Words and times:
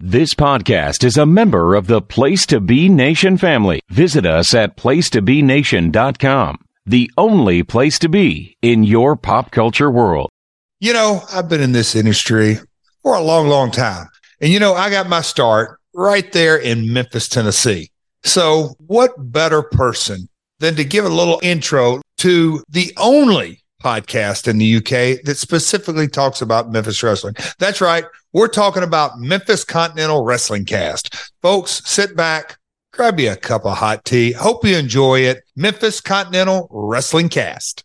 This 0.00 0.32
podcast 0.32 1.02
is 1.02 1.16
a 1.16 1.26
member 1.26 1.74
of 1.74 1.88
the 1.88 2.00
Place 2.00 2.46
to 2.46 2.60
Be 2.60 2.88
Nation 2.88 3.36
family. 3.36 3.80
Visit 3.88 4.24
us 4.24 4.54
at 4.54 4.76
placetobenation.com, 4.76 6.64
the 6.86 7.10
only 7.18 7.64
place 7.64 7.98
to 7.98 8.08
be 8.08 8.56
in 8.62 8.84
your 8.84 9.16
pop 9.16 9.50
culture 9.50 9.90
world. 9.90 10.30
You 10.78 10.92
know, 10.92 11.22
I've 11.32 11.48
been 11.48 11.60
in 11.60 11.72
this 11.72 11.96
industry 11.96 12.58
for 13.02 13.16
a 13.16 13.20
long, 13.20 13.48
long 13.48 13.72
time. 13.72 14.06
And, 14.40 14.52
you 14.52 14.60
know, 14.60 14.74
I 14.74 14.88
got 14.88 15.08
my 15.08 15.20
start 15.20 15.80
right 15.92 16.30
there 16.30 16.56
in 16.56 16.92
Memphis, 16.92 17.28
Tennessee. 17.28 17.90
So, 18.22 18.76
what 18.86 19.10
better 19.32 19.64
person 19.64 20.28
than 20.60 20.76
to 20.76 20.84
give 20.84 21.06
a 21.06 21.08
little 21.08 21.40
intro 21.42 22.02
to 22.18 22.62
the 22.68 22.92
only 22.98 23.64
podcast 23.82 24.46
in 24.46 24.58
the 24.58 24.76
UK 24.76 25.24
that 25.24 25.38
specifically 25.38 26.06
talks 26.06 26.40
about 26.40 26.70
Memphis 26.70 27.02
wrestling? 27.02 27.34
That's 27.58 27.80
right. 27.80 28.04
We're 28.34 28.48
talking 28.48 28.82
about 28.82 29.18
Memphis 29.18 29.64
Continental 29.64 30.22
Wrestling 30.22 30.66
Cast. 30.66 31.32
Folks, 31.40 31.80
sit 31.86 32.14
back, 32.14 32.58
grab 32.92 33.18
you 33.18 33.32
a 33.32 33.36
cup 33.36 33.64
of 33.64 33.78
hot 33.78 34.04
tea. 34.04 34.32
Hope 34.32 34.66
you 34.66 34.76
enjoy 34.76 35.20
it. 35.20 35.44
Memphis 35.56 36.02
Continental 36.02 36.68
Wrestling 36.70 37.30
Cast. 37.30 37.84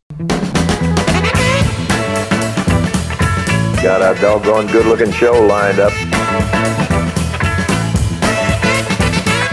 Got 3.81 4.01
a 4.01 4.19
doggone 4.19 4.67
good 4.67 4.85
looking 4.85 5.13
show 5.13 5.31
lined 5.45 5.79
up. 5.79 5.93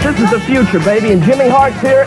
This 0.03 0.19
is 0.19 0.29
the 0.29 0.41
future, 0.45 0.79
baby, 0.79 1.13
and 1.13 1.23
Jimmy 1.23 1.47
Hart's 1.47 1.79
here. 1.79 2.05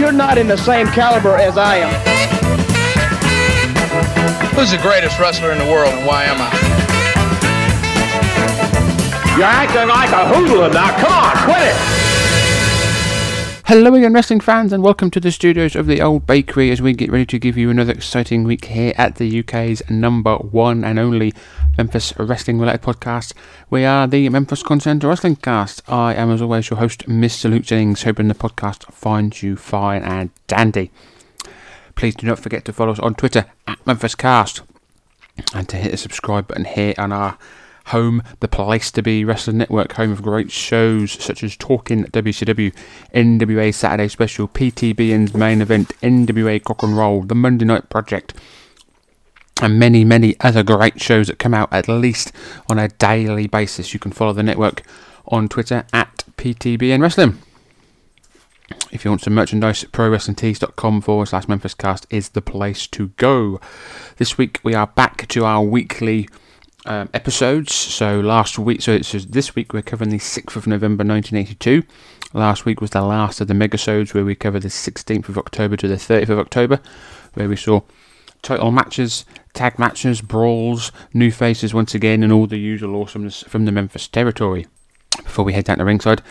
You're 0.00 0.12
not 0.12 0.38
in 0.38 0.46
the 0.46 0.56
same 0.56 0.86
caliber 0.86 1.34
as 1.34 1.58
I 1.58 1.78
am. 1.78 2.51
Who's 4.54 4.70
the 4.70 4.78
greatest 4.78 5.18
wrestler 5.18 5.50
in 5.50 5.58
the 5.58 5.64
world 5.64 5.94
and 5.94 6.06
why 6.06 6.24
am 6.24 6.36
I? 6.38 6.50
You're 9.36 9.46
acting 9.46 9.88
like 9.88 10.10
a 10.10 10.28
hoodlum 10.28 10.74
now. 10.74 10.90
Come 11.00 11.10
on, 11.10 11.36
quit 11.44 11.68
it. 11.68 11.74
Hello 13.64 13.94
again, 13.94 14.12
wrestling 14.12 14.40
fans, 14.40 14.70
and 14.70 14.82
welcome 14.82 15.10
to 15.12 15.20
the 15.20 15.32
studios 15.32 15.74
of 15.74 15.86
the 15.86 16.02
Old 16.02 16.26
Bakery 16.26 16.70
as 16.70 16.82
we 16.82 16.92
get 16.92 17.10
ready 17.10 17.24
to 17.24 17.38
give 17.38 17.56
you 17.56 17.70
another 17.70 17.92
exciting 17.92 18.44
week 18.44 18.66
here 18.66 18.92
at 18.98 19.14
the 19.14 19.40
UK's 19.40 19.82
number 19.88 20.36
one 20.36 20.84
and 20.84 20.98
only 20.98 21.32
Memphis 21.78 22.12
wrestling 22.18 22.58
related 22.58 22.82
podcast. 22.82 23.32
We 23.70 23.86
are 23.86 24.06
the 24.06 24.28
Memphis 24.28 24.62
Continental 24.62 25.08
Wrestling 25.08 25.36
Cast. 25.36 25.82
I 25.88 26.12
am, 26.14 26.30
as 26.30 26.42
always, 26.42 26.68
your 26.68 26.78
host, 26.78 27.06
Mr. 27.08 27.48
Luke 27.48 27.62
Jennings, 27.62 28.02
hoping 28.02 28.28
the 28.28 28.34
podcast 28.34 28.84
finds 28.92 29.42
you 29.42 29.56
fine 29.56 30.02
and 30.02 30.28
dandy. 30.46 30.90
Please 32.02 32.16
do 32.16 32.26
not 32.26 32.40
forget 32.40 32.64
to 32.64 32.72
follow 32.72 32.90
us 32.90 32.98
on 32.98 33.14
Twitter 33.14 33.44
at 33.64 33.86
Memphis 33.86 34.16
Cast 34.16 34.62
and 35.54 35.68
to 35.68 35.76
hit 35.76 35.92
the 35.92 35.96
subscribe 35.96 36.48
button 36.48 36.64
here 36.64 36.94
on 36.98 37.12
our 37.12 37.38
home, 37.86 38.24
the 38.40 38.48
place 38.48 38.90
to 38.90 39.02
be 39.02 39.24
Wrestling 39.24 39.58
Network, 39.58 39.92
home 39.92 40.10
of 40.10 40.20
great 40.20 40.50
shows 40.50 41.12
such 41.12 41.44
as 41.44 41.56
Talking 41.56 42.06
WCW, 42.06 42.74
NWA 43.14 43.72
Saturday 43.72 44.08
Special, 44.08 44.48
PTBN's 44.48 45.32
main 45.32 45.62
event, 45.62 45.92
NWA 46.00 46.60
Cock 46.64 46.82
and 46.82 46.96
Roll, 46.96 47.22
The 47.22 47.36
Monday 47.36 47.66
Night 47.66 47.88
Project, 47.88 48.34
and 49.62 49.78
many, 49.78 50.04
many 50.04 50.34
other 50.40 50.64
great 50.64 51.00
shows 51.00 51.28
that 51.28 51.38
come 51.38 51.54
out 51.54 51.72
at 51.72 51.86
least 51.86 52.32
on 52.68 52.80
a 52.80 52.88
daily 52.88 53.46
basis. 53.46 53.94
You 53.94 54.00
can 54.00 54.10
follow 54.10 54.32
the 54.32 54.42
network 54.42 54.82
on 55.28 55.48
Twitter 55.48 55.86
at 55.92 56.24
PTBN 56.36 57.00
Wrestling. 57.00 57.38
If 58.90 59.04
you 59.04 59.10
want 59.10 59.22
some 59.22 59.34
merchandise, 59.34 59.84
prowrestlingtees.com 59.84 61.00
forward 61.00 61.26
slash 61.26 61.48
Memphis 61.48 61.74
Cast 61.74 62.06
is 62.10 62.30
the 62.30 62.42
place 62.42 62.86
to 62.88 63.08
go. 63.08 63.60
This 64.16 64.36
week 64.38 64.60
we 64.62 64.74
are 64.74 64.86
back 64.86 65.26
to 65.28 65.44
our 65.44 65.62
weekly 65.62 66.28
um, 66.84 67.08
episodes. 67.14 67.72
So 67.74 68.20
last 68.20 68.58
week, 68.58 68.82
so 68.82 68.92
it's 68.92 69.12
this 69.12 69.54
week 69.54 69.72
we're 69.72 69.82
covering 69.82 70.10
the 70.10 70.18
6th 70.18 70.56
of 70.56 70.66
November 70.66 71.04
1982. 71.04 71.82
Last 72.32 72.64
week 72.64 72.80
was 72.80 72.90
the 72.90 73.02
last 73.02 73.40
of 73.40 73.48
the 73.48 73.54
megasodes 73.54 74.14
where 74.14 74.24
we 74.24 74.34
covered 74.34 74.62
the 74.62 74.68
16th 74.68 75.28
of 75.28 75.38
October 75.38 75.76
to 75.76 75.88
the 75.88 75.96
30th 75.96 76.30
of 76.30 76.38
October, 76.38 76.80
where 77.34 77.48
we 77.48 77.56
saw 77.56 77.82
title 78.42 78.70
matches, 78.70 79.24
tag 79.52 79.78
matches, 79.78 80.20
brawls, 80.20 80.92
new 81.12 81.30
faces 81.30 81.74
once 81.74 81.94
again, 81.94 82.22
and 82.22 82.32
all 82.32 82.46
the 82.46 82.58
usual 82.58 83.00
awesomeness 83.00 83.42
from 83.44 83.64
the 83.64 83.72
Memphis 83.72 84.08
territory. 84.08 84.66
Before 85.22 85.44
we 85.44 85.52
head 85.52 85.64
down 85.64 85.78
to 85.78 85.84
ringside, 85.84 86.22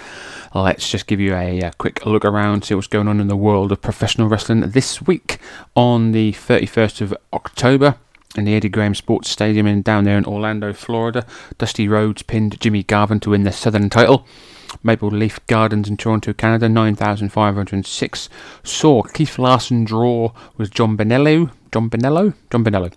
let's 0.54 0.90
just 0.90 1.08
give 1.08 1.20
you 1.20 1.34
a, 1.34 1.60
a, 1.60 1.72
quick 1.78 2.06
look 2.06 2.26
around, 2.26 2.64
see 2.66 2.76
what's 2.76 2.88
going 2.88 3.08
on 3.08 3.22
in 3.22 3.28
the 3.28 3.38
world 3.38 3.72
of 3.72 3.82
professional 3.82 4.28
wrestling 4.28 4.62
this 4.62 5.02
week 5.02 5.40
on 5.76 6.12
the 6.12 6.34
31st 6.34 7.02
of 7.02 7.14
October 7.32 7.96
in 8.36 8.46
the 8.46 8.54
Eddie 8.54 8.70
Graham 8.70 8.96
Sports 8.96 9.30
Stadium 9.30 9.68
in 9.68 9.82
down 9.82 10.04
there 10.04 10.18
in 10.18 10.26
Orlando, 10.26 10.74
Florida. 10.74 11.26
Dusty 11.58 11.88
Rhodes 11.88 12.24
pinned 12.24 12.60
Jimmy 12.60 12.84
Garvin 12.84 13.20
to 13.22 13.30
win 13.32 13.44
the 13.44 13.52
Southern 13.52 13.90
title. 13.90 14.26
Maple 14.84 15.10
Leaf 15.10 15.46
Gardens 15.48 15.90
in 15.90 15.98
Toronto, 15.98 16.34
Canada, 16.34 16.70
9,506. 16.70 18.30
Saw 18.64 19.02
Keith 19.04 19.38
Larson 19.38 19.84
draw 19.84 20.32
with 20.58 20.72
John 20.72 20.98
Bonello. 20.98 21.52
John 21.72 21.90
Bonello? 21.90 22.34
John 22.50 22.64
Bonello. 22.64 22.94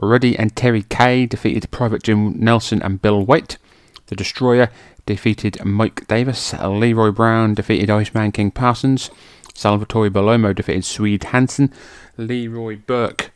Ruddy 0.00 0.36
and 0.36 0.54
Terry 0.56 0.82
Kay 0.82 1.26
defeated 1.26 1.70
Private 1.70 2.02
Jim 2.02 2.38
Nelson 2.38 2.82
and 2.82 3.00
Bill 3.00 3.24
White. 3.24 3.58
The 4.06 4.16
Destroyer 4.16 4.70
defeated 5.06 5.64
Mike 5.64 6.06
Davis. 6.06 6.52
Leroy 6.54 7.10
Brown 7.10 7.54
defeated 7.54 7.90
Iceman 7.90 8.32
King 8.32 8.50
Parsons. 8.50 9.10
Salvatore 9.54 10.10
Bellomo 10.10 10.54
defeated 10.54 10.84
Swede 10.84 11.24
Hansen. 11.24 11.72
Leroy 12.16 12.76
Burke 12.76 13.30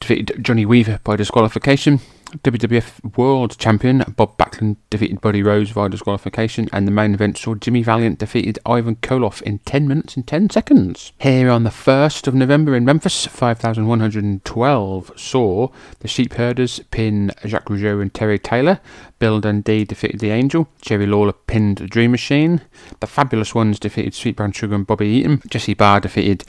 defeated 0.00 0.42
Johnny 0.42 0.64
Weaver 0.64 1.00
by 1.04 1.16
disqualification. 1.16 2.00
WWF 2.38 3.16
World 3.16 3.58
Champion 3.58 4.04
Bob 4.16 4.38
Backlund 4.38 4.76
defeated 4.88 5.20
Buddy 5.20 5.42
Rose 5.42 5.70
via 5.70 5.88
disqualification, 5.88 6.68
and 6.72 6.86
the 6.86 6.92
main 6.92 7.12
event 7.12 7.36
saw 7.36 7.56
Jimmy 7.56 7.82
Valiant 7.82 8.20
defeated 8.20 8.56
Ivan 8.64 8.94
Koloff 8.96 9.42
in 9.42 9.58
10 9.58 9.88
minutes 9.88 10.14
and 10.16 10.24
10 10.26 10.50
seconds. 10.50 11.12
Here 11.18 11.50
on 11.50 11.64
the 11.64 11.70
1st 11.70 12.28
of 12.28 12.34
November 12.34 12.76
in 12.76 12.84
Memphis, 12.84 13.26
5112 13.26 15.12
saw 15.16 15.68
the 15.98 16.08
Sheep 16.08 16.34
Herders 16.34 16.78
pin 16.92 17.32
Jacques 17.44 17.68
Rougeau 17.68 18.00
and 18.00 18.14
Terry 18.14 18.38
Taylor. 18.38 18.78
Bill 19.20 19.38
Dundee 19.38 19.84
defeated 19.84 20.18
The 20.18 20.30
Angel. 20.30 20.66
Jerry 20.80 21.06
Lawler 21.06 21.34
pinned 21.34 21.88
Dream 21.90 22.10
Machine. 22.10 22.62
The 23.00 23.06
Fabulous 23.06 23.54
Ones 23.54 23.78
defeated 23.78 24.14
Sweet 24.14 24.34
Brown 24.34 24.50
Sugar 24.50 24.74
and 24.74 24.86
Bobby 24.86 25.06
Eaton. 25.06 25.42
Jesse 25.46 25.74
Barr 25.74 26.00
defeated 26.00 26.44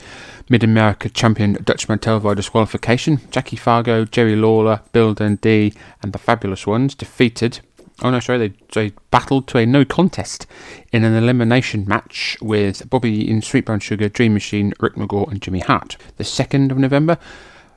Mid 0.48 0.64
America 0.64 1.10
champion 1.10 1.52
Dutch 1.62 1.88
Mantel 1.88 2.18
via 2.18 2.34
disqualification. 2.34 3.20
Jackie 3.30 3.56
Fargo, 3.56 4.06
Jerry 4.06 4.34
Lawler, 4.34 4.80
Bill 4.92 5.12
Dundee, 5.12 5.74
and 6.02 6.14
the 6.14 6.18
Fabulous 6.18 6.66
Ones 6.66 6.94
defeated. 6.94 7.60
Oh 8.00 8.10
no, 8.10 8.20
sorry, 8.20 8.38
they, 8.38 8.54
they 8.72 8.94
battled 9.10 9.46
to 9.48 9.58
a 9.58 9.66
no 9.66 9.84
contest 9.84 10.46
in 10.92 11.04
an 11.04 11.14
elimination 11.14 11.84
match 11.86 12.38
with 12.40 12.88
Bobby 12.88 13.10
Eaton, 13.12 13.42
Sweet 13.42 13.66
Brown 13.66 13.80
Sugar, 13.80 14.08
Dream 14.08 14.32
Machine, 14.32 14.72
Rick 14.80 14.94
McGraw, 14.94 15.30
and 15.30 15.42
Jimmy 15.42 15.60
Hart. 15.60 15.98
The 16.16 16.24
2nd 16.24 16.70
of 16.70 16.78
November, 16.78 17.18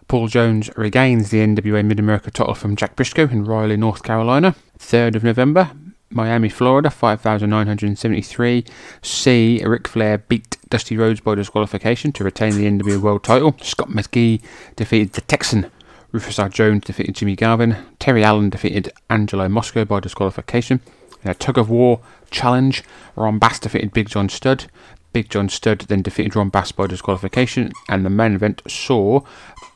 Paul 0.08 0.28
Jones 0.28 0.70
regains 0.78 1.32
the 1.32 1.40
NWA 1.40 1.84
Mid 1.84 2.00
America 2.00 2.30
title 2.30 2.54
from 2.54 2.76
Jack 2.76 2.96
Briscoe 2.96 3.28
in 3.28 3.44
Raleigh, 3.44 3.78
North 3.78 4.04
Carolina. 4.04 4.56
3rd 4.78 5.16
of 5.16 5.24
November, 5.24 5.72
Miami, 6.12 6.48
Florida, 6.48 6.90
5,973. 6.92 8.66
C. 9.02 9.62
Ric 9.66 9.88
Flair 9.88 10.20
beat 10.20 10.58
Dusty 10.70 10.96
Rhodes 10.96 11.22
by 11.22 11.36
disqualification 11.36 12.12
to 12.14 12.24
retain 12.24 12.56
the 12.56 12.66
NWA 12.66 13.02
World 13.02 13.24
title. 13.24 13.56
Scott 13.62 13.90
McGhee 13.90 14.42
defeated 14.76 15.14
the 15.14 15.22
Texan. 15.22 15.72
Rufus 16.12 16.40
R. 16.40 16.50
Jones 16.50 16.84
defeated 16.86 17.16
Jimmy 17.16 17.36
Garvin. 17.36 17.76
Terry 18.00 18.24
Allen 18.24 18.50
defeated 18.50 18.94
Angelo 19.10 19.50
Mosca 19.50 19.86
by 19.86 20.00
disqualification. 20.00 20.82
In 21.24 21.32
a 21.32 21.34
tug 21.34 21.58
of 21.58 21.70
war 21.70 22.02
challenge, 22.30 22.84
Ron 23.16 23.40
Bass 23.40 23.60
defeated 23.60 23.92
Big 23.92 24.08
John 24.08 24.30
Studd. 24.30 24.66
Big 25.12 25.30
John 25.30 25.48
Studd 25.48 25.80
then 25.88 26.02
defeated 26.02 26.36
Ron 26.36 26.50
Bass 26.50 26.72
by 26.74 26.88
disqualification, 26.88 27.72
and 27.88 28.06
the 28.06 28.10
main 28.10 28.36
event 28.36 28.62
saw 28.68 29.22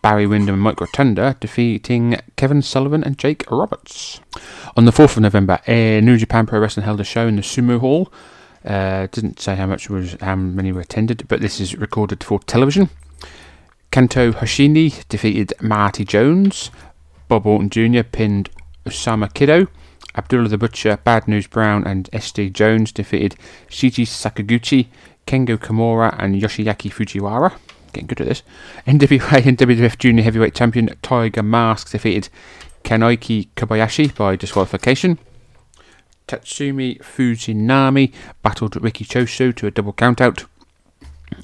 Barry 0.01 0.25
Windham 0.25 0.55
and 0.55 0.63
Mike 0.63 0.79
Rotunda 0.79 1.35
defeating 1.39 2.17
Kevin 2.37 2.61
Sullivan 2.61 3.03
and 3.03 3.17
Jake 3.17 3.49
Roberts. 3.51 4.21
On 4.77 4.85
the 4.85 4.91
4th 4.91 5.17
of 5.17 5.23
November, 5.23 5.59
a 5.67 5.99
New 6.01 6.17
Japan 6.17 6.45
Pro 6.45 6.59
Wrestling 6.59 6.85
held 6.85 7.01
a 7.01 7.03
show 7.03 7.27
in 7.27 7.35
the 7.35 7.41
Sumo 7.41 7.79
Hall. 7.79 8.11
Uh, 8.63 9.07
didn't 9.11 9.39
say 9.39 9.55
how 9.55 9.65
much 9.65 9.89
was 9.89 10.15
how 10.21 10.35
many 10.35 10.71
were 10.71 10.81
attended, 10.81 11.27
but 11.27 11.41
this 11.41 11.59
is 11.59 11.75
recorded 11.75 12.23
for 12.23 12.39
television. 12.39 12.89
Kanto 13.91 14.31
Hoshini 14.31 14.93
defeated 15.09 15.53
Marty 15.61 16.05
Jones. 16.05 16.71
Bob 17.27 17.45
Orton 17.45 17.69
Jr. 17.69 18.03
pinned 18.03 18.49
Osama 18.85 19.33
Kiddo. 19.33 19.67
Abdullah 20.15 20.49
the 20.49 20.57
Butcher, 20.57 20.97
Bad 21.03 21.27
News 21.27 21.47
Brown, 21.47 21.85
and 21.85 22.09
SD 22.11 22.51
Jones 22.53 22.91
defeated 22.91 23.35
Shiji 23.69 24.05
Sakaguchi, 24.05 24.87
Kengo 25.27 25.57
Kimura, 25.57 26.15
and 26.17 26.41
Yoshiaki 26.41 26.91
Fujiwara. 26.91 27.53
Getting 27.93 28.07
good 28.07 28.21
at 28.21 28.27
this. 28.27 28.43
NWA 28.85 29.45
and 29.45 29.57
WWF 29.57 29.97
Junior 29.97 30.23
Heavyweight 30.23 30.53
Champion 30.53 30.95
Tiger 31.01 31.43
Mask 31.43 31.91
defeated 31.91 32.29
Kanaiki 32.83 33.49
Kobayashi 33.55 34.15
by 34.15 34.35
disqualification. 34.35 35.17
Tatsumi 36.27 36.99
Fujinami 36.99 38.13
battled 38.43 38.81
Riki 38.81 39.03
Choshu 39.03 39.55
to 39.55 39.67
a 39.67 39.71
double 39.71 39.93
countout. 39.93 40.45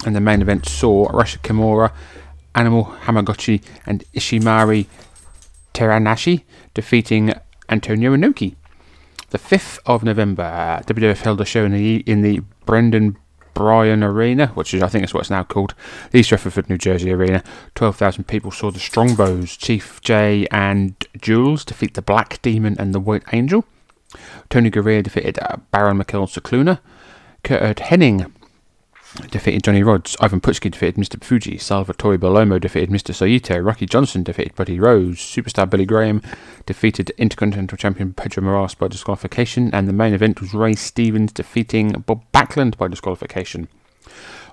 And 0.04 0.14
the 0.14 0.20
main 0.20 0.42
event 0.42 0.66
saw 0.66 1.08
Rusher 1.12 1.38
Kimura, 1.40 1.92
Animal 2.54 2.84
Hamaguchi, 3.04 3.62
and 3.84 4.04
Ishimari 4.14 4.86
Teranashi 5.74 6.44
defeating 6.74 7.34
Antonio 7.68 8.14
Inoki. 8.14 8.54
The 9.30 9.38
5th 9.38 9.80
of 9.86 10.04
November, 10.04 10.80
WWF 10.86 11.22
held 11.22 11.40
a 11.40 11.44
show 11.44 11.64
in 11.64 11.72
the 11.72 11.96
in 12.06 12.22
the 12.22 12.40
Brendan 12.64 13.18
Byrne 13.56 14.04
Arena, 14.04 14.48
which 14.48 14.74
is 14.74 14.82
I 14.82 14.88
think 14.88 15.02
is 15.02 15.14
what 15.14 15.20
it's 15.20 15.30
now 15.30 15.42
called, 15.42 15.74
East 16.12 16.30
Rutherford, 16.30 16.68
New 16.68 16.76
Jersey 16.76 17.10
Arena. 17.10 17.42
12,000 17.74 18.24
people 18.24 18.50
saw 18.50 18.70
the 18.70 18.78
Strongbows, 18.78 19.56
Chief 19.56 19.98
Jay 20.02 20.46
and 20.50 20.94
Jules 21.20 21.64
defeat 21.64 21.94
the 21.94 22.02
Black 22.02 22.40
Demon 22.42 22.76
and 22.78 22.94
the 22.94 23.00
White 23.00 23.24
Angel. 23.32 23.64
Tony 24.50 24.70
Garea 24.70 25.02
defeated 25.02 25.38
uh, 25.40 25.56
Baron 25.70 25.96
Mikel 25.96 26.26
Scicluna. 26.26 26.80
Curt 27.42 27.78
Hennig 27.78 28.30
defeated 29.30 29.62
Johnny 29.62 29.82
Rodz. 29.82 30.16
Ivan 30.20 30.40
Putski 30.40 30.70
defeated 30.70 30.96
Mr. 30.96 31.22
Fuji. 31.22 31.58
Salvatore 31.58 32.16
Bellomo 32.18 32.60
defeated 32.60 32.90
Mr. 32.90 33.14
Saito. 33.14 33.58
Rocky 33.58 33.86
Johnson 33.86 34.22
defeated 34.22 34.54
Buddy 34.54 34.78
Rose. 34.78 35.18
Superstar 35.18 35.68
Billy 35.68 35.84
Graham 35.84 36.22
defeated 36.66 37.10
Intercontinental 37.18 37.76
Champion 37.76 38.12
Pedro 38.12 38.42
Morales 38.42 38.74
by 38.74 38.88
disqualification. 38.88 39.70
And 39.74 39.88
the 39.88 39.92
main 39.92 40.14
event 40.14 40.40
was 40.40 40.54
Ray 40.54 40.74
Stevens 40.74 41.32
defeating 41.32 41.92
Bob 42.06 42.22
Backlund 42.32 42.76
by 42.76 42.88
disqualification. 42.88 43.68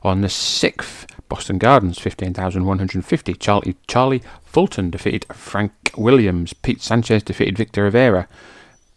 On 0.04 0.22
the 0.22 0.28
6th, 0.28 1.10
Boston 1.30 1.58
Gardens, 1.58 2.00
15,150. 2.00 3.34
Charlie, 3.36 3.76
Charlie 3.88 4.22
Fulton 4.44 4.90
defeated 4.90 5.26
Frank 5.34 5.72
Williams. 5.98 6.54
Pete 6.54 6.82
Sanchez 6.82 7.24
defeated 7.24 7.58
Victor 7.58 7.84
Rivera. 7.84 8.28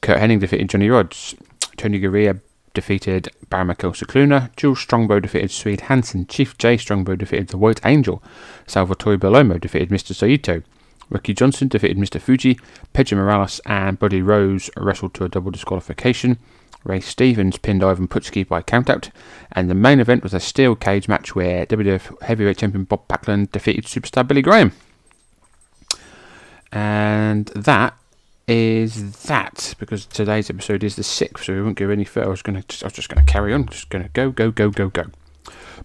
Curt 0.00 0.18
Hennig 0.18 0.40
defeated 0.40 0.68
Johnny 0.68 0.88
Rodz. 0.88 1.34
Tony 1.76 2.00
Garea 2.00 2.40
defeated 2.76 3.30
Baramako 3.50 3.90
Scicluna, 3.90 4.54
Jules 4.54 4.78
Strongbow 4.78 5.18
defeated 5.18 5.50
Swede 5.50 5.80
Hansen, 5.80 6.26
Chief 6.26 6.56
Jay 6.58 6.76
Strongbow 6.76 7.16
defeated 7.16 7.48
the 7.48 7.56
White 7.56 7.80
Angel, 7.84 8.22
Salvatore 8.66 9.16
Bellomo 9.16 9.58
defeated 9.58 9.88
Mr. 9.88 10.14
Saito, 10.14 10.62
Ricky 11.08 11.32
Johnson 11.32 11.68
defeated 11.68 11.96
Mr. 11.96 12.20
Fuji, 12.20 12.58
Pedro 12.92 13.18
Morales 13.18 13.60
and 13.64 13.98
Buddy 13.98 14.20
Rose 14.20 14.70
wrestled 14.76 15.14
to 15.14 15.24
a 15.24 15.28
double 15.28 15.50
disqualification. 15.50 16.38
Ray 16.84 17.00
Stevens 17.00 17.58
pinned 17.58 17.82
Ivan 17.82 18.08
Putski 18.08 18.46
by 18.46 18.62
countout, 18.62 19.10
and 19.50 19.70
the 19.70 19.74
main 19.74 19.98
event 19.98 20.22
was 20.22 20.34
a 20.34 20.40
steel 20.40 20.76
cage 20.76 21.08
match 21.08 21.34
where 21.34 21.66
WWF 21.66 22.22
Heavyweight 22.22 22.58
Champion 22.58 22.84
Bob 22.84 23.08
Backlund 23.08 23.50
defeated 23.52 23.86
Superstar 23.86 24.26
Billy 24.26 24.42
Graham. 24.42 24.72
And 26.70 27.46
that 27.56 27.96
is 28.48 29.24
that 29.24 29.74
because 29.78 30.06
today's 30.06 30.50
episode 30.50 30.84
is 30.84 30.96
the 30.96 31.02
sixth, 31.02 31.44
so 31.44 31.54
we 31.54 31.62
won't 31.62 31.76
go 31.76 31.90
any 31.90 32.04
further. 32.04 32.28
I 32.28 32.30
was 32.30 32.42
going 32.42 32.62
to, 32.62 32.84
I 32.84 32.86
was 32.86 32.92
just 32.92 33.08
going 33.08 33.24
to 33.24 33.32
carry 33.32 33.52
on, 33.52 33.66
just 33.66 33.88
going 33.88 34.04
to 34.04 34.10
go, 34.10 34.30
go, 34.30 34.50
go, 34.50 34.70
go, 34.70 34.88
go. 34.88 35.06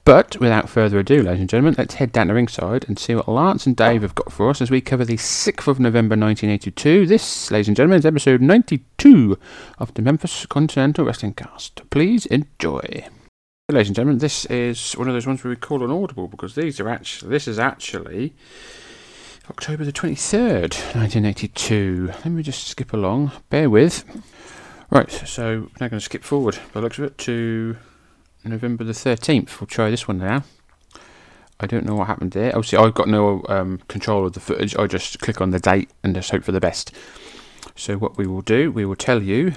But 0.04 0.40
without 0.40 0.70
further 0.70 1.00
ado, 1.00 1.22
ladies 1.22 1.42
and 1.42 1.50
gentlemen, 1.50 1.76
let's 1.78 1.96
head 1.96 2.12
down 2.12 2.28
to 2.28 2.34
ringside 2.34 2.86
and 2.88 2.98
see 2.98 3.14
what 3.14 3.28
Lance 3.28 3.68
and 3.68 3.76
Dave 3.76 4.02
have 4.02 4.16
got 4.16 4.32
for 4.32 4.50
us 4.50 4.62
as 4.62 4.72
we 4.72 4.82
cover 4.82 5.06
the 5.06 5.18
6th 5.18 5.68
of 5.68 5.80
November 5.80 6.14
1982. 6.14 7.06
This, 7.06 7.52
ladies 7.52 7.68
and 7.68 7.78
gentlemen, 7.78 8.00
is 8.00 8.06
episode 8.06 8.42
92 8.42 9.38
of 9.78 9.94
the 9.94 10.02
Memphis 10.02 10.46
Continental 10.48 11.06
Wrestling 11.06 11.34
Cast. 11.34 11.88
Please 11.90 12.26
enjoy. 12.28 13.06
Ladies 13.70 13.90
and 13.90 13.96
gentlemen, 13.96 14.18
this 14.18 14.46
is 14.46 14.94
one 14.94 15.08
of 15.08 15.14
those 15.14 15.28
ones 15.28 15.44
where 15.44 15.50
we 15.50 15.56
call 15.56 15.84
an 15.84 15.92
audible 15.92 16.28
because 16.28 16.56
these 16.56 16.80
are 16.80 16.90
actually, 16.90 17.30
this 17.30 17.48
is 17.48 17.60
actually 17.60 18.34
October 19.52 19.84
the 19.84 19.92
23rd, 19.92 20.96
1982. 20.96 22.08
Let 22.08 22.26
me 22.28 22.42
just 22.42 22.68
skip 22.70 22.94
along. 22.94 23.34
Bear 23.50 23.70
with. 23.70 24.06
Right, 24.90 25.12
so 25.12 25.70
now 25.78 25.90
going 25.90 26.00
to 26.00 26.00
skip 26.00 26.24
forward 26.24 26.58
by 26.72 26.80
the 26.80 26.82
looks 26.84 26.98
of 26.98 27.04
it 27.04 27.18
to 27.18 27.76
November 28.46 28.86
the 28.86 28.94
13th. 28.94 29.60
We'll 29.60 29.68
try 29.68 29.90
this 29.90 30.08
one 30.08 30.20
now. 30.20 30.46
I 31.60 31.68
don't 31.68 31.86
know 31.86 31.96
what 31.96 32.08
happened 32.08 32.32
there. 32.32 32.56
Obviously, 32.56 32.78
I've 32.78 32.94
got 32.94 33.10
no 33.10 33.44
um, 33.50 33.82
control 33.90 34.26
of 34.26 34.32
the 34.32 34.40
footage. 34.40 34.74
I 34.78 34.88
just 34.88 35.20
click 35.20 35.42
on 35.42 35.50
the 35.50 35.60
date 35.60 35.90
and 36.02 36.16
just 36.16 36.32
hope 36.32 36.46
for 36.46 36.54
the 36.54 36.62
best. 36.62 36.96
So, 37.76 37.98
what 37.98 38.18
we 38.18 38.26
will 38.26 38.42
do, 38.42 38.72
we 38.72 38.86
will 38.86 38.96
tell 38.96 39.22
you. 39.22 39.56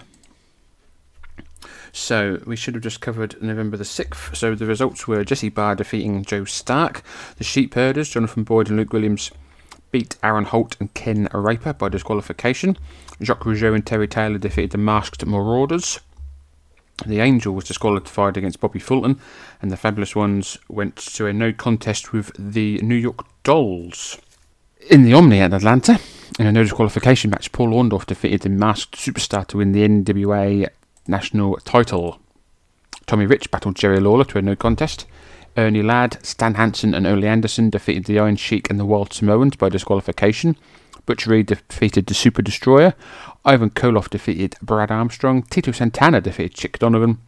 So, 1.93 2.43
we 2.45 2.57
should 2.57 2.75
have 2.75 2.83
just 2.83 3.01
covered 3.01 3.41
November 3.41 3.77
the 3.77 3.85
6th. 3.85 4.35
So, 4.35 4.57
the 4.57 4.67
results 4.67 5.07
were 5.07 5.25
Jesse 5.25 5.51
Barr 5.51 5.77
defeating 5.77 6.25
Joe 6.25 6.45
Stark, 6.45 7.05
the 7.37 7.45
Sheep 7.45 7.75
Herders, 7.75 8.09
Jonathan 8.09 8.43
Boyd 8.43 8.69
and 8.69 8.77
Luke 8.77 8.93
Williams 8.93 9.31
beat 9.95 10.17
Aaron 10.25 10.45
Holt 10.45 10.77
and 10.81 10.93
Ken 10.93 11.29
Raper 11.33 11.73
by 11.73 11.89
disqualification. 11.89 12.77
Jacques 13.23 13.45
Rougeau 13.45 13.77
and 13.77 13.87
Terry 13.87 14.09
Taylor 14.09 14.39
defeated 14.39 14.73
the 14.73 14.79
Masked 14.79 15.25
Marauders. 15.25 16.01
The 17.07 17.21
Angel 17.21 17.55
was 17.55 17.67
disqualified 17.67 18.37
against 18.37 18.59
Bobby 18.59 18.81
Fulton, 18.81 19.21
and 19.63 19.71
the 19.71 19.77
Fabulous 19.77 20.17
Ones 20.17 20.59
went 20.69 20.97
to 20.97 21.29
a 21.29 21.33
no 21.33 21.53
contest 21.53 22.13
with 22.13 22.33
the 22.37 22.81
New 22.83 22.97
York 22.97 23.25
Dolls. 23.45 24.19
In 24.91 25.05
the 25.05 25.15
Omni 25.15 25.39
at 25.39 25.55
Atlanta, 25.55 26.01
in 26.41 26.49
a 26.49 26.51
no 26.51 26.65
disqualification 26.65 27.31
match, 27.31 27.53
Paul 27.53 27.69
Orndorff 27.69 28.07
defeated 28.07 28.41
the 28.41 28.49
Masked 28.49 28.97
Superstar 28.97 29.47
to 29.47 29.59
win 29.59 29.71
the 29.71 29.89
NWA 29.89 30.67
National 31.07 31.55
title. 31.59 32.19
Tommy 33.07 33.27
Rich 33.27 33.53
battled 33.53 33.77
Jerry 33.77 34.01
Lawler 34.01 34.25
to 34.25 34.39
a 34.39 34.43
no 34.43 34.57
contest. 34.57 35.07
Ernie 35.57 35.83
Ladd, 35.83 36.25
Stan 36.25 36.55
Hansen, 36.55 36.95
and 36.95 37.07
Ole 37.07 37.25
Anderson 37.25 37.71
defeated 37.71 38.05
the 38.05 38.19
Iron 38.19 38.37
Sheik 38.37 38.71
and 38.71 38.79
the 38.79 38.85
Wild 38.85 39.13
Samoans 39.13 39.57
by 39.57 39.69
disqualification. 39.69 40.57
Butch 41.07 41.27
Reed 41.27 41.47
defeated 41.47 42.07
the 42.07 42.15
Super 42.15 42.43
Destroyer. 42.43 42.95
Ivan 43.45 43.71
Koloff 43.71 44.09
defeated 44.09 44.57
Brad 44.63 44.91
Armstrong. 44.91 45.43
Tito 45.43 45.71
Santana 45.71 46.21
defeated 46.21 46.55
Chick 46.55 46.79
Donovan. 46.79 47.19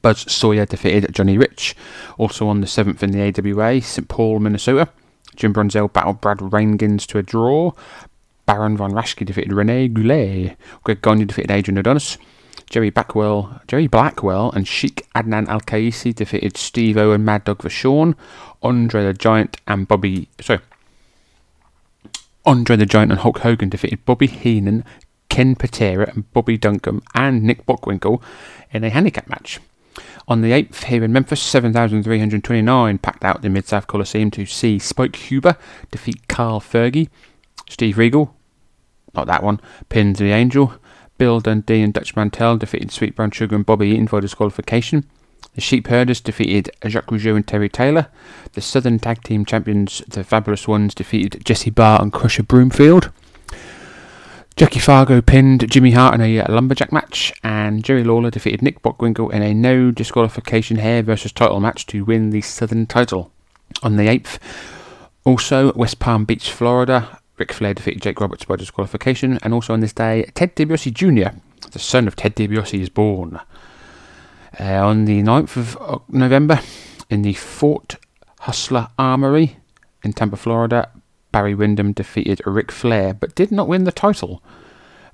Buzz 0.00 0.30
Sawyer 0.32 0.66
defeated 0.66 1.14
Johnny 1.14 1.36
Rich. 1.36 1.76
Also 2.18 2.48
on 2.48 2.60
the 2.60 2.66
7th 2.66 3.02
in 3.02 3.10
the 3.10 3.20
AWA, 3.20 3.80
St. 3.82 4.08
Paul, 4.08 4.38
Minnesota. 4.38 4.88
Jim 5.36 5.52
Brunzell 5.52 5.92
battled 5.92 6.20
Brad 6.20 6.38
Rheingans 6.38 7.06
to 7.08 7.18
a 7.18 7.22
draw. 7.22 7.72
Baron 8.46 8.76
von 8.76 8.92
Raschke 8.92 9.24
defeated 9.24 9.52
Rene 9.52 9.88
Goulet. 9.88 10.56
Greg 10.84 11.02
Gagne 11.02 11.24
defeated 11.24 11.50
Adrian 11.50 11.78
Adonis. 11.78 12.18
Jerry 12.72 12.88
Blackwell, 12.88 13.60
Jerry 13.68 13.86
Blackwell 13.86 14.50
and 14.52 14.66
Sheik 14.66 15.06
Adnan 15.14 15.46
Al 15.46 15.60
Kaisi 15.60 16.14
defeated 16.14 16.56
Steve 16.56 16.96
O 16.96 17.12
and 17.12 17.22
Mad 17.22 17.44
Dog 17.44 17.58
Vachon, 17.58 18.14
Andre 18.62 19.04
the 19.04 19.12
Giant 19.12 19.58
and 19.66 19.86
Bobby. 19.86 20.30
Sorry. 20.40 20.60
Andre 22.46 22.76
the 22.76 22.86
Giant 22.86 23.12
and 23.12 23.20
Hulk 23.20 23.40
Hogan 23.40 23.68
defeated 23.68 24.06
Bobby 24.06 24.26
Heenan, 24.26 24.84
Ken 25.28 25.54
Patera, 25.54 26.10
and 26.14 26.32
Bobby 26.32 26.56
Duncum 26.56 27.02
and 27.14 27.42
Nick 27.42 27.66
Bockwinkel 27.66 28.22
in 28.72 28.84
a 28.84 28.88
handicap 28.88 29.28
match. 29.28 29.60
On 30.26 30.40
the 30.40 30.52
8th, 30.52 30.84
here 30.84 31.04
in 31.04 31.12
Memphis, 31.12 31.42
7,329 31.42 32.98
packed 32.98 33.22
out 33.22 33.42
the 33.42 33.50
Mid 33.50 33.68
South 33.68 33.86
Coliseum 33.86 34.30
to 34.30 34.46
see 34.46 34.78
Spike 34.78 35.16
Huber 35.16 35.58
defeat 35.90 36.26
Carl 36.26 36.58
Fergie. 36.58 37.10
Steve 37.68 37.98
Regal, 37.98 38.34
not 39.14 39.26
that 39.26 39.42
one, 39.42 39.60
pins 39.90 40.18
the 40.18 40.32
Angel. 40.32 40.72
Bill 41.22 41.38
Dundee 41.38 41.82
and 41.82 41.94
Dutch 41.94 42.16
Mantell 42.16 42.56
defeated 42.56 42.90
Sweet 42.90 43.14
Brown 43.14 43.30
Sugar 43.30 43.54
and 43.54 43.64
Bobby 43.64 43.90
Eaton 43.90 44.08
for 44.08 44.20
disqualification. 44.20 45.08
The 45.54 45.60
Sheep 45.60 45.86
Herders 45.86 46.20
defeated 46.20 46.72
Jacques 46.88 47.12
Rougeau 47.12 47.36
and 47.36 47.46
Terry 47.46 47.68
Taylor. 47.68 48.08
The 48.54 48.60
Southern 48.60 48.98
Tag 48.98 49.22
Team 49.22 49.44
Champions, 49.44 50.02
the 50.08 50.24
Fabulous 50.24 50.66
Ones, 50.66 50.96
defeated 50.96 51.44
Jesse 51.44 51.70
Barr 51.70 52.02
and 52.02 52.12
Crusher 52.12 52.42
Broomfield. 52.42 53.12
Jackie 54.56 54.80
Fargo 54.80 55.22
pinned 55.22 55.70
Jimmy 55.70 55.92
Hart 55.92 56.16
in 56.16 56.20
a 56.22 56.40
uh, 56.40 56.52
lumberjack 56.52 56.90
match, 56.90 57.32
and 57.44 57.84
Jerry 57.84 58.02
Lawler 58.02 58.32
defeated 58.32 58.60
Nick 58.60 58.82
Bockwinkel 58.82 59.32
in 59.32 59.42
a 59.42 59.54
no 59.54 59.92
disqualification 59.92 60.78
hair 60.78 61.04
versus 61.04 61.30
title 61.30 61.60
match 61.60 61.86
to 61.86 62.04
win 62.04 62.30
the 62.30 62.40
Southern 62.40 62.86
title. 62.86 63.30
On 63.84 63.94
the 63.94 64.08
8th, 64.08 64.40
also 65.24 65.72
West 65.74 66.00
Palm 66.00 66.24
Beach, 66.24 66.50
Florida, 66.50 67.20
Ric 67.38 67.52
Flair 67.52 67.74
defeated 67.74 68.02
Jake 68.02 68.20
Roberts 68.20 68.44
by 68.44 68.56
disqualification, 68.56 69.38
and 69.42 69.54
also 69.54 69.72
on 69.72 69.80
this 69.80 69.92
day, 69.92 70.30
Ted 70.34 70.54
DiBiase 70.54 70.92
Jr., 70.92 71.36
the 71.70 71.78
son 71.78 72.06
of 72.06 72.16
Ted 72.16 72.36
DiBiase, 72.36 72.80
is 72.80 72.88
born. 72.88 73.40
Uh, 74.60 74.86
on 74.86 75.06
the 75.06 75.22
9th 75.22 75.56
of 75.56 76.02
November, 76.08 76.60
in 77.08 77.22
the 77.22 77.34
Fort 77.34 77.96
Hustler 78.40 78.88
Armory 78.98 79.56
in 80.02 80.12
Tampa, 80.12 80.36
Florida, 80.36 80.90
Barry 81.30 81.54
Windham 81.54 81.92
defeated 81.92 82.40
Ric 82.44 82.70
Flair 82.70 83.14
but 83.14 83.34
did 83.34 83.50
not 83.50 83.68
win 83.68 83.84
the 83.84 83.92
title. 83.92 84.42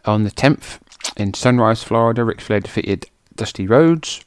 On 0.04 0.24
the 0.24 0.30
10th, 0.30 0.80
in 1.16 1.34
Sunrise, 1.34 1.82
Florida, 1.82 2.24
Ric 2.24 2.40
Flair 2.40 2.60
defeated 2.60 3.08
Dusty 3.34 3.66
Rhodes. 3.66 4.24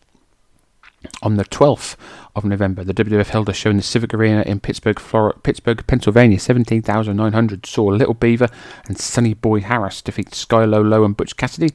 On 1.24 1.36
the 1.38 1.46
12th 1.46 1.96
of 2.36 2.46
November, 2.46 2.84
the 2.84 2.94
WWF 2.94 3.28
held 3.28 3.50
a 3.50 3.54
show 3.54 3.70
in 3.70 3.78
the 3.78 3.84
Civic 3.84 4.14
Arena 4.14 4.42
in 4.44 4.60
Pittsburgh, 4.60 5.00
Florida, 5.00 5.38
Pittsburgh, 5.40 5.86
Pennsylvania. 5.88 6.40
17,900 6.40 7.66
saw 7.66 7.84
Little 7.86 8.14
Beaver 8.14 8.50
and 8.88 8.98
Sonny 8.98 9.34
Boy 9.34 9.60
Harris 9.62 10.02
defeat 10.02 10.34
Sky 10.34 10.66
Low 10.66 11.04
and 11.04 11.18
Butch 11.18 11.36
Cassidy. 11.36 11.72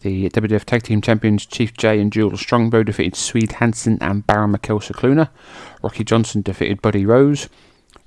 The 0.00 0.28
WWF 0.30 0.64
Tag 0.64 0.82
Team 0.82 1.00
Champions 1.00 1.46
Chief 1.46 1.72
Jay 1.76 1.98
and 2.00 2.12
Jules 2.12 2.40
Strongbow 2.40 2.82
defeated 2.82 3.16
Swede 3.16 3.52
Hansen 3.52 3.98
and 4.00 4.26
Baron 4.26 4.52
Mikel 4.52 4.78
Scicluna. 4.78 5.30
Rocky 5.82 6.04
Johnson 6.04 6.42
defeated 6.42 6.82
Buddy 6.82 7.04
Rose. 7.06 7.48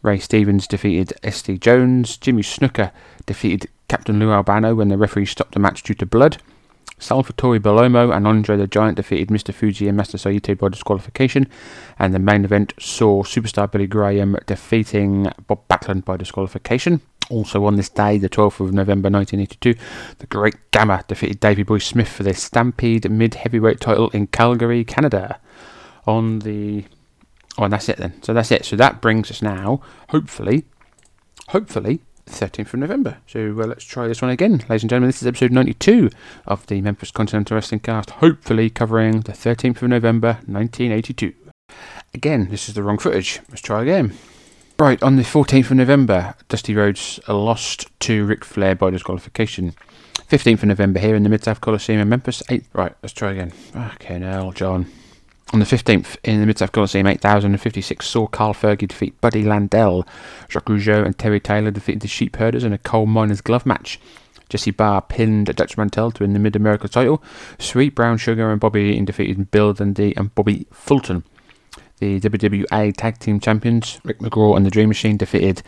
Ray 0.01 0.19
Stevens 0.19 0.67
defeated 0.67 1.13
S.D. 1.23 1.57
Jones. 1.57 2.15
Jimmy 2.17 2.41
Snuka 2.41 2.91
defeated 3.25 3.69
Captain 3.87 4.19
Lou 4.19 4.31
Albano 4.31 4.75
when 4.75 4.87
the 4.87 4.97
referee 4.97 5.25
stopped 5.25 5.53
the 5.53 5.59
match 5.59 5.83
due 5.83 5.95
to 5.95 6.05
blood. 6.05 6.37
Salvatore 6.99 7.59
Bellomo 7.59 8.15
and 8.15 8.27
Andre 8.27 8.57
the 8.57 8.67
Giant 8.67 8.97
defeated 8.97 9.29
Mr. 9.29 9.53
Fuji 9.53 9.87
and 9.87 9.97
Master 9.97 10.17
Saito 10.17 10.53
by 10.55 10.69
disqualification, 10.69 11.47
and 11.97 12.13
the 12.13 12.19
main 12.19 12.45
event 12.45 12.73
saw 12.79 13.23
Superstar 13.23 13.71
Billy 13.71 13.87
Graham 13.87 14.37
defeating 14.45 15.31
Bob 15.47 15.67
Backlund 15.67 16.05
by 16.05 16.17
disqualification. 16.17 17.01
Also 17.29 17.63
on 17.65 17.75
this 17.75 17.89
day, 17.89 18.17
the 18.17 18.29
12th 18.29 18.59
of 18.59 18.73
November 18.73 19.09
1982, 19.09 19.75
the 20.17 20.27
Great 20.27 20.55
Gama 20.71 21.03
defeated 21.07 21.39
Davey 21.39 21.63
Boy 21.63 21.77
Smith 21.77 22.09
for 22.09 22.23
the 22.23 22.33
Stampede 22.33 23.09
Mid 23.09 23.35
Heavyweight 23.35 23.79
title 23.79 24.09
in 24.09 24.27
Calgary, 24.27 24.83
Canada. 24.83 25.39
On 26.07 26.39
the. 26.39 26.85
Oh, 27.57 27.65
and 27.65 27.73
that's 27.73 27.87
it 27.87 27.97
then. 27.97 28.21
So 28.23 28.33
that's 28.33 28.51
it. 28.51 28.65
So 28.65 28.75
that 28.77 28.99
brings 28.99 29.29
us 29.29 29.41
now, 29.41 29.81
hopefully, 30.09 30.65
hopefully, 31.49 32.01
13th 32.29 32.73
of 32.73 32.79
November. 32.79 33.17
So 33.27 33.39
uh, 33.59 33.65
let's 33.65 33.83
try 33.83 34.07
this 34.07 34.21
one 34.21 34.31
again, 34.31 34.63
ladies 34.69 34.83
and 34.83 34.89
gentlemen. 34.89 35.09
This 35.09 35.21
is 35.21 35.27
episode 35.27 35.51
92 35.51 36.09
of 36.45 36.65
the 36.67 36.81
Memphis 36.81 37.11
Continental 37.11 37.55
Wrestling 37.55 37.81
Cast, 37.81 38.11
hopefully 38.11 38.69
covering 38.69 39.21
the 39.21 39.33
13th 39.33 39.81
of 39.81 39.89
November 39.89 40.39
1982. 40.45 41.33
Again, 42.13 42.49
this 42.49 42.69
is 42.69 42.75
the 42.75 42.83
wrong 42.83 42.97
footage. 42.97 43.39
Let's 43.49 43.61
try 43.61 43.81
again. 43.81 44.13
Right, 44.77 45.01
on 45.03 45.17
the 45.17 45.23
14th 45.23 45.71
of 45.71 45.77
November, 45.77 46.35
Dusty 46.47 46.73
Rhodes 46.73 47.19
lost 47.27 47.87
to 48.01 48.25
Ric 48.25 48.45
Flair 48.45 48.75
by 48.75 48.91
disqualification. 48.91 49.73
15th 50.29 50.59
of 50.59 50.65
November 50.65 50.99
here 50.99 51.15
in 51.15 51.23
the 51.23 51.29
Mid 51.29 51.43
South 51.43 51.59
Coliseum 51.59 51.99
in 51.99 52.07
Memphis. 52.07 52.41
Eight, 52.49 52.63
right, 52.71 52.93
let's 53.03 53.13
try 53.13 53.31
again. 53.31 53.51
Okay, 53.75 54.19
now, 54.19 54.51
John. 54.51 54.85
On 55.51 55.59
the 55.59 55.65
15th, 55.65 56.17
in 56.23 56.39
the 56.39 56.45
Mid 56.45 56.59
South 56.59 56.71
Coliseum, 56.71 57.07
8056 57.07 58.05
saw 58.07 58.27
Carl 58.27 58.53
Fergie 58.53 58.87
defeat 58.87 59.19
Buddy 59.19 59.43
Landel. 59.43 60.07
Jacques 60.47 60.65
Rougeau 60.65 61.03
and 61.03 61.17
Terry 61.17 61.39
Taylor 61.39 61.71
defeated 61.71 62.01
the 62.01 62.07
Sheep 62.07 62.35
Herders 62.35 62.63
in 62.63 62.71
a 62.71 62.77
coal 62.77 63.07
miner's 63.07 63.41
glove 63.41 63.65
match. 63.65 63.99
Jesse 64.49 64.69
Barr 64.69 65.01
pinned 65.01 65.55
Dutch 65.55 65.75
Mantel 65.75 66.11
to 66.11 66.23
win 66.23 66.33
the 66.33 66.39
Mid 66.39 66.55
America 66.55 66.87
title. 66.87 67.23
Sweet 67.57 67.95
Brown 67.95 68.19
Sugar 68.19 68.51
and 68.51 68.59
Bobby 68.59 68.81
Eaton 68.81 69.05
defeated 69.05 69.49
Bill 69.49 69.73
Dundee 69.73 70.13
and 70.15 70.33
Bobby 70.35 70.67
Fulton. 70.71 71.23
The 71.97 72.19
WWA 72.19 72.95
Tag 72.95 73.17
Team 73.17 73.39
Champions, 73.39 73.99
Rick 74.03 74.19
McGraw 74.19 74.55
and 74.55 74.65
the 74.65 74.71
Dream 74.71 74.89
Machine, 74.89 75.17
defeated 75.17 75.63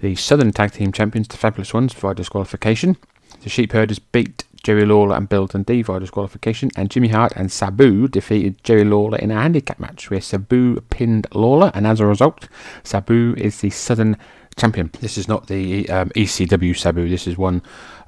the 0.00 0.14
Southern 0.14 0.52
Tag 0.52 0.72
Team 0.72 0.92
Champions, 0.92 1.26
the 1.26 1.36
Fabulous 1.36 1.74
Ones, 1.74 1.92
via 1.92 2.14
disqualification. 2.14 2.96
The 3.42 3.50
Sheep 3.50 3.72
Herders 3.72 3.98
beat 3.98 4.44
Jerry 4.64 4.86
Lawler 4.86 5.14
and 5.14 5.28
Bill 5.28 5.46
Dundee 5.46 5.82
via 5.82 6.00
disqualification, 6.00 6.70
and 6.74 6.90
Jimmy 6.90 7.08
Hart 7.08 7.34
and 7.36 7.52
Sabu 7.52 8.08
defeated 8.08 8.64
Jerry 8.64 8.84
Lawler 8.84 9.18
in 9.18 9.30
a 9.30 9.40
handicap 9.40 9.78
match 9.78 10.10
where 10.10 10.22
Sabu 10.22 10.80
pinned 10.88 11.26
Lawler, 11.34 11.70
and 11.74 11.86
as 11.86 12.00
a 12.00 12.06
result, 12.06 12.48
Sabu 12.82 13.34
is 13.36 13.60
the 13.60 13.68
Southern 13.70 14.16
champion. 14.56 14.90
This 15.00 15.18
is 15.18 15.28
not 15.28 15.48
the 15.48 15.88
um, 15.90 16.08
ECW 16.16 16.76
Sabu. 16.76 17.08
This 17.08 17.26
is 17.26 17.36
one 17.36 17.62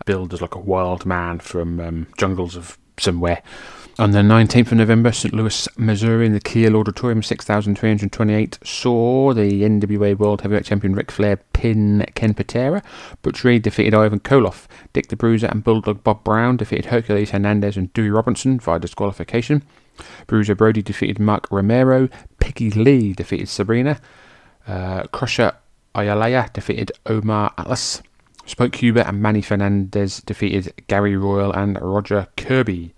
billed 0.06 0.32
as 0.32 0.40
like 0.40 0.54
a 0.54 0.58
wild 0.58 1.04
man 1.04 1.38
from 1.40 1.78
um, 1.78 2.06
jungles 2.16 2.56
of 2.56 2.78
somewhere. 2.98 3.42
On 3.98 4.10
the 4.10 4.18
19th 4.18 4.72
of 4.72 4.74
November, 4.74 5.10
St. 5.10 5.32
Louis, 5.32 5.66
Missouri, 5.78 6.26
in 6.26 6.34
the 6.34 6.40
Kiel 6.40 6.76
Auditorium, 6.76 7.22
6,328 7.22 8.58
saw 8.62 9.32
the 9.32 9.62
NWA 9.62 10.18
World 10.18 10.42
Heavyweight 10.42 10.66
Champion 10.66 10.94
Ric 10.94 11.10
Flair 11.10 11.38
pin 11.54 12.04
Ken 12.14 12.34
Patera. 12.34 12.82
Butch 13.22 13.42
Reed 13.42 13.62
defeated 13.62 13.94
Ivan 13.94 14.20
Koloff. 14.20 14.66
Dick 14.92 15.08
the 15.08 15.16
Bruiser 15.16 15.46
and 15.46 15.64
Bulldog 15.64 16.04
Bob 16.04 16.22
Brown 16.24 16.58
defeated 16.58 16.84
Hercules 16.84 17.30
Hernandez 17.30 17.78
and 17.78 17.90
Dewey 17.94 18.10
Robinson 18.10 18.60
via 18.60 18.78
disqualification. 18.78 19.62
Bruiser 20.26 20.54
Brody 20.54 20.82
defeated 20.82 21.18
Mark 21.18 21.50
Romero. 21.50 22.10
Peggy 22.38 22.70
Lee 22.70 23.14
defeated 23.14 23.48
Sabrina. 23.48 23.98
Uh, 24.68 25.04
Crusher 25.04 25.52
Ayalaya 25.94 26.52
defeated 26.52 26.92
Omar 27.06 27.54
Atlas. 27.56 28.02
Spike 28.44 28.74
Huber 28.74 29.00
and 29.00 29.22
Manny 29.22 29.40
Fernandez 29.40 30.20
defeated 30.20 30.74
Gary 30.86 31.16
Royal 31.16 31.50
and 31.50 31.80
Roger 31.80 32.28
Kirby. 32.36 32.92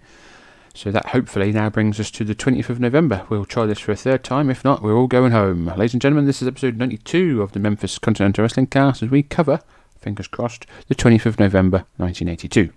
So 0.74 0.90
that 0.92 1.06
hopefully 1.06 1.52
now 1.52 1.70
brings 1.70 1.98
us 1.98 2.10
to 2.12 2.24
the 2.24 2.34
20th 2.34 2.68
of 2.68 2.78
November. 2.80 3.26
We'll 3.28 3.44
try 3.44 3.66
this 3.66 3.80
for 3.80 3.92
a 3.92 3.96
third 3.96 4.22
time. 4.22 4.50
If 4.50 4.64
not, 4.64 4.82
we're 4.82 4.96
all 4.96 5.06
going 5.06 5.32
home. 5.32 5.66
Ladies 5.66 5.94
and 5.94 6.02
gentlemen, 6.02 6.26
this 6.26 6.40
is 6.40 6.48
episode 6.48 6.76
92 6.76 7.42
of 7.42 7.52
the 7.52 7.58
Memphis 7.58 7.98
Continental 7.98 8.42
Wrestling 8.42 8.68
Cast 8.68 9.02
as 9.02 9.10
we 9.10 9.22
cover, 9.22 9.60
fingers 10.00 10.28
crossed, 10.28 10.66
the 10.86 10.94
20th 10.94 11.26
of 11.26 11.40
November 11.40 11.84
1982. 11.96 12.72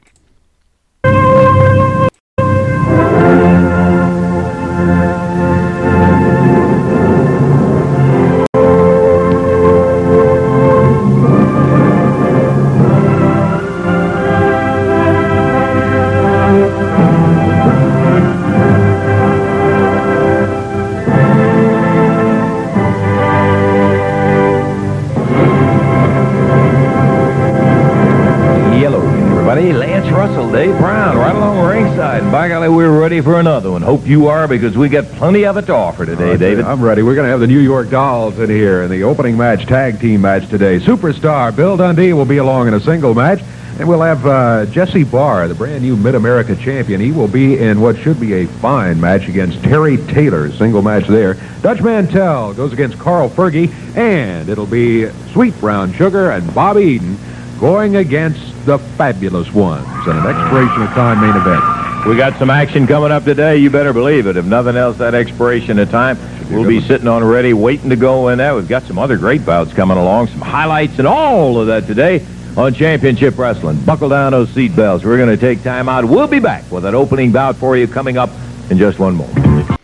Brown, 30.82 31.16
right 31.16 31.36
along 31.36 31.64
ringside. 31.64 32.24
And 32.24 32.32
by 32.32 32.48
golly, 32.48 32.68
we're 32.68 33.00
ready 33.00 33.22
for 33.22 33.40
another 33.40 33.70
one. 33.70 33.84
Hope 33.84 34.08
you 34.08 34.26
are 34.30 34.48
because 34.48 34.76
we 34.76 34.90
got 34.90 35.06
plenty 35.06 35.46
of 35.46 35.56
it 35.58 35.68
to 35.68 35.76
offer 35.76 36.08
today, 36.08 36.38
David. 36.38 36.66
I'm 36.66 36.82
ready. 36.82 37.04
We're 37.04 37.14
going 37.14 37.26
to 37.26 37.30
have 37.30 37.40
the 37.40 37.46
New 37.46 37.60
York 37.60 37.92
Dolls 37.92 38.40
in 38.40 38.50
here 38.50 38.82
in 38.82 38.90
the 38.90 39.04
opening 39.04 39.38
match, 39.38 39.68
tag 39.68 40.00
team 40.00 40.22
match 40.22 40.50
today. 40.50 40.80
Superstar 40.80 41.56
Bill 41.56 41.78
Dundee 41.78 42.14
will 42.14 42.26
be 42.26 42.38
along 42.38 42.68
in 42.68 42.74
a 42.74 42.80
single 42.80 43.14
match. 43.14 43.44
And 43.78 43.88
we'll 43.88 44.02
have 44.02 44.26
uh, 44.26 44.66
Jesse 44.66 45.04
Barr, 45.04 45.48
the 45.48 45.54
brand 45.54 45.84
new 45.84 45.96
Mid-America 45.96 46.56
champion. 46.56 47.00
He 47.00 47.12
will 47.12 47.28
be 47.28 47.60
in 47.60 47.80
what 47.80 48.00
should 48.00 48.20
be 48.20 48.34
a 48.34 48.48
fine 48.48 49.00
match 49.00 49.28
against 49.28 49.64
Terry 49.64 49.98
Taylor, 49.98 50.52
single 50.52 50.82
match 50.82 51.06
there. 51.06 51.36
Dutch 51.62 51.82
Mantell 51.82 52.56
goes 52.56 52.74
against 52.74 52.98
Carl 52.98 53.30
Fergie, 53.30 53.72
and 53.96 54.50
it'll 54.50 54.66
be 54.66 55.10
Sweet 55.32 55.60
Brown 55.60 55.94
Sugar 55.94 56.32
and 56.32 56.52
Bobby 56.56 56.84
Eaton 56.84 57.20
going 57.62 57.98
against 57.98 58.66
the 58.66 58.80
Fabulous 58.80 59.54
Ones 59.54 59.86
in 60.08 60.18
an 60.18 60.26
expiration 60.26 60.82
of 60.82 60.90
time 60.90 61.22
main 61.22 61.36
event. 61.40 62.08
We 62.08 62.18
got 62.18 62.38
some 62.40 62.50
action 62.50 62.88
coming 62.88 63.12
up 63.12 63.24
today. 63.24 63.58
You 63.58 63.70
better 63.70 63.94
believe 63.94 64.26
it. 64.26 64.36
If 64.36 64.46
nothing 64.46 64.76
else, 64.76 64.98
that 64.98 65.14
expiration 65.14 65.78
of 65.78 65.92
time, 65.92 66.18
we'll 66.50 66.68
be 66.68 66.82
sitting 66.82 67.08
on 67.08 67.24
ready, 67.24 67.54
waiting 67.54 67.92
to 67.92 67.96
go 67.96 68.30
in 68.30 68.40
that. 68.40 68.56
We've 68.56 68.68
got 68.68 68.82
some 68.84 68.98
other 68.98 69.16
great 69.16 69.46
bouts 69.46 69.74
coming 69.74 69.98
along, 69.98 70.30
some 70.30 70.42
highlights 70.42 70.98
and 70.98 71.08
all 71.08 71.62
of 71.62 71.68
that 71.68 71.86
today 71.86 72.26
on 72.58 72.74
Championship 72.74 73.38
Wrestling. 73.38 73.80
Buckle 73.86 74.10
down 74.10 74.32
those 74.32 74.50
seatbelts. 74.50 75.06
We're 75.06 75.18
going 75.18 75.30
to 75.30 75.38
take 75.38 75.62
time 75.62 75.88
out. 75.88 76.04
We'll 76.06 76.28
be 76.28 76.40
back 76.40 76.70
with 76.72 76.84
an 76.84 76.96
opening 76.96 77.32
bout 77.32 77.58
for 77.58 77.78
you 77.78 77.88
coming 77.88 78.18
up 78.18 78.32
in 78.72 78.80
just 78.80 78.98
one 78.98 79.18
moment. 79.18 79.80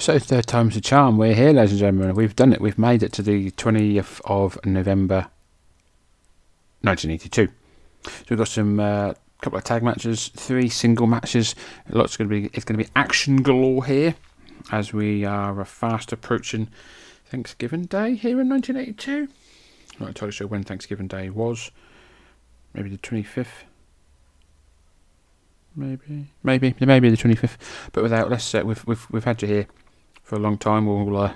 So 0.00 0.18
third 0.18 0.48
time's 0.48 0.74
the 0.74 0.80
charm. 0.80 1.16
We're 1.16 1.34
here, 1.34 1.52
ladies 1.52 1.70
and 1.70 1.78
gentlemen. 1.78 2.16
We've 2.16 2.34
done 2.34 2.52
it. 2.52 2.60
We've 2.60 2.76
made 2.76 3.04
it 3.04 3.12
to 3.12 3.22
the 3.22 3.52
20th 3.52 4.20
of 4.24 4.58
November 4.66 5.28
1982. 6.84 7.48
So 8.04 8.12
we've 8.30 8.38
got 8.38 8.48
some 8.48 8.78
uh, 8.80 9.14
couple 9.44 9.58
of 9.58 9.64
tag 9.64 9.82
matches, 9.82 10.28
three 10.28 10.68
single 10.68 11.06
matches. 11.06 11.54
Lots 11.90 12.16
going 12.16 12.28
to 12.28 12.34
be. 12.34 12.50
It's 12.54 12.64
going 12.64 12.78
to 12.78 12.84
be 12.84 12.90
action 12.96 13.42
galore 13.42 13.84
here, 13.84 14.14
as 14.72 14.92
we 14.92 15.24
are 15.24 15.64
fast 15.64 16.12
approaching 16.12 16.68
Thanksgiving 17.26 17.84
Day 17.84 18.14
here 18.14 18.40
in 18.40 18.48
1982. 18.48 19.12
I'm 19.12 19.28
Not 20.00 20.08
entirely 20.08 20.32
sure 20.32 20.46
when 20.46 20.64
Thanksgiving 20.64 21.08
Day 21.08 21.30
was. 21.30 21.70
Maybe 22.72 22.88
the 22.88 22.98
25th. 22.98 23.46
Maybe, 25.76 26.28
maybe, 26.42 26.74
maybe 26.80 27.10
the 27.10 27.16
25th. 27.16 27.56
But 27.92 28.02
without, 28.02 28.30
let's 28.30 28.54
uh, 28.54 28.62
we've 28.64 28.84
we've 28.86 29.06
we've 29.10 29.24
had 29.24 29.42
you 29.42 29.48
here 29.48 29.66
for 30.22 30.36
a 30.36 30.38
long 30.38 30.56
time. 30.56 30.86
We'll 30.86 31.16
uh, 31.16 31.34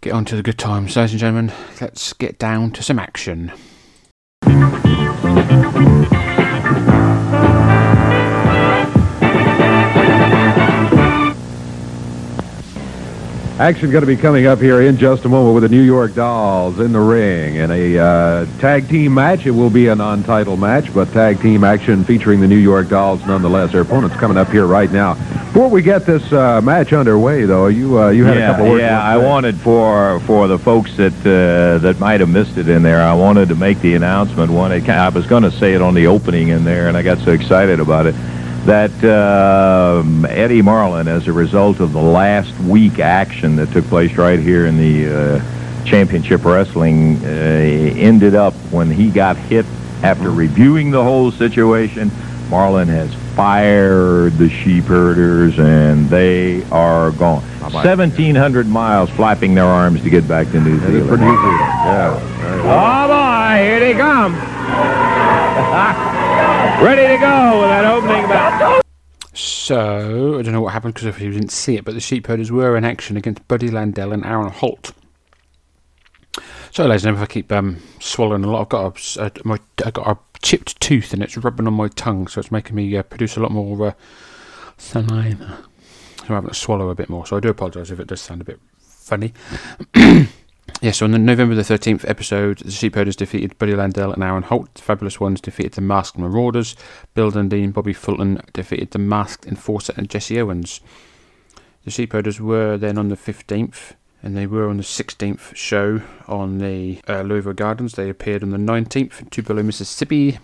get 0.00 0.12
on 0.12 0.24
to 0.26 0.36
the 0.36 0.42
good 0.42 0.58
times, 0.58 0.96
ladies 0.96 1.12
and 1.12 1.20
gentlemen. 1.20 1.52
Let's 1.80 2.12
get 2.12 2.38
down 2.38 2.70
to 2.72 2.82
some 2.82 2.98
action. 2.98 3.52
Thank 5.52 5.76
you. 5.76 6.01
Action 13.58 13.90
going 13.90 14.00
to 14.00 14.06
be 14.06 14.16
coming 14.16 14.46
up 14.46 14.60
here 14.60 14.80
in 14.80 14.96
just 14.96 15.26
a 15.26 15.28
moment 15.28 15.54
with 15.54 15.62
the 15.62 15.68
New 15.68 15.82
York 15.82 16.14
Dolls 16.14 16.80
in 16.80 16.90
the 16.92 16.98
ring 16.98 17.56
in 17.56 17.70
a 17.70 17.98
uh, 17.98 18.46
tag 18.58 18.88
team 18.88 19.12
match. 19.12 19.44
It 19.44 19.50
will 19.50 19.68
be 19.68 19.88
a 19.88 19.94
non-title 19.94 20.56
match, 20.56 20.92
but 20.94 21.12
tag 21.12 21.40
team 21.42 21.62
action 21.62 22.02
featuring 22.02 22.40
the 22.40 22.48
New 22.48 22.56
York 22.56 22.88
Dolls 22.88 23.20
nonetheless. 23.26 23.72
Their 23.72 23.82
opponents 23.82 24.16
coming 24.16 24.38
up 24.38 24.48
here 24.48 24.66
right 24.66 24.90
now. 24.90 25.14
Before 25.52 25.68
we 25.68 25.82
get 25.82 26.06
this 26.06 26.32
uh, 26.32 26.62
match 26.62 26.94
underway, 26.94 27.44
though, 27.44 27.66
you 27.66 28.00
uh, 28.00 28.08
you 28.08 28.24
had 28.24 28.38
yeah, 28.38 28.48
a 28.48 28.52
couple 28.52 28.70
words. 28.70 28.80
Yeah, 28.80 29.02
I 29.02 29.18
wanted 29.18 29.60
for 29.60 30.18
for 30.20 30.48
the 30.48 30.58
folks 30.58 30.96
that 30.96 31.12
uh, 31.20 31.78
that 31.80 32.00
might 32.00 32.20
have 32.20 32.30
missed 32.30 32.56
it 32.56 32.70
in 32.70 32.82
there. 32.82 33.02
I 33.02 33.12
wanted 33.12 33.50
to 33.50 33.54
make 33.54 33.80
the 33.80 33.94
announcement. 33.94 34.50
One, 34.50 34.72
I 34.72 35.08
was 35.10 35.26
going 35.26 35.42
to 35.42 35.50
say 35.50 35.74
it 35.74 35.82
on 35.82 35.92
the 35.92 36.06
opening 36.06 36.48
in 36.48 36.64
there, 36.64 36.88
and 36.88 36.96
I 36.96 37.02
got 37.02 37.18
so 37.18 37.32
excited 37.32 37.80
about 37.80 38.06
it 38.06 38.14
that 38.66 38.92
um 39.04 40.24
Eddie 40.26 40.62
Marlin, 40.62 41.08
as 41.08 41.26
a 41.28 41.32
result 41.32 41.80
of 41.80 41.92
the 41.92 42.00
last 42.00 42.56
week 42.60 42.98
action 42.98 43.56
that 43.56 43.72
took 43.72 43.84
place 43.86 44.16
right 44.16 44.38
here 44.38 44.66
in 44.66 44.76
the 44.76 45.08
uh, 45.08 45.40
Championship 45.84 46.44
Wrestling, 46.44 47.16
uh, 47.24 47.28
ended 47.28 48.34
up 48.34 48.54
when 48.70 48.90
he 48.90 49.10
got 49.10 49.36
hit 49.36 49.66
after 50.02 50.30
reviewing 50.30 50.90
the 50.90 51.02
whole 51.02 51.30
situation. 51.30 52.10
Marlin 52.50 52.88
has 52.88 53.12
fired 53.34 54.34
the 54.34 54.50
sheep 54.50 54.84
herders, 54.84 55.58
and 55.58 56.08
they 56.10 56.62
are 56.70 57.10
gone. 57.12 57.40
1,700 57.60 58.66
miles 58.66 59.08
flapping 59.10 59.54
their 59.54 59.64
arms 59.64 60.02
to 60.02 60.10
get 60.10 60.28
back 60.28 60.50
to 60.50 60.60
New 60.60 60.78
Zealand. 60.80 61.08
New 61.08 61.16
Zealand. 61.16 61.20
Yeah. 61.20 62.18
very 62.38 62.60
well. 62.62 62.76
Bye-bye. 62.76 63.14
Ah, 63.14 63.56
here 63.62 63.80
they 63.80 63.94
come. 63.94 64.34
Ready 66.82 67.14
to 67.14 67.20
go 67.20 67.60
with 67.60 67.68
that 67.68 67.84
opening. 67.84 68.82
So, 69.34 70.36
I 70.36 70.42
don't 70.42 70.52
know 70.52 70.62
what 70.62 70.72
happened 70.72 70.94
because 70.94 71.06
if 71.06 71.20
you 71.20 71.30
didn't 71.30 71.52
see 71.52 71.76
it, 71.76 71.84
but 71.84 71.94
the 71.94 72.00
sheepherders 72.00 72.50
were 72.50 72.76
in 72.76 72.84
action 72.84 73.16
against 73.16 73.46
Buddy 73.46 73.70
Landell 73.70 74.12
and 74.12 74.26
Aaron 74.26 74.50
Holt. 74.50 74.90
So, 76.72 76.84
ladies 76.84 77.04
and 77.04 77.16
gentlemen, 77.16 77.22
if 77.22 77.30
I 77.30 77.32
keep 77.32 77.52
um, 77.52 77.80
swallowing 78.00 78.42
a 78.42 78.50
lot, 78.50 78.62
I've 78.62 78.68
got 78.68 79.16
a, 79.16 79.26
a, 79.26 79.32
my, 79.44 79.58
I've 79.86 79.92
got 79.92 80.08
a 80.08 80.18
chipped 80.42 80.80
tooth 80.80 81.12
and 81.12 81.22
it's 81.22 81.36
rubbing 81.36 81.68
on 81.68 81.74
my 81.74 81.86
tongue, 81.86 82.26
so 82.26 82.40
it's 82.40 82.50
making 82.50 82.74
me 82.74 82.96
uh, 82.96 83.04
produce 83.04 83.36
a 83.36 83.40
lot 83.40 83.52
more 83.52 83.86
uh, 83.86 83.92
saliva. 84.76 85.58
So 86.16 86.24
I'm 86.24 86.34
having 86.34 86.50
to 86.50 86.54
swallow 86.54 86.90
a 86.90 86.96
bit 86.96 87.08
more. 87.08 87.24
So 87.28 87.36
I 87.36 87.40
do 87.40 87.48
apologise 87.48 87.92
if 87.92 88.00
it 88.00 88.08
does 88.08 88.20
sound 88.20 88.40
a 88.40 88.44
bit 88.44 88.58
funny. 88.80 89.32
yeah, 90.82 90.90
so 90.90 91.04
on 91.04 91.12
the 91.12 91.18
November 91.18 91.54
the 91.54 91.62
13th 91.62 92.08
episode, 92.10 92.58
the 92.58 92.72
Sheepherders 92.72 93.14
defeated 93.14 93.56
Buddy 93.56 93.76
Landell 93.76 94.12
and 94.12 94.22
Aaron 94.22 94.42
Holt. 94.42 94.74
The 94.74 94.82
Fabulous 94.82 95.20
Ones 95.20 95.40
defeated 95.40 95.74
the 95.74 95.80
Masked 95.80 96.18
Marauders. 96.18 96.74
Bill 97.14 97.30
Dundee 97.30 97.62
and 97.62 97.72
Bobby 97.72 97.92
Fulton 97.92 98.42
defeated 98.52 98.90
the 98.90 98.98
Masked 98.98 99.46
Enforcer 99.46 99.94
and 99.96 100.10
Jesse 100.10 100.40
Owens. 100.40 100.80
The 101.84 101.92
Sheepherders 101.92 102.40
were 102.40 102.76
then 102.76 102.98
on 102.98 103.10
the 103.10 103.16
15th 103.16 103.92
and 104.24 104.36
they 104.36 104.46
were 104.46 104.68
on 104.68 104.76
the 104.76 104.82
16th 104.82 105.54
show 105.54 106.02
on 106.26 106.58
the 106.58 107.00
uh, 107.08 107.22
Louisville 107.22 107.52
Gardens. 107.52 107.92
They 107.92 108.08
appeared 108.08 108.42
on 108.42 108.50
the 108.50 108.58
19th 108.58 109.20
in 109.20 109.26
Tupelo, 109.26 109.62
Mississippi. 109.62 110.40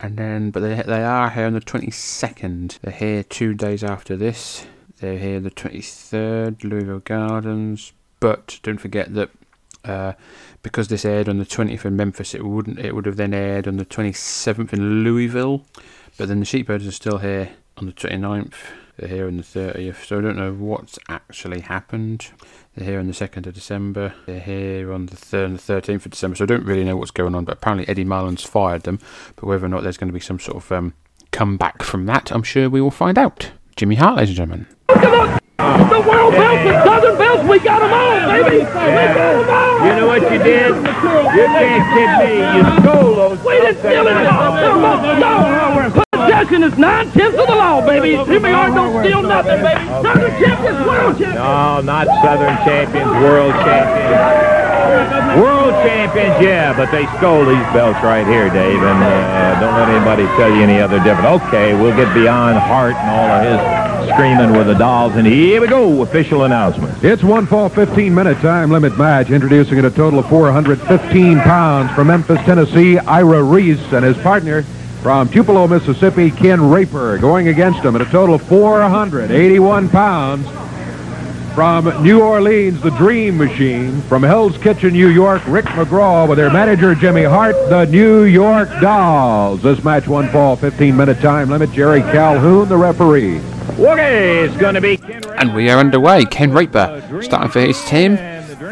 And 0.00 0.16
then, 0.16 0.50
but 0.50 0.60
they, 0.60 0.82
they 0.82 1.04
are 1.04 1.28
here 1.28 1.46
on 1.46 1.52
the 1.52 1.60
22nd. 1.60 2.80
They're 2.80 2.92
here 2.92 3.22
two 3.22 3.52
days 3.52 3.84
after 3.84 4.16
this. 4.16 4.66
They're 4.98 5.18
here 5.18 5.40
the 5.40 5.50
23rd, 5.50 6.64
Louisville 6.64 7.00
Gardens. 7.00 7.92
But 8.18 8.60
don't 8.62 8.78
forget 8.78 9.14
that 9.14 9.30
uh, 9.84 10.12
because 10.62 10.88
this 10.88 11.04
aired 11.04 11.28
on 11.28 11.38
the 11.38 11.46
20th 11.46 11.84
in 11.84 11.96
Memphis, 11.96 12.34
it 12.34 12.44
wouldn't. 12.44 12.78
It 12.78 12.94
would 12.94 13.06
have 13.06 13.16
then 13.16 13.34
aired 13.34 13.66
on 13.66 13.76
the 13.76 13.84
27th 13.84 14.72
in 14.72 15.04
Louisville. 15.04 15.64
But 16.16 16.28
then 16.28 16.40
the 16.40 16.46
Sheepherds 16.46 16.86
are 16.86 16.92
still 16.92 17.18
here 17.18 17.50
on 17.76 17.86
the 17.86 17.92
29th. 17.92 18.54
They're 18.96 19.08
here 19.08 19.26
on 19.26 19.38
the 19.38 19.42
30th. 19.42 20.06
So 20.06 20.18
I 20.18 20.20
don't 20.20 20.36
know 20.36 20.52
what's 20.52 20.98
actually 21.08 21.60
happened. 21.60 22.30
They're 22.74 22.86
here 22.86 22.98
on 22.98 23.06
the 23.06 23.12
2nd 23.12 23.46
of 23.46 23.54
December. 23.54 24.14
They're 24.26 24.40
here 24.40 24.92
on 24.92 25.06
the 25.06 25.16
3rd 25.16 25.44
and 25.44 25.58
the 25.58 25.72
13th 25.72 26.06
of 26.06 26.10
December. 26.12 26.36
So 26.36 26.44
I 26.44 26.46
don't 26.46 26.66
really 26.66 26.84
know 26.84 26.96
what's 26.96 27.10
going 27.10 27.34
on. 27.34 27.44
But 27.44 27.58
apparently 27.58 27.88
Eddie 27.88 28.04
Marlin's 28.04 28.44
fired 28.44 28.82
them. 28.82 28.98
But 29.36 29.46
whether 29.46 29.64
or 29.64 29.70
not 29.70 29.82
there's 29.82 29.96
going 29.96 30.10
to 30.10 30.14
be 30.14 30.20
some 30.20 30.38
sort 30.38 30.58
of 30.58 30.70
um, 30.72 30.94
comeback 31.30 31.82
from 31.82 32.06
that, 32.06 32.30
I'm 32.30 32.42
sure 32.42 32.68
we 32.68 32.80
will 32.80 32.90
find 32.90 33.18
out. 33.18 33.52
Jimmy 33.76 33.94
Hart, 33.94 34.16
ladies 34.16 34.38
and 34.38 34.66
gentlemen. 34.88 35.38
The 35.62 36.00
world 36.08 36.32
belts, 36.34 36.62
the 36.64 36.84
southern 36.84 37.18
belts, 37.18 37.44
we 37.48 37.58
got 37.60 37.80
them 37.80 37.92
all, 37.92 38.18
baby. 38.26 38.58
We 38.58 38.64
got 38.64 39.14
them 39.14 39.50
all. 39.50 39.86
You 39.86 39.92
know 39.94 40.06
what 40.06 40.22
you 40.22 40.38
did? 40.38 40.74
You 40.74 41.46
can't 41.54 41.84
kid 41.94 42.10
me. 42.18 42.32
You 42.56 42.62
stole 42.80 43.14
those. 43.14 43.38
We 43.44 43.52
didn't 43.60 43.78
steal 43.78 44.06
it 44.06 44.26
all. 44.26 44.58
No. 45.18 46.02
Possession 46.12 46.62
is 46.62 46.78
nine 46.78 47.10
tenths 47.12 47.38
of 47.38 47.46
the 47.46 47.54
law, 47.54 47.84
baby. 47.84 48.16
Jimmy 48.26 48.50
Hart 48.50 48.74
don't 48.74 49.04
steal 49.04 49.22
nothing, 49.22 49.62
baby. 49.62 49.86
Southern 50.02 50.30
champions, 50.42 50.78
world 50.86 51.18
champions. 51.18 51.34
No, 51.34 51.80
not 51.82 52.06
Southern 52.22 52.56
champions, 52.66 53.10
world 53.22 53.54
champions. 53.62 55.40
World 55.40 55.72
champions, 55.86 56.36
yeah, 56.44 56.76
but 56.76 56.90
they 56.90 57.06
stole 57.18 57.44
these 57.46 57.66
belts 57.72 58.02
right 58.04 58.26
here, 58.26 58.50
Dave, 58.50 58.82
and 58.82 59.02
uh, 59.02 59.60
don't 59.60 59.74
let 59.74 59.88
anybody 59.88 60.26
tell 60.36 60.50
you 60.52 60.62
any 60.62 60.80
other 60.80 60.98
different. 61.02 61.42
Okay, 61.42 61.74
we'll 61.74 61.96
get 61.96 62.12
beyond 62.14 62.58
Hart 62.58 62.94
and 62.94 63.10
all 63.10 63.30
of 63.30 63.42
his 63.42 63.81
screaming 64.12 64.52
with 64.52 64.66
the 64.66 64.74
dolls, 64.74 65.14
and 65.14 65.26
here 65.26 65.60
we 65.60 65.66
go, 65.66 66.02
official 66.02 66.44
announcement. 66.44 67.02
It's 67.04 67.22
one 67.22 67.46
fall 67.46 67.70
15-minute 67.70 68.38
time 68.38 68.70
limit 68.70 68.96
match, 68.98 69.30
introducing 69.30 69.78
a 69.84 69.90
total 69.90 70.18
of 70.18 70.28
415 70.28 71.40
pounds 71.40 71.90
from 71.92 72.08
Memphis, 72.08 72.40
Tennessee, 72.40 72.98
Ira 72.98 73.42
Reese 73.42 73.92
and 73.92 74.04
his 74.04 74.16
partner 74.18 74.62
from 75.02 75.28
Tupelo, 75.28 75.66
Mississippi, 75.66 76.30
Ken 76.30 76.70
Raper, 76.70 77.18
going 77.18 77.48
against 77.48 77.80
him 77.80 77.96
at 77.96 78.02
a 78.02 78.06
total 78.06 78.36
of 78.36 78.42
481 78.42 79.88
pounds. 79.88 80.48
From 81.54 81.84
New 82.02 82.22
Orleans, 82.22 82.80
the 82.80 82.88
Dream 82.92 83.36
Machine. 83.36 84.00
From 84.02 84.22
Hell's 84.22 84.56
Kitchen, 84.56 84.94
New 84.94 85.08
York, 85.08 85.42
Rick 85.46 85.66
McGraw 85.66 86.26
with 86.26 86.38
their 86.38 86.50
manager, 86.50 86.94
Jimmy 86.94 87.24
Hart, 87.24 87.54
the 87.68 87.84
New 87.84 88.22
York 88.22 88.70
Dolls. 88.80 89.60
This 89.60 89.84
match 89.84 90.08
one 90.08 90.30
fall, 90.30 90.56
15-minute 90.56 91.20
time 91.20 91.50
limit. 91.50 91.70
Jerry 91.72 92.00
Calhoun, 92.00 92.70
the 92.70 92.76
referee. 92.78 93.38
Okay, 93.70 94.40
it's 94.44 94.56
going 94.56 94.74
to 94.74 94.80
be 94.80 94.98
And 95.36 95.54
we 95.54 95.70
are 95.70 95.78
underway. 95.78 96.24
Ken 96.24 96.52
Raper 96.52 97.20
starting 97.22 97.50
for 97.50 97.60
his 97.60 97.82
team. 97.84 98.16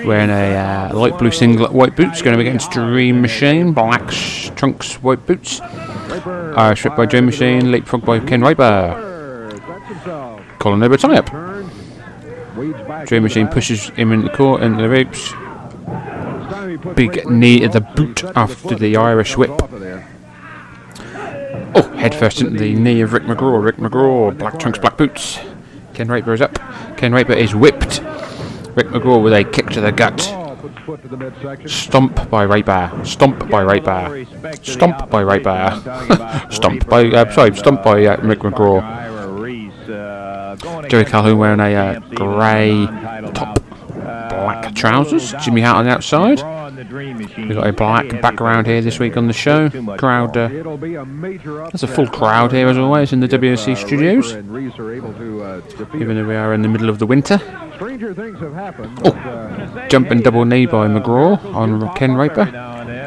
Wearing 0.07 0.31
a 0.31 0.91
uh, 0.91 0.95
light 0.95 1.19
blue 1.19 1.31
singlet, 1.31 1.73
white 1.73 1.95
boots, 1.97 2.23
going 2.23 2.35
up 2.35 2.41
against 2.41 2.71
Dream 2.71 3.21
Machine, 3.21 3.73
black 3.73 4.11
sh- 4.11 4.51
trunks, 4.57 4.95
white 5.03 5.27
boots. 5.27 5.61
Irish 5.61 6.85
whip 6.85 6.97
by 6.97 7.07
Dream 7.07 7.27
Machine, 7.27 7.71
leapfrog 7.71 8.05
by 8.05 8.19
Ken 8.21 8.41
Raper. 8.41 9.09
Colin 10.59 10.83
Over 10.83 10.97
tie 10.97 11.17
up. 11.17 11.27
Dream 13.07 13.23
Machine 13.23 13.49
pushes 13.49 13.89
him 13.91 14.13
in 14.13 14.23
the 14.23 14.31
court 14.31 14.63
into 14.63 14.83
the 14.83 14.89
ropes. 14.89 15.33
Big 16.95 17.29
knee 17.29 17.65
at 17.65 17.73
the 17.73 17.81
boot 17.81 18.25
after 18.37 18.75
the 18.75 18.97
Irish 18.97 19.37
whip. 19.37 19.51
Oh, 21.75 21.83
head 21.97 22.15
first 22.15 22.41
into 22.41 22.59
the 22.59 22.75
knee 22.75 23.01
of 23.01 23.13
Rick 23.13 23.25
McGraw. 23.25 23.63
Rick 23.63 23.77
McGraw, 23.77 24.37
black 24.37 24.59
trunks, 24.59 24.79
black 24.79 24.97
boots. 24.97 25.39
Ken 25.95 26.09
Raper 26.09 26.33
is 26.33 26.41
up. 26.41 26.59
Ken 26.97 27.13
Raper 27.13 27.33
is 27.33 27.55
whipped. 27.55 28.01
Rick 28.75 28.89
McGraw 28.89 29.23
with 29.23 29.33
a 29.33 29.45
kick 29.45 29.67
to 29.71 29.81
the 29.81 29.93
gut. 29.93 30.21
Stomp 31.69 32.31
by 32.31 32.43
Raper. 32.43 32.91
Stomp 33.05 33.49
by 33.49 33.63
Raper. 33.63 34.27
Stomp 34.63 35.11
by 35.11 35.21
Raper. 35.21 36.49
Stomp 36.51 36.89
by, 36.89 37.07
uh, 37.07 37.31
sorry, 37.33 37.55
stomp 37.55 37.83
by 37.83 38.05
uh, 38.05 38.17
Rick 38.23 38.41
McGraw. 38.41 39.09
Jerry 40.89 41.05
Calhoun 41.05 41.39
wearing 41.39 41.61
a 41.61 41.75
uh, 41.75 42.01
grey 42.15 42.87
top, 43.33 43.61
black 44.29 44.75
trousers. 44.75 45.33
Jimmy 45.43 45.61
Hart 45.61 45.79
on 45.79 45.85
the 45.85 45.91
outside. 45.93 46.41
McGraw 46.85 47.11
and 47.11 47.21
the 47.21 47.25
Dream 47.25 47.49
We've 47.49 47.57
got 47.57 47.67
a 47.67 47.73
black 47.73 48.21
background 48.21 48.67
here 48.67 48.81
this 48.81 48.99
week 48.99 49.17
on 49.17 49.27
the 49.27 49.33
show. 49.33 49.71
Crowd, 49.97 50.37
uh, 50.37 50.49
there's 50.49 51.83
a 51.83 51.89
full 51.89 52.07
crowd 52.07 52.53
here 52.53 52.69
as 52.69 52.79
always 52.79 53.13
in 53.13 53.21
the 53.21 53.29
WSC 53.29 53.77
studios. 53.77 54.33
And 54.33 54.51
Reese 54.51 54.79
are 54.79 54.93
able 54.93 55.13
to 55.15 55.43
uh, 55.43 55.61
Even 55.95 56.17
though 56.17 56.27
we 56.27 56.35
are 56.35 56.55
in 56.55 56.63
the 56.63 56.69
middle 56.69 56.89
of 56.89 56.99
the 56.99 57.07
winter. 57.07 57.39
Stranger 57.77 58.15
things 58.15 58.39
have 58.41 58.55
happened. 58.55 58.99
Oh. 59.05 59.11
uh, 59.11 59.89
Jumping 59.89 60.21
double 60.21 60.45
knee 60.45 60.67
by 60.67 60.87
McGraw 60.87 61.43
on 61.55 61.93
Ken 61.95 62.15
Raper. 62.15 62.47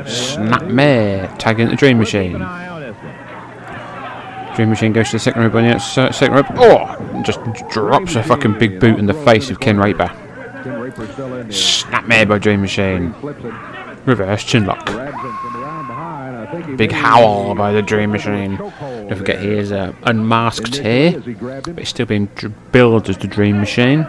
Snapmare 0.06 1.38
tagging 1.40 1.70
the 1.70 1.76
Dream 1.76 2.00
Machine. 2.00 2.38
Dream 4.56 4.70
Machine 4.70 4.94
goes 4.94 5.08
to 5.08 5.14
the 5.14 5.20
second 5.20 5.42
rope 5.42 5.56
outside. 5.56 6.14
Second 6.14 6.36
rope. 6.36 6.46
Oh! 6.52 7.22
Just 7.24 7.40
drops 7.72 8.16
a 8.16 8.24
fucking 8.24 8.60
big 8.60 8.80
boot 8.80 9.00
in 9.00 9.06
the 9.08 9.14
face 9.14 9.50
of 9.50 9.60
Ken 9.60 9.78
Raper. 9.78 10.12
There. 11.44 11.52
Snapmare 11.52 12.28
by 12.28 12.38
Dream 12.40 12.62
Machine. 12.62 13.14
Reverse 14.06 14.44
chinlock. 14.44 14.86
Big 16.78 16.92
howl 16.92 17.56
by 17.56 17.72
the 17.72 17.82
Dream 17.82 18.12
Machine. 18.12 18.56
Don't 18.58 19.18
forget 19.18 19.42
he 19.42 19.50
is 19.50 19.72
uh, 19.72 19.94
unmasked 20.04 20.78
here, 20.78 21.20
but 21.20 21.80
he's 21.80 21.90
still 21.90 22.06
being 22.06 22.30
billed 22.72 23.10
as 23.10 23.18
the 23.18 23.28
Dream 23.28 23.60
Machine. 23.60 24.06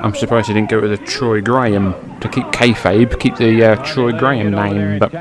I'm 0.00 0.14
surprised 0.14 0.48
he 0.48 0.54
didn't 0.54 0.70
go 0.70 0.80
with 0.80 0.90
the 0.90 1.06
Troy 1.06 1.40
Graham 1.40 1.94
to 2.20 2.28
keep 2.28 2.44
kayfabe, 2.46 3.18
keep 3.18 3.36
the 3.36 3.64
uh, 3.64 3.84
Troy 3.84 4.12
Graham 4.12 4.52
name, 4.52 4.98
but 4.98 5.12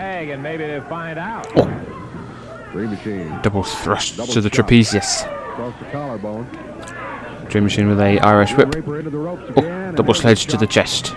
Machine 2.73 3.39
double 3.41 3.63
thrust 3.63 4.31
to 4.33 4.41
the 4.41 4.49
trapezius. 4.49 5.25
Dream 7.49 7.63
Machine 7.63 7.88
with 7.88 7.99
a 7.99 8.19
Irish 8.19 8.53
whip. 8.53 8.75
Oh, 8.75 9.91
double 9.95 10.13
sledge 10.13 10.45
to 10.47 10.57
the 10.57 10.67
chest. 10.67 11.15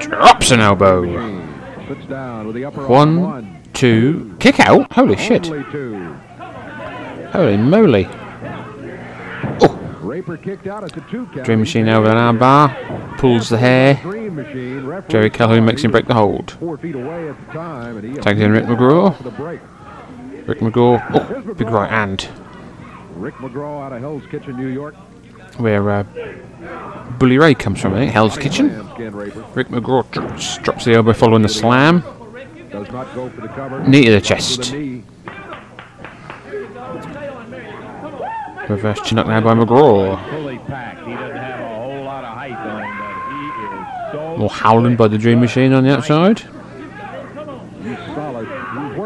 Drops 0.00 0.50
an 0.50 0.60
elbow. 0.60 1.04
Sits 1.86 2.06
down 2.06 2.46
with 2.46 2.56
the 2.56 2.64
upper 2.64 2.86
One, 2.86 3.60
two, 3.72 4.34
kick 4.40 4.58
out. 4.60 4.90
Holy 4.92 5.16
shit. 5.16 5.46
Holy 7.32 7.56
moly. 7.56 8.08
Raper 10.00 10.36
kicked 10.36 10.66
out 10.66 10.82
at 10.84 10.92
the 10.92 11.02
two 11.02 11.26
count. 11.26 11.44
Dream 11.44 11.60
Machine 11.60 11.88
over 11.88 12.08
an 12.10 12.16
arm 12.16 12.38
bar. 12.38 13.14
Pulls 13.18 13.48
the 13.48 13.58
hair. 13.58 13.98
Dream 14.02 14.34
Machine. 14.36 14.84
Referee 14.84 15.10
Jerry 15.10 15.30
Calhoun 15.30 15.64
makes 15.64 15.82
him 15.84 15.90
break 15.90 16.06
the 16.06 16.14
hold. 16.14 16.52
Four 16.52 16.78
feet 16.78 16.94
away 16.94 17.28
at 17.28 17.46
the 17.46 17.52
time, 17.52 17.96
and 17.96 18.04
he 18.16 18.20
Tags 18.20 18.40
in 18.40 18.50
Rick 18.50 18.64
McGraw. 18.64 19.16
for 19.16 19.22
the 19.22 19.30
break. 19.30 19.60
Rick 20.46 20.58
McGraw. 20.60 21.00
Oh, 21.14 21.54
big 21.54 21.68
right 21.68 21.90
hand. 21.90 22.28
Rick 23.14 23.34
McGraw 23.34 23.84
out 23.84 23.92
of 23.92 24.00
Hell's 24.00 24.26
Kitchen, 24.30 24.56
New 24.56 24.68
York. 24.68 24.94
Where 25.60 25.90
uh, 25.90 26.04
Bully 27.18 27.36
Ray 27.36 27.54
comes 27.54 27.80
from, 27.80 27.92
I 27.94 27.98
think. 27.98 28.12
Hell's 28.12 28.38
Kitchen. 28.38 28.68
Rick 29.54 29.68
McGraw 29.68 30.10
drops, 30.10 30.58
drops 30.58 30.84
the 30.86 30.94
elbow 30.94 31.12
following 31.12 31.42
the 31.42 31.48
slam. 31.48 32.02
Knee 33.86 34.06
to 34.06 34.12
the 34.12 34.20
chest. 34.22 34.72
Reverse 38.68 39.00
chin 39.00 39.18
up 39.18 39.26
now 39.26 39.40
by 39.40 39.54
McGraw. 39.54 40.16
More 44.38 44.50
howling 44.50 44.96
by 44.96 45.08
the 45.08 45.18
Dream 45.18 45.40
Machine 45.40 45.72
on 45.72 45.84
the 45.84 45.96
outside. 45.96 46.42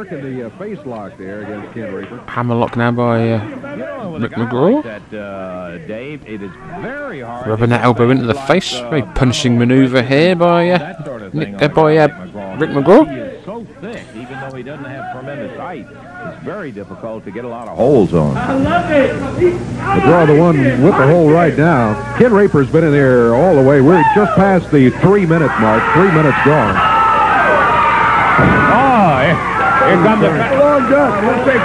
Working 0.05 0.37
the 0.37 0.47
uh, 0.47 0.59
face 0.59 0.79
lock 0.85 1.17
there 1.17 1.43
against 1.43 1.73
Ken 1.73 1.93
Raper. 1.95 2.19
Hammerlock 2.27 2.77
now 2.77 2.91
by 2.91 3.33
uh, 3.33 4.19
Rick 4.19 4.33
McGraw. 4.33 4.83
That, 4.83 5.15
uh, 5.19 5.79
Dave, 5.87 6.27
it 6.29 6.43
is 6.43 6.51
very 6.81 7.21
hard. 7.21 7.47
Rubbing 7.47 7.71
that 7.71 7.83
elbow 7.85 8.11
into 8.11 8.25
the 8.27 8.35
face. 8.35 8.73
Very 8.73 9.03
punishing 9.03 9.59
manoeuvre 9.59 10.03
here 10.03 10.37
by 10.37 10.71
uh, 10.71 11.05
sort 11.05 11.23
of 11.23 11.33
Nick, 11.35 11.59
thing 11.59 11.63
uh, 11.63 11.69
by 11.69 11.97
uh, 11.97 12.09
Rick 12.59 12.71
He 12.71 12.77
McGraw. 12.77 13.17
is 13.39 13.45
so 13.47 13.65
thick, 13.81 14.05
even 14.15 14.41
though 14.41 14.55
he 14.55 14.63
doesn't 14.63 14.85
have 14.85 15.15
tremendous 15.15 15.57
height. 15.57 15.87
It's 15.91 16.45
very 16.45 16.71
difficult 16.71 17.25
to 17.25 17.31
get 17.31 17.47
a 17.47 17.49
lot 17.49 17.69
of 17.69 17.77
holes 17.77 18.13
on. 18.13 18.37
I 18.37 18.53
love 18.55 18.91
it. 18.91 19.15
McGraw, 19.15 20.27
the 20.27 20.39
one 20.39 20.59
with 20.83 20.97
the 20.99 21.07
hole 21.07 21.31
right 21.31 21.57
now. 21.57 22.17
Ken 22.19 22.33
Raper's 22.33 22.71
been 22.71 22.85
in 22.85 22.93
there 22.93 23.35
all 23.35 23.55
the 23.55 23.63
way. 23.63 23.81
We're 23.81 24.03
just 24.15 24.35
past 24.37 24.71
the 24.71 24.91
three-minute 25.01 25.61
mark. 25.61 25.83
Three 25.95 26.13
minutes 26.13 26.37
gone. 26.45 26.93
Here, 29.81 29.97
here 29.97 30.05
comes 30.05 30.23
the... 30.23 30.29
Long 30.29 30.91
dust. 30.91 31.25
We'll 31.25 31.45
take 31.45 31.55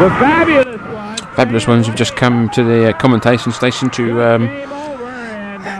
the 0.00 0.08
fabulous 0.18 0.66
one. 0.66 1.16
Fabulous 1.34 1.66
ones 1.66 1.86
have 1.86 1.96
just 1.96 2.16
come 2.16 2.48
to 2.50 2.64
the 2.64 2.88
uh, 2.88 2.92
commentation 2.98 3.52
station 3.52 3.90
to 3.90 4.22
um, 4.22 4.48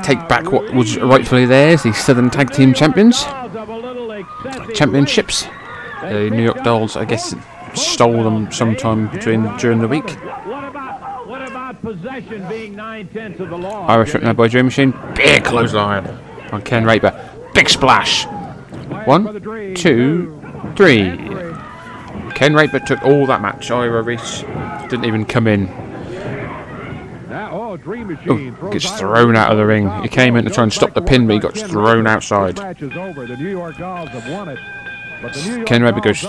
take 0.03 0.29
back 0.29 0.53
what 0.53 0.73
was 0.75 0.99
rightfully 0.99 1.47
theirs, 1.47 1.83
the 1.83 1.93
Southern 1.93 2.31
Tag 2.31 2.51
Team 2.51 2.75
Champions 2.75 3.25
Championships. 4.75 5.47
The 6.03 6.31
New 6.31 6.43
York 6.43 6.63
Dolls, 6.65 6.97
I 6.97 7.05
guess, 7.05 7.35
stole 7.75 8.23
them 8.23 8.51
sometime 8.53 9.09
between 9.09 9.45
during 9.59 9.81
the 9.81 9.89
week. 9.89 10.09
What 10.11 11.47
about 11.47 11.81
possession 11.83 12.47
being 12.49 12.75
nine-tenths 12.75 13.41
of 13.41 13.51
the 13.51 13.59
law? 13.59 13.87
Irish 13.87 14.15
Whip 14.15 14.23
now 14.23 14.33
by 14.33 14.49
Dream 14.49 14.67
Machine. 14.67 14.95
Big 15.15 15.45
clothesline 15.45 16.07
on 16.53 16.63
Ken 16.63 16.85
Raper. 16.85 17.13
Big 17.55 17.69
splash. 17.69 18.27
One, 19.05 19.75
two, 19.75 20.41
three. 20.77 21.05
Ken 22.35 22.55
Raper 22.55 22.79
took 22.81 23.03
all 23.03 23.27
that 23.27 23.43
match. 23.43 23.71
Ira 23.71 24.03
Reese 24.03 24.41
didn't 24.89 25.05
even 25.05 25.25
come 25.25 25.47
in. 25.47 25.69
Oh, 27.53 27.79
Oh, 28.29 28.71
gets 28.71 28.91
thrown 28.99 29.37
out 29.37 29.53
of 29.53 29.59
the 29.59 29.65
ring. 29.67 29.89
He 30.03 30.09
came 30.09 30.35
in 30.37 30.45
to 30.45 30.51
try 30.51 30.65
and 30.65 30.73
stop 30.73 30.95
the 30.95 31.03
pin, 31.03 31.27
but 31.27 31.35
he 31.35 31.39
got 31.39 31.57
thrown 31.57 32.07
outside. 32.07 32.57
This 32.57 32.63
match 32.65 32.83
is 32.83 32.97
over. 32.97 33.27
The 33.27 33.37
New 33.37 33.49
York 33.51 33.77
Dolls 33.79 34.09
have 34.11 34.29
won 34.29 34.49
it. 34.49 34.59
But 35.23 35.35
the 35.35 35.43
New 35.43 35.55
York 35.57 35.67
Ken 35.69 35.83
Raper 35.83 36.01
goes 36.01 36.21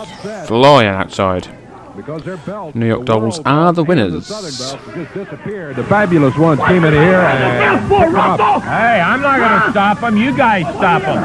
flying 0.45 0.87
outside. 0.87 1.47
Because 1.95 2.23
their 2.23 2.37
belts, 2.37 2.73
New 2.75 2.87
York 2.87 3.01
the 3.01 3.05
Dolls 3.05 3.21
world 3.37 3.41
are 3.47 3.73
the 3.73 3.83
winners. 3.83 4.25
Southern 4.25 4.51
belts 4.85 4.95
just 4.95 5.13
disappeared. 5.13 5.75
The 5.75 5.83
fabulous 5.83 6.35
ones 6.37 6.59
came 6.61 6.85
in 6.85 6.93
here 6.93 7.15
and 7.19 7.79
picked 7.89 8.11
them 8.11 8.15
up. 8.15 8.61
Hey, 8.63 9.01
I'm 9.01 9.21
not 9.21 9.39
going 9.39 9.61
to 9.61 9.71
stop 9.71 9.99
them. 9.99 10.15
You 10.17 10.35
guys 10.35 10.63
stop 10.75 11.01
them. 11.01 11.15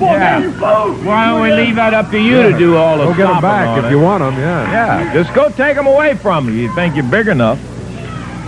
Yeah. 0.00 1.04
Why 1.04 1.26
don't 1.26 1.42
we 1.42 1.52
leave 1.52 1.74
that 1.76 1.92
up 1.94 2.10
to 2.10 2.18
you 2.20 2.42
to 2.50 2.58
do 2.58 2.76
all 2.76 2.96
the 2.98 3.04
Go 3.04 3.14
get 3.14 3.26
them 3.28 3.42
back 3.42 3.78
if 3.78 3.84
it? 3.84 3.90
you 3.90 4.00
want 4.00 4.22
them, 4.22 4.34
yeah. 4.34 4.70
Yeah, 4.70 5.12
just 5.14 5.34
go 5.34 5.50
take 5.50 5.76
them 5.76 5.86
away 5.86 6.14
from 6.16 6.48
him. 6.48 6.56
You 6.58 6.74
think 6.74 6.94
you're 6.96 7.04
big 7.04 7.28
enough. 7.28 7.60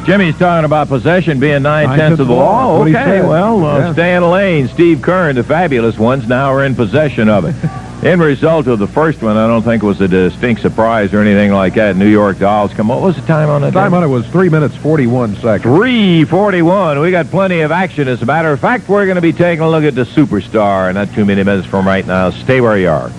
Jimmy's 0.07 0.38
talking 0.38 0.64
about 0.64 0.88
possession 0.88 1.38
being 1.40 1.62
nine-tenths 1.62 2.20
of 2.20 2.27
the 2.29 2.33
law. 2.35 2.83
That's 2.85 2.96
Okay, 3.07 3.20
well, 3.20 3.64
uh, 3.66 3.79
Yeah. 3.79 3.92
stay 3.92 4.14
in 4.16 4.23
lane. 4.31 4.68
Steve 4.68 4.99
Keirn, 4.99 5.35
the 5.35 5.44
fabulous 5.44 5.99
ones, 5.99 6.27
now 6.27 6.51
are 6.53 6.64
in 6.64 6.75
possession 6.75 7.29
of 7.29 7.44
it. 7.44 7.55
In 8.02 8.18
result 8.18 8.66
of 8.66 8.78
the 8.78 8.86
first 8.86 9.22
one, 9.22 9.36
I 9.36 9.46
don't 9.46 9.62
think 9.62 9.82
it 9.82 9.86
was 9.86 10.00
a 10.00 10.08
distinct 10.08 10.62
surprise 10.62 11.12
or 11.12 11.20
anything 11.20 11.52
like 11.52 11.74
that. 11.74 11.96
New 11.96 12.08
York 12.08 12.38
Dolls 12.38 12.72
come. 12.72 12.88
What 12.88 13.02
was 13.02 13.14
the 13.14 13.22
time 13.22 13.50
on 13.50 13.62
it? 13.62 13.72
Time 13.72 13.92
on 13.92 14.02
it 14.02 14.06
was 14.06 14.26
3 14.28 14.48
minutes 14.48 14.74
41 14.76 15.36
seconds. 15.36 15.62
341. 15.64 16.98
We 16.98 17.10
got 17.10 17.26
plenty 17.26 17.60
of 17.60 17.70
action. 17.70 18.08
As 18.08 18.22
a 18.22 18.26
matter 18.26 18.52
of 18.52 18.58
fact, 18.58 18.88
we're 18.88 19.04
going 19.04 19.16
to 19.16 19.20
be 19.20 19.34
taking 19.34 19.62
a 19.62 19.68
look 19.68 19.84
at 19.84 19.94
the 19.94 20.04
superstar. 20.04 20.92
Not 20.94 21.12
too 21.12 21.26
many 21.26 21.42
minutes 21.42 21.68
from 21.68 21.86
right 21.86 22.06
now. 22.06 22.30
Stay 22.30 22.62
where 22.62 22.78
you 22.78 22.88
are. 22.88 23.10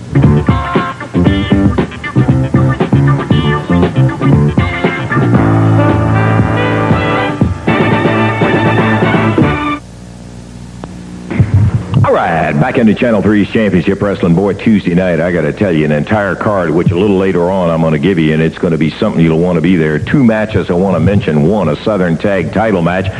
Right, 12.52 12.60
back 12.60 12.78
into 12.78 12.94
Channel 12.94 13.22
3's 13.22 13.50
Championship 13.50 14.00
Wrestling. 14.00 14.34
Boy, 14.34 14.54
Tuesday 14.54 14.94
night, 14.94 15.20
I 15.20 15.32
got 15.32 15.42
to 15.42 15.52
tell 15.52 15.72
you, 15.72 15.84
an 15.84 15.92
entire 15.92 16.34
card, 16.34 16.70
which 16.70 16.90
a 16.90 16.96
little 16.96 17.16
later 17.16 17.50
on 17.50 17.70
I'm 17.70 17.80
going 17.80 17.92
to 17.92 17.98
give 17.98 18.18
you, 18.18 18.32
and 18.32 18.42
it's 18.42 18.58
going 18.58 18.72
to 18.72 18.78
be 18.78 18.90
something 18.90 19.22
you'll 19.22 19.38
want 19.38 19.56
to 19.56 19.60
be 19.60 19.76
there. 19.76 19.98
Two 19.98 20.24
matches 20.24 20.70
I 20.70 20.74
want 20.74 20.96
to 20.96 21.00
mention. 21.00 21.48
One, 21.48 21.68
a 21.68 21.76
Southern 21.76 22.16
Tag 22.16 22.52
title 22.52 22.82
match 22.82 23.10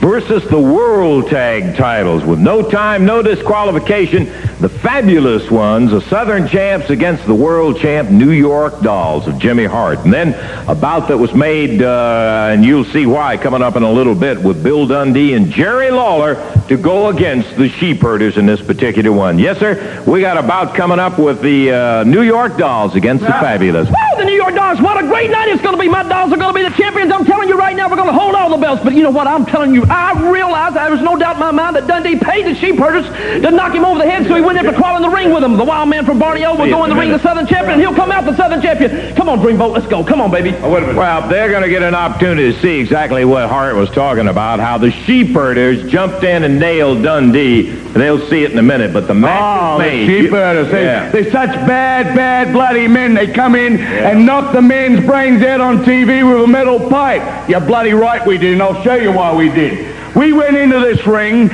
versus 0.00 0.44
the 0.48 0.60
World 0.60 1.28
Tag 1.28 1.76
titles 1.76 2.24
with 2.24 2.38
no 2.38 2.68
time, 2.68 3.04
no 3.04 3.22
disqualification. 3.22 4.26
The 4.60 4.68
fabulous 4.68 5.50
ones, 5.50 5.90
the 5.90 6.00
Southern 6.02 6.48
champs 6.48 6.90
against 6.90 7.26
the 7.26 7.34
World 7.34 7.78
champ 7.78 8.10
New 8.10 8.30
York 8.30 8.80
Dolls 8.80 9.26
of 9.26 9.38
Jimmy 9.38 9.64
Hart. 9.64 9.98
And 10.00 10.12
then 10.12 10.34
a 10.68 10.74
bout 10.74 11.08
that 11.08 11.18
was 11.18 11.34
made, 11.34 11.82
uh, 11.82 12.50
and 12.52 12.64
you'll 12.64 12.84
see 12.84 13.06
why 13.06 13.36
coming 13.36 13.62
up 13.62 13.76
in 13.76 13.82
a 13.82 13.92
little 13.92 14.14
bit, 14.14 14.42
with 14.42 14.62
Bill 14.62 14.86
Dundee 14.86 15.34
and 15.34 15.50
Jerry 15.50 15.90
Lawler 15.90 16.36
to 16.68 16.76
go 16.76 17.08
against 17.08 17.56
the 17.56 17.68
Sheep 17.68 18.00
Herders 18.00 18.36
in 18.36 18.46
this 18.46 18.60
particular 18.62 19.12
one. 19.12 19.38
Yes, 19.38 19.58
sir. 19.58 20.02
We 20.06 20.20
got 20.20 20.36
a 20.36 20.42
bout 20.42 20.74
coming 20.74 20.98
up 20.98 21.18
with 21.18 21.42
the 21.42 21.70
uh, 21.70 22.04
New 22.04 22.22
York 22.22 22.56
Dolls 22.56 22.94
against 22.94 23.24
the 23.24 23.30
Fabulous. 23.30 23.88
Woo, 23.88 23.94
the 24.18 24.24
New 24.24 24.34
York 24.34 24.54
Dolls, 24.54 24.80
what 24.80 25.02
a 25.02 25.06
great 25.06 25.30
night 25.30 25.48
it's 25.48 25.62
going 25.62 25.76
to 25.76 25.80
be. 25.80 25.88
My 25.88 26.02
Dolls 26.02 26.32
are 26.32 26.36
going 26.36 26.54
to 26.54 26.58
be 26.58 26.68
the 26.68 26.74
champions. 26.74 27.12
I'm 27.12 27.24
telling 27.24 27.48
you 27.48 27.58
right 27.58 27.76
now, 27.76 27.90
we're 27.90 27.96
going 27.96 28.08
to 28.08 28.18
hold 28.18 28.34
all 28.34 28.50
the 28.50 28.56
belts. 28.56 28.82
But 28.82 28.94
you 28.94 29.02
know 29.02 29.10
what? 29.10 29.26
I'm 29.26 29.44
telling 29.44 29.74
you, 29.74 29.84
I 29.84 30.30
realize 30.30 30.74
there 30.74 30.90
was 30.90 31.02
no 31.02 31.16
doubt 31.16 31.36
in 31.36 31.40
my 31.40 31.50
mind 31.50 31.76
that 31.76 31.86
Dundee 31.86 32.18
paid 32.18 32.46
the 32.46 32.54
sheep 32.54 32.76
herders 32.76 33.06
to 33.42 33.50
knock 33.50 33.74
him 33.74 33.84
over 33.84 33.98
the 33.98 34.10
head 34.10 34.26
so 34.26 34.34
he 34.34 34.40
wouldn't 34.40 34.64
have 34.64 34.74
to 34.74 34.80
crawl 34.80 34.96
in 34.96 35.02
the 35.02 35.10
ring 35.10 35.32
with 35.32 35.44
him. 35.44 35.56
The 35.56 35.64
wild 35.64 35.88
man 35.88 36.04
from 36.06 36.18
Borneo 36.18 36.56
will 36.56 36.68
go 36.68 36.84
in 36.84 36.90
in 36.90 36.96
the 36.96 37.02
a 37.02 37.04
ring, 37.04 37.12
the. 37.12 37.26
Southern 37.26 37.46
champion, 37.46 37.72
and 37.72 37.80
he'll 37.80 37.94
come 37.94 38.12
out 38.12 38.24
the 38.24 38.36
Southern 38.36 38.62
champion. 38.62 39.14
Come 39.16 39.28
on, 39.28 39.40
Dreamboat, 39.40 39.72
let's 39.72 39.86
go. 39.86 40.04
Come 40.04 40.20
on, 40.20 40.30
baby. 40.30 40.52
Well, 40.52 41.28
they're 41.28 41.50
going 41.50 41.64
to 41.64 41.68
get 41.68 41.82
an 41.82 41.94
opportunity 41.94 42.52
to 42.52 42.60
see 42.60 42.78
exactly 42.78 43.24
what 43.24 43.48
Hart 43.48 43.74
was 43.74 43.90
talking 43.90 44.28
about, 44.28 44.60
how 44.60 44.78
the 44.78 44.92
sheep 44.92 45.34
herders 45.34 45.90
jumped 45.90 46.22
in 46.22 46.44
and 46.44 46.55
nailed 46.58 47.02
Dundee. 47.02 47.70
They'll 47.70 48.26
see 48.28 48.44
it 48.44 48.52
in 48.52 48.58
a 48.58 48.62
minute, 48.62 48.92
but 48.92 49.06
the 49.08 49.14
match 49.14 49.40
Oh, 49.42 49.80
is 49.80 49.84
the 49.90 49.96
made. 49.96 50.06
sheep 50.22 50.30
herders. 50.30 50.70
They, 50.70 50.84
Yeah. 50.84 51.10
They're 51.10 51.30
such 51.30 51.50
bad, 51.66 52.14
bad, 52.14 52.52
bloody 52.52 52.88
men. 52.88 53.14
They 53.14 53.26
come 53.28 53.54
in 53.54 53.78
and 53.78 54.26
knock 54.26 54.52
the 54.52 54.62
man's 54.62 55.04
brains 55.06 55.42
out 55.42 55.60
on 55.60 55.84
TV 55.84 56.22
with 56.28 56.42
a 56.42 56.46
metal 56.46 56.78
pipe. 56.90 57.48
You're 57.48 57.60
bloody 57.60 57.92
right 57.92 58.24
we 58.26 58.38
did, 58.38 58.52
and 58.52 58.62
I'll 58.62 58.82
show 58.82 58.94
you 58.94 59.12
why 59.12 59.34
we 59.34 59.48
did. 59.48 59.94
We 60.14 60.32
went 60.32 60.56
into 60.56 60.80
this 60.80 61.06
ring 61.06 61.48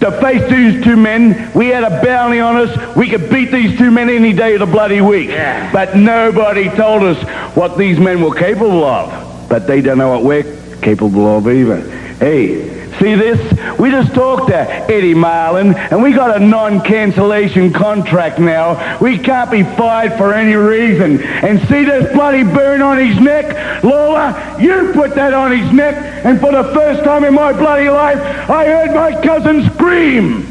to 0.00 0.10
face 0.20 0.48
these 0.50 0.82
two 0.84 0.96
men. 0.96 1.50
We 1.54 1.68
had 1.68 1.84
a 1.84 2.02
bounty 2.04 2.40
on 2.40 2.56
us. 2.56 2.96
We 2.96 3.08
could 3.08 3.30
beat 3.30 3.50
these 3.52 3.78
two 3.78 3.90
men 3.90 4.10
any 4.10 4.32
day 4.32 4.54
of 4.54 4.60
the 4.60 4.66
bloody 4.66 5.00
week. 5.00 5.30
But 5.72 5.96
nobody 5.96 6.68
told 6.70 7.02
us 7.04 7.22
what 7.56 7.78
these 7.78 7.98
men 7.98 8.20
were 8.22 8.34
capable 8.34 8.84
of. 8.84 9.48
But 9.48 9.66
they 9.66 9.80
don't 9.80 9.98
know 9.98 10.10
what 10.10 10.24
we're 10.24 10.56
capable 10.82 11.26
of 11.38 11.48
either. 11.48 11.80
Hey, 12.18 12.83
See 12.98 13.14
this? 13.16 13.78
We 13.78 13.90
just 13.90 14.14
talked 14.14 14.48
to 14.48 14.56
Eddie 14.56 15.14
Marlin, 15.14 15.74
and 15.74 16.02
we 16.02 16.12
got 16.12 16.36
a 16.36 16.44
non-cancellation 16.44 17.72
contract 17.72 18.38
now. 18.38 18.98
We 19.00 19.18
can't 19.18 19.50
be 19.50 19.62
fired 19.62 20.16
for 20.16 20.32
any 20.32 20.54
reason. 20.54 21.20
And 21.20 21.60
see 21.68 21.84
this 21.84 22.12
bloody 22.12 22.44
burn 22.44 22.82
on 22.82 22.98
his 22.98 23.18
neck? 23.18 23.82
Lola, 23.82 24.56
you 24.60 24.92
put 24.92 25.14
that 25.16 25.34
on 25.34 25.56
his 25.56 25.72
neck, 25.72 25.96
and 26.24 26.40
for 26.40 26.52
the 26.52 26.64
first 26.72 27.02
time 27.04 27.24
in 27.24 27.34
my 27.34 27.52
bloody 27.52 27.88
life, 27.88 28.18
I 28.48 28.66
heard 28.66 28.94
my 28.94 29.20
cousin 29.22 29.68
scream. 29.74 30.46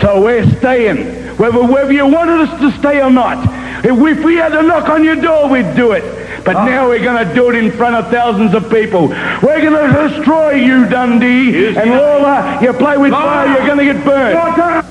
So 0.00 0.22
we're 0.22 0.48
staying, 0.58 1.36
whether, 1.36 1.62
whether 1.64 1.92
you 1.92 2.06
wanted 2.06 2.48
us 2.48 2.60
to 2.60 2.78
stay 2.78 3.02
or 3.02 3.10
not. 3.10 3.84
If 3.84 3.96
we, 3.96 4.12
if 4.12 4.24
we 4.24 4.36
had 4.36 4.50
to 4.50 4.62
knock 4.62 4.88
on 4.88 5.04
your 5.04 5.16
door, 5.16 5.48
we'd 5.48 5.76
do 5.76 5.92
it. 5.92 6.27
But 6.48 6.64
now 6.64 6.88
we're 6.88 7.04
going 7.04 7.28
to 7.28 7.34
do 7.34 7.50
it 7.50 7.56
in 7.56 7.70
front 7.70 7.94
of 7.94 8.10
thousands 8.10 8.54
of 8.54 8.70
people. 8.70 9.08
We're 9.08 9.60
going 9.60 9.92
to 9.92 10.08
destroy 10.08 10.52
you, 10.52 10.88
Dundee. 10.88 11.76
and 11.76 11.90
Lola, 11.90 12.58
you 12.62 12.72
play 12.72 12.96
with 12.96 13.10
fire, 13.10 13.48
you're 13.48 13.66
going 13.66 13.86
to 13.86 13.92
get 13.92 14.02
burned. 14.02 14.86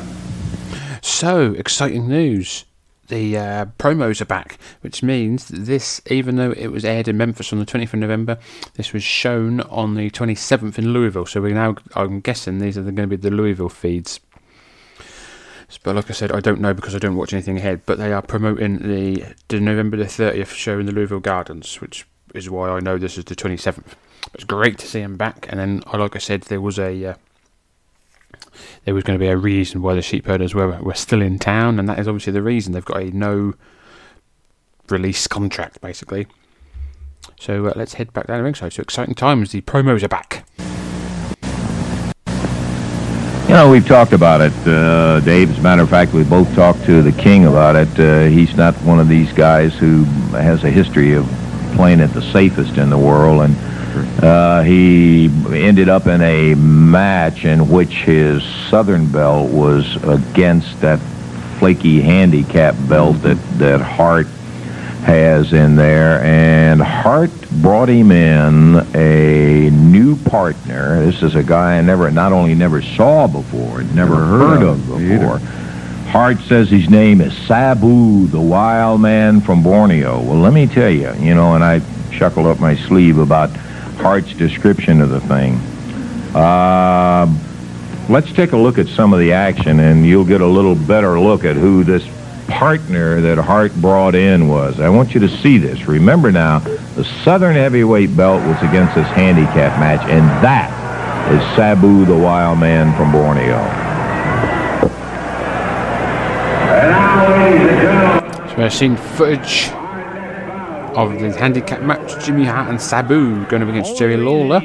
So, 1.01 1.53
exciting 1.53 2.07
news. 2.07 2.65
The 3.07 3.37
uh, 3.37 3.65
promos 3.79 4.21
are 4.21 4.25
back, 4.25 4.59
which 4.81 5.01
means 5.01 5.47
that 5.47 5.65
this, 5.65 5.99
even 6.11 6.35
though 6.35 6.51
it 6.51 6.67
was 6.67 6.85
aired 6.85 7.07
in 7.07 7.17
Memphis 7.17 7.51
on 7.51 7.57
the 7.57 7.65
20th 7.65 7.93
of 7.93 7.99
November, 8.01 8.37
this 8.75 8.93
was 8.93 9.01
shown 9.01 9.61
on 9.61 9.95
the 9.95 10.11
27th 10.11 10.77
in 10.77 10.93
Louisville. 10.93 11.25
So, 11.25 11.41
we 11.41 11.53
now, 11.53 11.75
I'm 11.95 12.19
guessing 12.19 12.59
these 12.59 12.77
are 12.77 12.83
going 12.83 12.97
to 12.97 13.07
be 13.07 13.15
the 13.15 13.31
Louisville 13.31 13.69
feeds. 13.69 14.19
But 15.83 15.95
like 15.95 16.09
I 16.09 16.13
said, 16.13 16.31
I 16.31 16.39
don't 16.39 16.61
know 16.61 16.73
because 16.73 16.95
I 16.95 16.99
don't 16.99 17.15
watch 17.15 17.33
anything 17.33 17.57
ahead. 17.57 17.81
But 17.85 17.97
they 17.97 18.13
are 18.13 18.21
promoting 18.21 18.79
the, 18.79 19.33
the 19.49 19.59
November 19.59 19.97
the 19.97 20.05
30th 20.05 20.53
show 20.53 20.79
in 20.79 20.85
the 20.85 20.91
Louisville 20.91 21.19
Gardens, 21.19 21.81
which 21.81 22.05
is 22.33 22.49
why 22.49 22.69
I 22.69 22.79
know 22.79 22.97
this 22.97 23.17
is 23.17 23.25
the 23.25 23.35
27th. 23.35 23.93
It's 24.33 24.43
great 24.43 24.77
to 24.79 24.87
see 24.87 25.01
them 25.01 25.17
back. 25.17 25.45
And 25.49 25.59
then, 25.59 25.83
uh, 25.93 25.97
like 25.97 26.15
I 26.15 26.19
said, 26.19 26.43
there 26.43 26.61
was 26.61 26.79
a 26.79 27.05
uh, 27.05 27.13
there 28.85 28.93
was 28.93 29.03
going 29.03 29.17
to 29.17 29.23
be 29.23 29.29
a 29.29 29.37
reason 29.37 29.81
why 29.81 29.93
the 29.93 30.01
sheep 30.01 30.25
herders 30.25 30.55
were 30.55 30.81
were 30.81 30.93
still 30.93 31.21
in 31.21 31.39
town, 31.39 31.79
and 31.79 31.87
that 31.89 31.99
is 31.99 32.07
obviously 32.07 32.33
the 32.33 32.41
reason 32.41 32.73
they've 32.73 32.85
got 32.85 33.01
a 33.01 33.11
no 33.11 33.53
release 34.89 35.27
contract, 35.27 35.81
basically. 35.81 36.27
So 37.39 37.67
uh, 37.67 37.73
let's 37.75 37.95
head 37.95 38.13
back 38.13 38.27
down 38.27 38.37
the 38.37 38.43
ringside. 38.43 38.73
So 38.73 38.81
exciting 38.81 39.15
times. 39.15 39.51
The 39.51 39.61
promos 39.61 40.03
are 40.03 40.07
back. 40.07 40.45
You 43.47 43.53
know, 43.53 43.71
we've 43.71 43.87
talked 43.87 44.11
about 44.11 44.41
it, 44.41 44.51
uh, 44.67 45.21
Dave. 45.21 45.49
As 45.49 45.59
a 45.59 45.61
matter 45.61 45.81
of 45.81 45.89
fact, 45.89 46.11
we 46.11 46.25
both 46.25 46.53
talked 46.53 46.83
to 46.83 47.01
the 47.01 47.13
king 47.13 47.45
about 47.45 47.77
it. 47.77 47.87
Uh, 47.97 48.25
he's 48.25 48.53
not 48.57 48.75
one 48.83 48.99
of 48.99 49.07
these 49.07 49.31
guys 49.31 49.73
who 49.73 50.03
has 50.33 50.65
a 50.65 50.69
history 50.69 51.13
of 51.13 51.25
playing 51.73 52.01
at 52.01 52.13
the 52.13 52.21
safest 52.21 52.77
in 52.77 52.89
the 52.89 52.97
world, 52.97 53.43
and 53.43 54.21
uh, 54.21 54.63
he 54.63 55.31
ended 55.53 55.87
up 55.87 56.07
in 56.07 56.21
a 56.21 56.55
match 56.55 57.45
in 57.45 57.69
which 57.69 57.93
his 58.03 58.43
Southern 58.69 59.09
belt 59.09 59.49
was 59.49 59.95
against 60.03 60.81
that 60.81 60.99
flaky 61.57 62.01
handicap 62.01 62.75
belt 62.89 63.21
that, 63.21 63.37
that 63.59 63.79
Hart 63.79 64.27
has 65.05 65.53
in 65.53 65.77
there. 65.77 66.21
And 66.21 66.81
Hart 66.81 67.31
brought 67.61 67.89
him 67.89 68.11
in 68.11 68.85
a 68.95 69.69
new 69.69 70.15
partner. 70.15 71.05
This 71.05 71.23
is 71.23 71.35
a 71.35 71.43
guy 71.43 71.77
I 71.77 71.81
never, 71.81 72.09
not 72.11 72.31
only 72.31 72.55
never 72.55 72.81
saw 72.81 73.27
before, 73.27 73.83
never, 73.83 74.15
heard, 74.15 74.63
of 74.63 74.87
before. 74.87 75.39
Hart 76.09 76.39
says 76.39 76.69
his 76.69 76.89
name 76.89 77.19
is 77.21 77.35
Sabu, 77.47 78.27
the 78.27 78.39
wild 78.39 79.01
man 79.01 79.41
from 79.41 79.61
Borneo. 79.61 80.21
Well, 80.21 80.37
let 80.37 80.53
me 80.53 80.67
tell 80.67 80.89
you, 80.89 81.13
you 81.15 81.35
know, 81.35 81.55
and 81.55 81.63
I 81.63 81.81
chuckled 82.11 82.45
up 82.45 82.59
my 82.59 82.75
sleeve 82.75 83.17
about 83.17 83.49
Hart's 83.97 84.33
description 84.33 85.01
of 85.01 85.09
the 85.09 85.19
thing. 85.21 85.55
Uh, 86.33 87.27
let's 88.09 88.31
take 88.31 88.53
a 88.53 88.57
look 88.57 88.77
at 88.77 88.87
some 88.87 89.13
of 89.13 89.19
the 89.19 89.33
action, 89.33 89.79
and 89.79 90.05
you'll 90.05 90.25
get 90.25 90.41
a 90.41 90.47
little 90.47 90.75
better 90.75 91.19
look 91.19 91.43
at 91.43 91.55
who 91.55 91.83
this 91.83 92.07
partner 92.47 93.21
that 93.21 93.37
Hart 93.37 93.73
brought 93.75 94.15
in 94.15 94.47
was. 94.47 94.79
I 94.79 94.89
want 94.89 95.13
you 95.13 95.19
to 95.21 95.29
see 95.29 95.57
this. 95.57 95.87
Remember 95.87 96.31
now, 96.31 96.59
the 96.95 97.03
Southern 97.23 97.55
Heavyweight 97.55 98.15
belt 98.15 98.41
was 98.43 98.57
against 98.69 98.95
this 98.95 99.07
handicap 99.07 99.79
match, 99.79 100.01
and 100.09 100.23
that 100.43 100.71
is 101.31 101.41
Sabu, 101.55 102.05
the 102.05 102.17
wild 102.17 102.59
man 102.59 102.95
from 102.95 103.11
Borneo. 103.11 103.57
So 108.49 108.55
we've 108.63 108.73
seen 108.73 108.97
footage 108.97 109.69
of 110.97 111.19
the 111.19 111.31
handicap 111.37 111.81
match, 111.81 112.25
Jimmy 112.25 112.45
Hart 112.45 112.69
and 112.69 112.81
Sabu 112.81 113.45
going 113.45 113.61
up 113.61 113.69
against 113.69 113.97
Jerry 113.97 114.17
Lawler. 114.17 114.61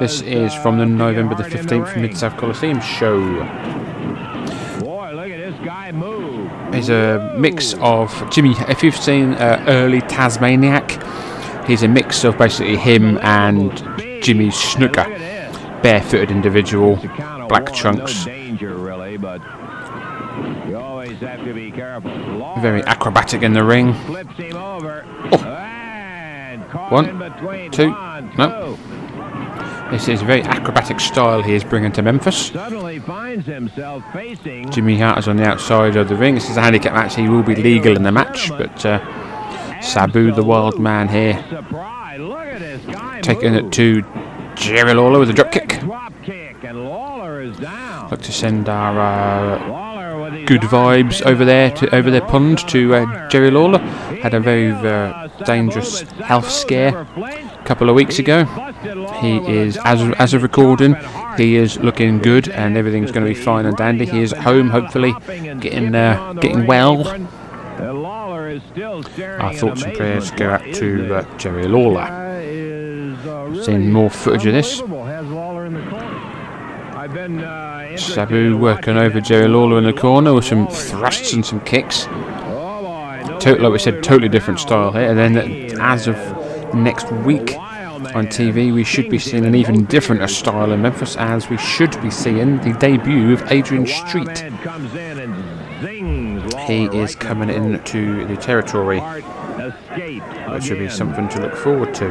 This 0.00 0.22
is 0.22 0.54
from 0.54 0.78
the 0.78 0.86
November 0.86 1.34
the 1.34 1.42
15th 1.42 2.00
Mid-South 2.00 2.38
Coliseum 2.38 2.80
show. 2.80 3.18
It's 6.78 6.90
a 6.90 7.34
mix 7.36 7.74
of 7.80 8.30
Jimmy, 8.30 8.54
if 8.68 8.84
you've 8.84 8.96
seen 8.96 9.32
uh, 9.32 9.64
early 9.66 10.00
Tasmaniac, 10.02 11.02
he's 11.66 11.82
a 11.82 11.88
mix 11.88 12.22
of 12.22 12.38
basically 12.38 12.76
him 12.76 13.18
and 13.18 13.76
Jimmy 14.22 14.50
Snuka, 14.50 15.04
Barefooted 15.82 16.30
individual, 16.30 16.94
black 17.48 17.74
trunks. 17.74 18.22
Very 22.60 22.82
acrobatic 22.84 23.42
in 23.42 23.54
the 23.54 23.64
ring. 23.64 23.92
Oh. 24.54 24.98
One, 26.90 27.06
two, 27.72 27.90
no. 27.90 28.78
This 29.90 30.06
is 30.06 30.20
a 30.20 30.24
very 30.26 30.42
acrobatic 30.42 31.00
style 31.00 31.40
he 31.40 31.54
is 31.54 31.64
bringing 31.64 31.92
to 31.92 32.02
Memphis. 32.02 32.48
Suddenly 32.48 32.98
finds 32.98 33.46
himself 33.46 34.04
facing 34.12 34.70
Jimmy 34.70 34.98
Hart 34.98 35.18
is 35.18 35.28
on 35.28 35.38
the 35.38 35.44
outside 35.46 35.96
of 35.96 36.10
the 36.10 36.14
ring. 36.14 36.34
This 36.34 36.50
is 36.50 36.58
a 36.58 36.60
handicap 36.60 36.92
match. 36.92 37.16
He 37.16 37.26
will 37.26 37.42
be 37.42 37.56
legal 37.56 37.96
in 37.96 38.02
the 38.02 38.12
match, 38.12 38.50
but 38.50 38.84
uh, 38.84 39.00
Sabu, 39.80 40.30
the 40.32 40.44
wild 40.44 40.78
man 40.78 41.08
here, 41.08 41.42
taking 43.22 43.54
it 43.54 43.72
to 43.72 44.04
Jerry 44.56 44.92
Lawler 44.92 45.20
with 45.20 45.30
a 45.30 45.32
drop 45.32 45.52
kick. 45.52 45.82
Look 48.10 48.20
to 48.22 48.32
send 48.32 48.68
our 48.68 49.00
uh, 49.00 50.44
good 50.44 50.62
vibes 50.62 51.24
over 51.24 51.46
there 51.46 51.70
to 51.70 51.94
over 51.94 52.10
their 52.10 52.20
pond 52.20 52.58
to 52.68 52.94
uh, 52.94 53.28
Jerry 53.30 53.50
Lawler. 53.50 53.78
Had 53.78 54.34
a 54.34 54.40
very 54.40 54.70
uh, 54.70 55.28
dangerous 55.44 56.02
health 56.02 56.50
scare 56.50 57.06
couple 57.68 57.90
of 57.90 57.94
weeks 57.94 58.18
ago. 58.18 58.44
He 59.20 59.36
is, 59.46 59.76
as 59.84 60.00
as 60.18 60.32
of 60.32 60.42
recording, 60.42 60.96
he 61.36 61.56
is 61.56 61.78
looking 61.78 62.18
good, 62.18 62.48
and 62.48 62.78
everything's 62.78 63.12
going 63.12 63.26
to 63.26 63.34
be 63.34 63.38
fine 63.38 63.66
and 63.66 63.76
dandy. 63.76 64.06
He 64.06 64.22
is 64.22 64.32
at 64.32 64.42
home, 64.42 64.70
hopefully, 64.70 65.12
getting 65.60 65.94
uh, 65.94 66.32
getting 66.32 66.66
well. 66.66 67.06
Our 69.38 69.52
thoughts 69.52 69.82
and 69.82 69.94
prayers 69.94 70.30
go 70.30 70.48
out 70.50 70.64
to 70.76 71.14
uh, 71.14 71.36
Jerry 71.36 71.68
Lawler. 71.68 72.06
Seeing 73.62 73.92
more 73.92 74.08
footage 74.08 74.46
of 74.46 74.54
this. 74.54 74.78
Sabu 78.02 78.56
working 78.56 78.96
over 78.96 79.20
Jerry 79.20 79.48
Lawler 79.48 79.76
in 79.76 79.84
the 79.84 79.92
corner 79.92 80.32
with 80.32 80.46
some 80.46 80.68
thrusts 80.68 81.34
and 81.34 81.44
some 81.44 81.60
kicks. 81.60 82.04
Total, 83.44 83.62
like 83.64 83.72
we 83.72 83.78
said, 83.78 84.02
totally 84.02 84.28
different 84.30 84.58
style 84.58 84.90
here. 84.92 85.10
And 85.10 85.18
then 85.18 85.36
as 85.80 86.06
of 86.08 86.16
next 86.74 87.10
week 87.10 87.56
on 87.56 88.26
TV, 88.26 88.72
we 88.72 88.84
should 88.84 89.10
be 89.10 89.18
seeing 89.18 89.44
an 89.44 89.54
even 89.54 89.84
different 89.86 90.28
style 90.30 90.72
in 90.72 90.82
Memphis, 90.82 91.16
as 91.16 91.48
we 91.48 91.56
should 91.58 92.00
be 92.00 92.10
seeing 92.10 92.58
the 92.58 92.72
debut 92.74 93.32
of 93.32 93.50
Adrian 93.50 93.86
Street. 93.86 94.38
He 96.66 96.84
is 96.96 97.16
coming 97.16 97.50
into 97.50 98.26
the 98.26 98.36
territory, 98.36 99.00
which 99.00 100.64
should 100.64 100.78
be 100.78 100.88
something 100.88 101.28
to 101.30 101.40
look 101.40 101.56
forward 101.56 101.94
to. 101.94 102.06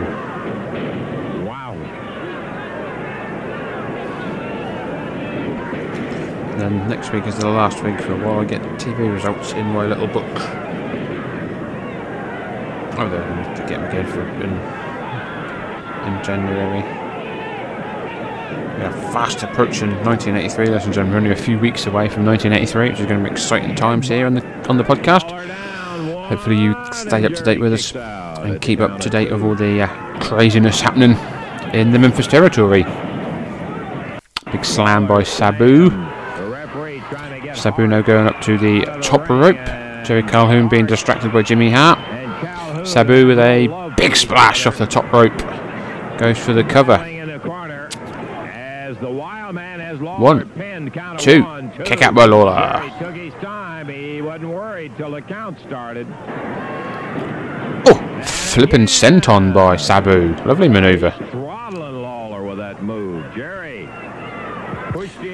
And 6.51 6.61
then 6.61 6.89
next 6.89 7.13
week 7.13 7.25
is 7.27 7.37
the 7.37 7.49
last 7.49 7.83
week 7.83 8.01
for 8.01 8.13
a 8.13 8.25
while. 8.25 8.39
I 8.39 8.45
get 8.45 8.61
TV 8.79 9.13
results 9.13 9.53
in 9.53 9.67
my 9.67 9.85
little 9.85 10.07
book. 10.07 10.66
Oh, 12.99 13.05
I 13.05 13.47
need 13.47 13.55
to 13.57 13.61
get 13.67 13.87
again 13.87 14.07
for 14.07 14.21
in, 14.21 14.49
in 16.07 16.23
January. 16.23 16.81
We 18.75 18.83
are 18.83 19.11
fast 19.13 19.43
approaching 19.43 19.91
1983, 20.03 20.65
ladies 20.65 20.85
and 20.85 20.93
gentlemen. 20.95 21.13
We're 21.13 21.29
only 21.29 21.31
a 21.31 21.43
few 21.43 21.59
weeks 21.59 21.85
away 21.85 22.09
from 22.09 22.25
1983, 22.25 22.89
which 22.89 22.99
is 22.99 23.05
going 23.05 23.23
to 23.23 23.29
be 23.29 23.31
exciting 23.31 23.75
times 23.75 24.07
here 24.07 24.25
on 24.25 24.33
the 24.33 24.67
on 24.67 24.77
the 24.77 24.83
podcast. 24.83 25.29
Hopefully, 26.25 26.57
you 26.57 26.75
stay 26.91 27.23
up 27.23 27.33
to 27.33 27.43
date 27.43 27.59
with 27.59 27.71
us 27.71 27.95
and 27.95 28.59
keep 28.63 28.79
up 28.79 28.99
to 29.01 29.11
date 29.11 29.31
of 29.31 29.43
all 29.43 29.53
the 29.53 29.83
uh, 29.83 30.19
craziness 30.19 30.81
happening 30.81 31.11
in 31.75 31.91
the 31.91 31.99
Memphis 31.99 32.25
territory. 32.25 32.81
Big 34.51 34.65
slam 34.65 35.05
by 35.05 35.21
Sabu. 35.21 35.91
Sabu 37.53 37.85
now 37.85 38.01
going 38.01 38.25
up 38.25 38.41
to 38.41 38.57
the 38.57 38.85
top 39.03 39.29
rope. 39.29 39.63
Jerry 40.03 40.23
Calhoun 40.23 40.67
being 40.67 40.87
distracted 40.87 41.31
by 41.31 41.43
Jimmy 41.43 41.69
Hart. 41.69 42.16
Sabu 42.87 43.27
with 43.27 43.39
a 43.39 43.93
big 43.97 44.15
splash 44.15 44.65
off 44.65 44.77
the 44.77 44.87
top 44.87 45.11
rope. 45.11 45.37
Goes 46.17 46.37
for 46.37 46.53
the 46.53 46.63
cover. 46.63 46.97
One, 50.17 50.49
two, 51.17 51.43
kick 51.83 52.01
out 52.01 52.15
by 52.15 52.25
Lawler. 52.25 52.81
Oh, 57.85 58.21
flipping 58.23 58.85
senton 58.85 59.53
by 59.53 59.75
Sabu. 59.75 60.33
Lovely 60.45 60.69
maneuver. 60.69 61.13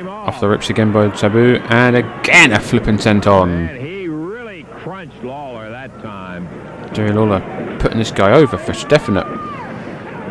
Off 0.09 0.39
the 0.41 0.49
ropes 0.49 0.69
again 0.69 0.91
by 0.91 1.13
Sabu, 1.15 1.55
and 1.69 1.95
again 1.95 2.51
a 2.51 2.59
flipping 2.59 2.97
senton. 2.97 3.79
He 3.79 4.07
really 4.07 4.63
crunched 4.63 5.23
Lawler 5.23 5.69
that 5.69 5.91
Lawler 6.97 7.77
putting 7.79 7.97
this 7.97 8.11
guy 8.11 8.31
over 8.33 8.57
for 8.57 8.73
definite. 8.87 9.25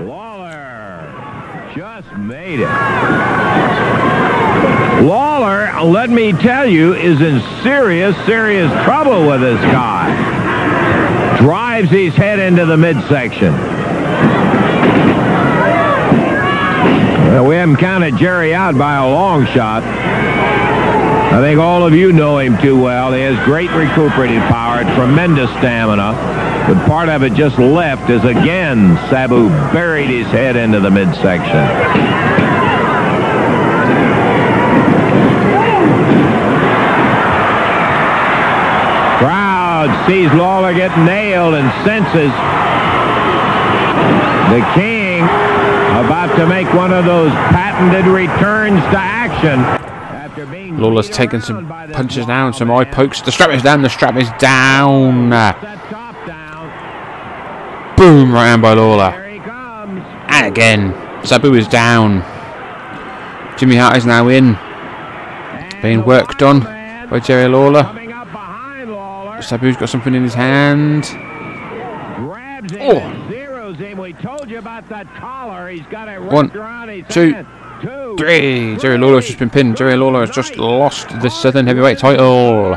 Lawler 0.06 1.72
just 1.74 2.10
made 2.12 2.60
it. 2.60 2.68
Lawler, 5.02 5.72
let 5.82 6.10
me 6.10 6.32
tell 6.32 6.66
you, 6.66 6.94
is 6.94 7.20
in 7.20 7.40
serious, 7.62 8.16
serious 8.24 8.70
trouble 8.84 9.26
with 9.26 9.40
this 9.40 9.60
guy. 9.60 11.38
Drives 11.38 11.90
his 11.90 12.14
head 12.14 12.38
into 12.38 12.64
the 12.64 12.76
midsection. 12.76 13.52
Well, 17.32 17.46
we 17.46 17.56
haven't 17.56 17.76
counted 17.76 18.16
Jerry 18.16 18.54
out 18.54 18.78
by 18.78 18.96
a 18.96 19.08
long 19.08 19.46
shot. 19.46 19.82
I 19.82 21.40
think 21.40 21.58
all 21.58 21.84
of 21.84 21.94
you 21.94 22.12
know 22.12 22.38
him 22.38 22.56
too 22.58 22.80
well. 22.80 23.12
He 23.12 23.22
has 23.22 23.42
great 23.46 23.70
recuperative 23.70 24.42
power, 24.44 24.84
tremendous 24.94 25.50
stamina. 25.50 26.41
But 26.66 26.86
part 26.86 27.08
of 27.08 27.22
it 27.22 27.34
just 27.34 27.58
left 27.58 28.08
as 28.08 28.24
again 28.24 28.96
Sabu 29.10 29.48
buried 29.72 30.08
his 30.08 30.26
head 30.28 30.56
into 30.56 30.80
the 30.80 30.90
midsection. 30.90 31.66
Crowd 39.18 40.06
sees 40.06 40.32
Lawler 40.32 40.72
get 40.72 40.96
nailed 41.04 41.54
and 41.54 41.70
senses 41.84 42.32
the 44.52 44.60
king 44.74 45.24
about 46.04 46.36
to 46.36 46.46
make 46.46 46.72
one 46.74 46.92
of 46.92 47.04
those 47.04 47.30
patented 47.50 48.06
returns 48.06 48.80
to 48.80 48.98
action. 48.98 49.58
Lawler's 50.78 51.10
taking 51.10 51.40
some 51.40 51.66
punches 51.68 52.26
down, 52.26 52.52
some 52.52 52.70
eye 52.70 52.84
pokes. 52.84 53.20
The 53.20 53.32
strap 53.32 53.50
is 53.50 53.62
down, 53.62 53.82
the 53.82 53.90
strap 53.90 54.16
is 54.16 54.30
down. 54.38 55.32
Boom, 58.02 58.32
right 58.32 58.48
hand 58.48 58.62
by 58.62 58.74
Lawler. 58.74 59.12
And 59.14 60.44
again, 60.44 60.92
Sabu 61.24 61.54
is 61.54 61.68
down. 61.68 62.24
Jimmy 63.56 63.76
Hart 63.76 63.96
is 63.96 64.04
now 64.04 64.26
in. 64.26 64.58
Being 65.80 66.04
worked 66.04 66.42
on 66.42 66.62
by 67.08 67.20
Jerry 67.20 67.46
Lawler. 67.46 67.84
Sabu's 69.40 69.76
got 69.76 69.88
something 69.88 70.16
in 70.16 70.24
his 70.24 70.34
hand. 70.34 71.04
Oh. 72.80 72.98
One, 76.28 76.50
two, 77.08 77.46
three. 78.18 78.76
Jerry 78.78 78.98
Lawler 78.98 79.14
has 79.14 79.26
just 79.26 79.38
been 79.38 79.48
pinned. 79.48 79.76
Jerry 79.76 79.96
Lawler 79.96 80.26
has 80.26 80.34
just 80.34 80.56
lost 80.56 81.08
the 81.20 81.28
Southern 81.28 81.68
Heavyweight 81.68 81.98
title. 81.98 82.76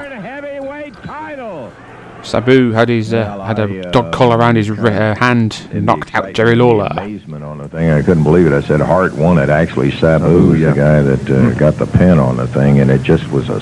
Sabu 2.25 2.71
had 2.71 2.89
his 2.89 3.13
uh, 3.13 3.39
had 3.41 3.59
a 3.59 3.91
dog 3.91 4.11
collar 4.11 4.37
around 4.37 4.55
his 4.55 4.69
uh, 4.69 5.15
hand, 5.17 5.67
knocked 5.73 6.13
out 6.15 6.33
Jerry 6.33 6.55
Lawler. 6.55 6.87
Amazement 6.91 7.43
on 7.43 7.59
the 7.59 7.69
thing. 7.69 7.91
I 7.91 8.01
couldn't 8.01 8.23
believe 8.23 8.47
it. 8.47 8.53
I 8.53 8.61
said 8.61 8.81
Hart 8.81 9.13
won 9.13 9.37
it. 9.37 9.49
Actually, 9.49 9.91
Sabu 9.91 10.49
was 10.49 10.59
the 10.59 10.73
guy 10.73 11.01
that 11.01 11.29
uh, 11.29 11.53
got 11.53 11.75
the 11.75 11.85
pin 11.85 12.17
on 12.19 12.37
the 12.37 12.47
thing, 12.47 12.79
and 12.79 12.89
it 12.89 13.03
just 13.03 13.29
was 13.31 13.49
a 13.49 13.61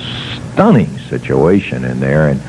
stunning 0.54 0.98
situation 1.10 1.84
in 1.84 2.00
there, 2.00 2.30
and 2.30 2.40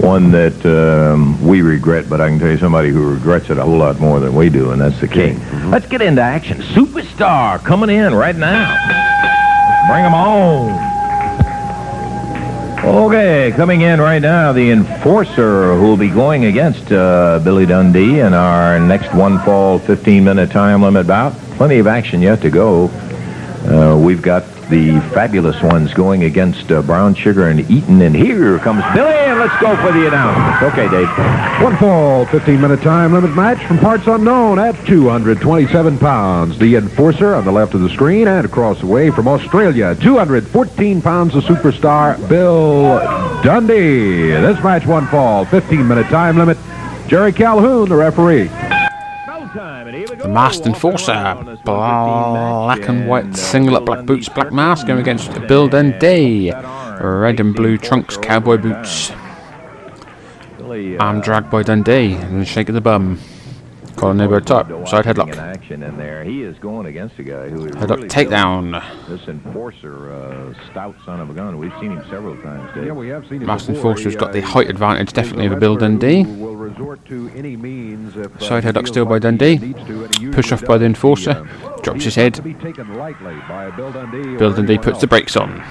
one 0.00 0.32
that 0.32 0.66
um, 0.66 1.40
we 1.46 1.62
regret. 1.62 2.10
But 2.10 2.20
I 2.20 2.28
can 2.28 2.38
tell 2.38 2.50
you 2.50 2.58
somebody 2.58 2.90
who 2.90 3.14
regrets 3.14 3.48
it 3.50 3.58
a 3.58 3.62
whole 3.62 3.78
lot 3.78 4.00
more 4.00 4.18
than 4.20 4.34
we 4.34 4.50
do, 4.50 4.72
and 4.72 4.80
that's 4.80 5.00
the 5.00 5.08
king. 5.08 5.40
Let's 5.70 5.86
get 5.86 6.02
into 6.02 6.22
action. 6.22 6.58
Superstar 6.58 7.62
coming 7.64 7.90
in 7.90 8.14
right 8.14 8.36
now. 8.36 8.74
Bring 9.88 10.04
him 10.04 10.14
on. 10.14 10.91
Okay, 12.84 13.52
coming 13.54 13.82
in 13.82 14.00
right 14.00 14.18
now, 14.18 14.52
the 14.52 14.72
enforcer 14.72 15.76
who 15.76 15.82
will 15.82 15.96
be 15.96 16.08
going 16.08 16.46
against 16.46 16.90
uh, 16.90 17.38
Billy 17.44 17.64
Dundee 17.64 18.18
in 18.18 18.34
our 18.34 18.80
next 18.80 19.14
one 19.14 19.38
fall 19.44 19.78
15-minute 19.78 20.50
time 20.50 20.82
limit 20.82 21.06
bout. 21.06 21.32
Plenty 21.56 21.78
of 21.78 21.86
action 21.86 22.20
yet 22.20 22.40
to 22.42 22.50
go. 22.50 22.88
Uh, 23.68 23.96
we've 23.96 24.20
got 24.20 24.42
the 24.72 24.98
fabulous 25.12 25.60
ones 25.62 25.92
going 25.92 26.24
against 26.24 26.72
uh, 26.72 26.80
Brown 26.80 27.14
Sugar 27.14 27.48
and 27.48 27.60
Eaton, 27.70 28.00
and 28.00 28.16
here 28.16 28.58
comes 28.58 28.82
Billy, 28.94 29.12
and 29.12 29.38
let's 29.38 29.60
go 29.60 29.76
for 29.76 29.92
the 29.92 30.06
announcements. 30.06 30.62
Okay, 30.72 30.88
Dave. 30.88 31.08
One 31.62 31.76
fall, 31.76 32.24
15-minute 32.24 32.80
time 32.80 33.12
limit 33.12 33.36
match 33.36 33.62
from 33.66 33.78
parts 33.78 34.06
unknown 34.06 34.58
at 34.58 34.74
227 34.86 35.98
pounds. 35.98 36.58
The 36.58 36.76
enforcer 36.76 37.34
on 37.34 37.44
the 37.44 37.52
left 37.52 37.74
of 37.74 37.82
the 37.82 37.90
screen 37.90 38.26
and 38.26 38.46
across 38.46 38.80
the 38.80 38.86
way 38.86 39.10
from 39.10 39.28
Australia, 39.28 39.94
214 39.94 41.02
pounds, 41.02 41.34
the 41.34 41.40
superstar 41.40 42.16
Bill 42.30 42.98
Dundee. 43.42 44.30
This 44.30 44.64
match 44.64 44.86
one 44.86 45.06
fall, 45.08 45.44
15-minute 45.44 46.06
time 46.06 46.38
limit. 46.38 46.56
Jerry 47.08 47.34
Calhoun, 47.34 47.90
the 47.90 47.96
referee. 47.96 48.48
The 49.54 50.28
masked 50.28 50.66
enforcer, 50.66 51.58
black 51.64 52.88
and 52.88 53.06
white 53.06 53.36
singlet, 53.36 53.84
black 53.84 54.06
boots, 54.06 54.28
black 54.30 54.50
mask, 54.50 54.86
going 54.86 55.00
against 55.00 55.30
Bill 55.46 55.68
Dundee, 55.68 56.50
red 56.50 57.38
and 57.38 57.54
blue 57.54 57.76
trunks, 57.76 58.16
cowboy 58.16 58.56
boots. 58.56 59.12
Arm 60.98 61.20
drag 61.20 61.50
by 61.50 61.62
Dundee, 61.62 62.14
and 62.14 62.48
shake 62.48 62.70
of 62.70 62.74
the 62.74 62.80
bum. 62.80 63.18
Collar 64.02 64.14
neighbor 64.14 64.40
top, 64.40 64.66
side 64.88 65.04
headlock. 65.04 65.36
Action 65.36 65.84
in 65.84 65.96
there. 65.96 66.24
He 66.24 66.42
is 66.42 66.58
going 66.58 66.86
against 66.86 67.16
a 67.20 67.22
guy 67.22 67.48
who 67.48 67.66
is 67.66 67.76
Headlock 67.76 67.96
really 67.98 68.08
takedown. 68.08 69.06
This 69.06 69.28
enforcer, 69.28 70.12
uh, 70.12 70.52
stout 70.72 70.96
son 71.06 71.20
of 71.20 71.30
a 71.30 71.34
gun. 71.34 71.56
We've 71.56 71.72
seen 71.80 71.92
him 71.92 72.02
several 72.10 72.36
times, 72.42 72.68
Dave. 72.74 72.86
Yeah, 72.86 72.92
we 72.94 73.06
have 73.10 73.22
seen 73.28 73.42
him 73.42 73.46
Masked 73.46 73.68
before. 73.68 73.92
enforcer's 73.92 74.14
He, 74.14 74.18
got 74.18 74.30
uh, 74.30 74.32
the 74.32 74.40
height 74.40 74.68
advantage, 74.68 75.12
definitely 75.12 75.46
over 75.46 75.54
Bill 75.54 75.74
veteran 75.74 75.98
Dundee. 76.00 76.24
will 76.24 76.56
resort 76.56 77.04
to 77.06 77.30
any 77.36 77.56
means 77.56 78.16
if, 78.16 78.34
uh, 78.34 78.38
Side 78.40 78.64
headlock 78.64 78.74
feels 78.74 78.88
still 78.88 79.04
by 79.04 79.12
like 79.12 79.22
Dundee. 79.22 79.58
needs 79.58 79.86
to, 79.86 80.04
and 80.04 80.18
he 80.18 80.30
Push 80.30 80.50
off 80.50 80.64
by 80.64 80.78
the 80.78 80.84
enforcer. 80.84 81.30
Uh, 81.30 81.76
Drops 81.82 82.02
his 82.02 82.16
head. 82.16 82.34
to 82.34 82.42
be 82.42 82.54
taken 82.54 82.94
lightly 82.94 83.36
by 83.48 83.70
Bill 83.70 83.92
Dundee 83.92 84.34
or 84.34 84.38
Bill 84.38 84.52
Dundee 84.52 84.72
anyone 84.74 84.84
puts 84.84 85.00
the 85.00 85.06
brakes 85.06 85.36
on. 85.36 85.62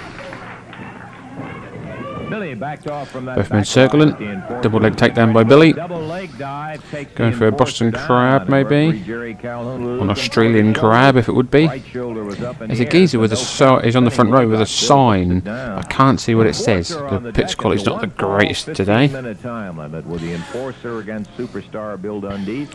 Both 2.31 3.51
men 3.51 3.65
circling. 3.65 4.09
line. 4.11 4.19
The 4.19 4.31
enforcer 4.31 4.61
Double 4.61 4.79
leg 4.79 4.95
takedown 4.95 5.33
by 5.33 5.43
Billy. 5.43 5.73
Double 5.73 5.99
leg 5.99 6.37
dive 6.37 6.89
takes 6.89 7.13
Going 7.13 7.33
for 7.33 7.47
a 7.47 7.51
Boston 7.51 7.91
Crab, 7.91 8.47
maybe. 8.49 9.01
An 9.11 10.09
Australian 10.09 10.73
crab, 10.73 11.17
if 11.17 11.27
it 11.27 11.33
would 11.33 11.51
be. 11.51 11.67
Right 11.67 11.83
shoulder 11.85 12.23
was 12.23 12.37
There's 12.37 12.79
a 12.79 12.85
geezer 12.85 13.19
with 13.19 13.33
a 13.33 13.37
sign. 13.37 13.83
He's 13.83 13.95
on 13.95 14.05
the 14.05 14.11
front 14.11 14.31
row 14.31 14.47
with 14.47 14.61
a 14.61 14.65
sign. 14.65 15.47
I 15.47 15.83
can't 15.83 16.19
see 16.19 16.35
what 16.35 16.47
it 16.47 16.55
says. 16.55 16.89
The 16.89 17.31
pitch 17.33 17.57
quality's 17.57 17.85
not 17.85 18.01
the 18.01 18.07
greatest 18.07 18.73
today. 18.75 19.07
Minute 19.07 19.41
time 19.41 19.77
limit 19.77 20.05
with 20.05 20.21
the 20.21 20.33
enforcer 20.33 20.99
against 20.99 21.31
superstar 21.37 22.01
Bill 22.01 22.21
Dundee. 22.21 22.67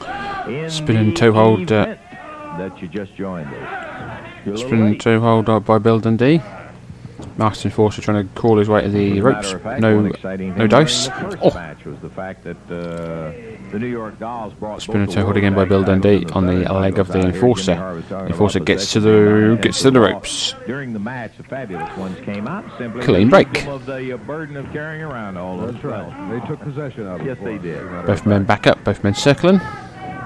In 0.49 0.71
Spinning 0.71 1.14
toe 1.14 1.33
hold, 1.33 1.73
uh, 1.73 1.97
that 2.59 2.81
you 2.81 2.88
just 2.88 3.14
joined 3.16 3.53
us. 3.53 4.61
Spinning 4.61 4.99
toe 4.99 5.21
hold 5.21 5.49
up 5.49 5.64
by 5.64 5.79
Bill 5.79 6.01
Dundee. 6.01 6.40
Masked 7.38 7.66
enforcer 7.66 8.01
trying 8.01 8.27
to 8.27 8.35
crawl 8.35 8.57
his 8.59 8.68
way 8.68 8.81
to 8.83 8.88
the 8.88 9.20
ropes. 9.20 9.53
fact, 9.53 9.81
No, 9.81 10.01
no 10.01 10.66
dice. 10.66 11.09
The 11.09 11.38
Oh, 11.42 11.53
match 11.53 11.85
was 11.85 11.99
the 12.01 12.09
fact 12.09 12.44
that 12.44 12.57
uh, 12.70 13.70
the 13.72 13.79
New 13.79 13.87
York 13.88 14.18
Dolls 14.18 14.55
brought 14.55 14.81
Spinning 14.81 15.07
both 15.07 15.14
toe 15.14 15.20
the 15.20 15.25
hold 15.27 15.37
again 15.37 15.55
by 15.55 15.66
Bill 15.66 15.83
Dundee 15.85 16.25
on 16.33 16.46
the 16.46 16.72
leg 16.72 16.99
of 16.99 17.09
the 17.09 17.20
enforcer. 17.20 17.72
Jimmy 17.75 17.77
Hart 17.79 17.96
was 17.96 18.05
talking 18.07 18.29
Enforcer 18.29 18.61
gets 18.61 18.92
to 18.92 19.01
the 19.01 19.59
gets 19.61 19.83
to 19.83 19.90
the 19.90 20.01
ropes. 20.01 20.55
During 20.66 20.92
the 20.94 20.99
match, 20.99 21.37
the 21.37 21.42
fabulous 21.42 21.94
ones 21.99 22.18
came 22.25 22.49
out 22.49 22.64
simply 22.79 23.03
Clean 23.03 23.29
break. 23.29 23.66
of 23.66 23.85
the 23.85 24.12
uh, 24.14 24.16
burden 24.16 24.57
of 24.57 24.72
carrying 24.72 25.03
around 25.03 25.37
all 25.37 25.59
those 25.59 25.75
right. 25.85 26.31
They 26.40 26.46
took 26.46 26.61
possession 26.61 27.07
of 27.07 27.20
it. 27.20 27.27
Yes, 27.27 27.38
they 27.42 27.59
did. 27.59 27.77
as 27.77 27.83
a 27.83 27.85
matter 27.85 27.99
of 27.99 28.07
Both 28.07 28.25
men 28.27 28.44
back 28.44 28.66
up. 28.66 28.83
Both 28.83 29.05
men 29.05 29.14
circling. 29.14 29.61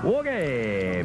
Okay, 0.05 1.03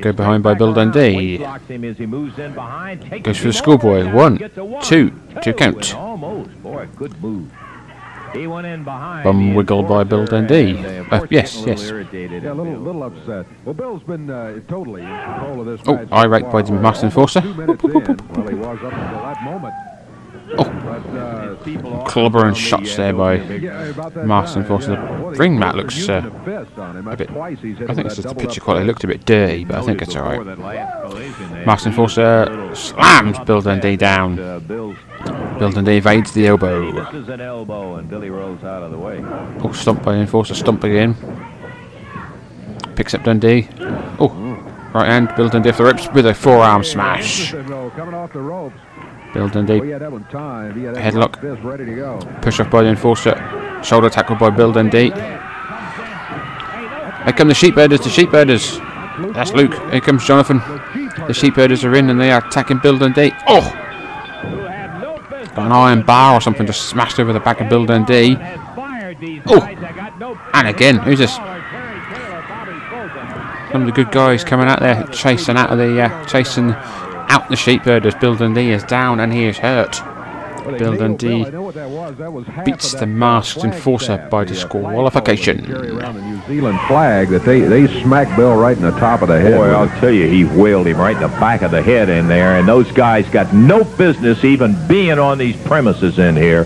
Go 0.00 0.12
behind 0.12 0.42
by 0.42 0.54
Bill 0.54 0.72
back 0.72 0.92
Dundee. 0.92 1.16
weight 1.16 1.36
blocks 1.38 1.66
him 1.66 1.84
as 1.84 1.96
he 1.98 2.06
moves 2.06 2.38
in 2.38 2.54
behind, 2.54 3.02
takes 3.02 3.24
Goes 3.26 3.38
for 3.38 3.46
the 3.48 3.52
schoolboy. 3.52 4.00
over, 4.02 4.16
One, 4.16 4.36
gets 4.36 4.56
a 4.58 4.64
one, 4.64 4.82
two, 4.82 5.10
two 5.42 5.52
count. 5.52 5.94
and 5.94 6.96
good 6.96 7.20
move. 7.22 7.50
He 8.34 8.46
went 8.46 8.66
in 8.66 8.84
behind. 8.84 9.24
Bum 9.24 9.48
the 9.50 9.54
wiggle 9.56 9.82
by 9.82 10.04
Bill 10.04 10.20
enforcer, 10.20 10.46
Dundee. 10.46 10.78
Uh, 11.10 11.26
yes, 11.30 11.56
getting 11.56 11.62
a 11.62 11.66
little 11.66 11.68
yes. 11.82 11.90
irritated 11.90 12.42
Yeah, 12.42 12.52
a 12.52 12.54
little, 12.54 12.74
little 12.74 13.02
upset. 13.04 13.46
Well, 13.64 13.74
Bill's 13.74 14.02
been 14.02 14.28
uh, 14.30 14.60
totally 14.68 15.02
in 15.02 15.08
control 15.08 15.60
of 15.60 15.66
this 15.66 15.80
Oh, 15.86 15.94
match. 15.94 16.08
irate 16.12 16.50
by 16.52 16.60
the 16.62 16.68
far. 16.68 16.80
masked 16.80 17.04
enforcer. 17.04 17.40
Two 17.40 17.54
minutes 17.54 17.82
in. 17.82 17.92
Well, 18.34 18.46
he 18.48 18.54
was 18.54 18.78
up 18.84 18.92
until 18.92 19.22
that 19.22 19.42
moment. 19.42 19.74
Oh. 20.56 22.04
Clobber 22.06 22.46
and 22.46 22.56
shots 22.56 22.96
there 22.96 23.12
by 23.12 23.34
yeah. 23.34 23.92
Well, 23.92 24.42
The 24.86 25.34
ring 25.38 25.58
mat 25.58 25.76
looks, 25.76 26.08
uh, 26.08 26.22
a 26.24 27.16
bit. 27.16 27.30
I 27.30 27.54
think 27.54 28.06
it's 28.06 28.16
just 28.16 28.28
the 28.28 28.34
picture 28.34 28.60
quality 28.60 28.86
fist. 28.86 28.88
looked 28.88 29.04
a 29.04 29.06
bit 29.08 29.26
dirty, 29.26 29.64
but 29.64 29.76
I 29.76 29.82
think 29.82 30.00
it's 30.02 30.16
alright. 30.16 30.40
enforcer 31.86 32.46
little 32.48 32.74
slams 32.74 33.38
Bill 33.40 33.60
Dundee 33.60 33.96
down. 33.96 34.36
Bill 35.58 35.70
Dundee 35.70 35.98
evades 35.98 36.32
the 36.32 36.46
elbow. 36.46 37.06
Oh, 39.62 39.72
stomp 39.72 40.02
by 40.02 40.12
the 40.14 40.20
enforcer, 40.20 40.54
stomp 40.54 40.84
again. 40.84 41.14
Picks 42.96 43.14
up 43.14 43.24
Dundee. 43.24 43.68
Oh, 44.18 44.28
right 44.94 45.06
hand, 45.08 45.32
Bill 45.36 45.48
Dundee 45.48 45.70
off 45.70 45.76
the 45.76 45.84
ropes 45.84 46.08
with 46.12 46.26
a 46.26 46.34
forearm 46.34 46.82
smash. 46.84 47.52
Bill 49.38 49.46
Oh, 49.46 49.50
Dundee, 49.50 49.90
had 49.92 50.02
that 50.02 50.10
one 50.10 50.24
timed. 50.24 50.76
He 50.76 50.82
had 50.82 50.96
that 50.96 51.14
Headlock. 51.14 51.36
left 51.36 51.40
fist 51.40 51.62
ready 51.62 51.84
to 51.84 51.94
go. 51.94 52.18
push 52.42 52.58
off 52.58 52.68
by 52.70 52.82
the 52.82 52.88
enforcer. 52.88 53.36
Shoulder 53.84 54.10
tackle 54.10 54.34
by 54.34 54.50
Bill 54.50 54.72
Dundee. 54.72 55.10
Here 55.10 55.38
come 57.36 57.46
the 57.46 57.54
sheepherders, 57.54 58.00
the 58.00 58.10
sheepherders. 58.10 58.78
That's 59.34 59.52
Luke. 59.52 59.74
Here 59.92 60.00
comes 60.00 60.26
Jonathan. 60.26 60.58
The 61.28 61.34
sheepherders 61.34 61.84
are 61.84 61.94
in 61.94 62.10
and 62.10 62.20
they 62.20 62.32
are 62.32 62.44
attacking 62.44 62.78
Bill 62.78 62.98
Dundee. 62.98 63.30
Oh! 63.46 63.60
Got 65.54 65.66
an 65.66 65.72
iron 65.72 66.02
bar 66.02 66.34
or 66.34 66.40
something 66.40 66.66
just 66.66 66.88
smashed 66.88 67.20
over 67.20 67.32
the 67.32 67.38
back 67.38 67.60
of 67.60 67.68
Bill 67.68 67.86
Dundee. 67.86 68.36
Oh! 69.46 69.60
And 70.52 70.66
again, 70.66 70.96
who's 70.98 71.20
this? 71.20 71.36
Some 73.70 73.82
of 73.82 73.86
the 73.86 73.92
good 73.92 74.10
guys 74.10 74.42
coming 74.42 74.66
out 74.66 74.80
there 74.80 75.04
chasing 75.12 75.56
out 75.56 75.70
of 75.70 75.78
the 75.78 76.02
uh, 76.02 76.24
chasing 76.24 76.74
out 77.28 77.48
the 77.48 77.56
sheepherders. 77.56 78.14
Bill 78.14 78.34
Dundee 78.34 78.70
is 78.70 78.82
down 78.84 79.20
and 79.20 79.32
he 79.32 79.44
is 79.44 79.58
hurt. 79.58 80.00
Well, 80.68 80.72
they 80.72 80.78
Bill 80.78 80.96
Dundee 80.96 81.44
I 81.44 81.50
that 81.50 81.88
was. 81.88 82.16
That 82.16 82.32
was 82.32 82.46
beats 82.64 82.92
the 82.92 83.06
masked 83.06 83.64
enforcer 83.64 84.28
by 84.30 84.44
the, 84.44 84.52
disqualification. 84.52 85.64
flagpole 85.64 85.74
that 85.74 85.82
they 85.82 85.88
carry 85.88 86.02
around 86.02 86.14
the 86.16 86.22
New 86.22 86.46
Zealand 86.46 86.78
flag 86.86 87.28
that 87.28 87.44
they, 87.44 87.60
they 87.60 87.86
smacked 88.02 88.36
Bill 88.36 88.56
right 88.56 88.76
in 88.76 88.82
the 88.82 88.90
top 88.92 89.22
of 89.22 89.28
the 89.28 89.40
head. 89.40 89.54
Boy, 89.54 89.68
I'll 89.68 90.00
tell 90.00 90.10
you, 90.10 90.26
he 90.26 90.44
whaled 90.44 90.86
him 90.86 90.98
right 90.98 91.16
in 91.16 91.22
the 91.22 91.28
back 91.28 91.62
of 91.62 91.70
the 91.70 91.82
head 91.82 92.08
in 92.08 92.28
there, 92.28 92.58
and 92.58 92.68
those 92.68 92.90
guys 92.92 93.28
got 93.30 93.52
no 93.54 93.84
business 93.84 94.44
even 94.44 94.76
being 94.88 95.18
on 95.18 95.38
these 95.38 95.56
premises 95.64 96.18
in 96.18 96.36
here. 96.36 96.64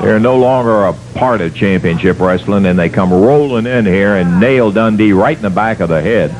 They're 0.00 0.20
no 0.20 0.36
longer 0.36 0.86
a 0.86 0.92
part 1.14 1.40
of 1.40 1.54
championship 1.54 2.18
wrestling, 2.18 2.66
and 2.66 2.78
they 2.78 2.88
come 2.88 3.12
rolling 3.12 3.66
in 3.66 3.86
here 3.86 4.16
and 4.16 4.40
nail 4.40 4.70
Dundee 4.70 5.12
right 5.12 5.36
in 5.36 5.42
the 5.42 5.50
back 5.50 5.80
of 5.80 5.88
the 5.88 6.02
head. 6.02 6.30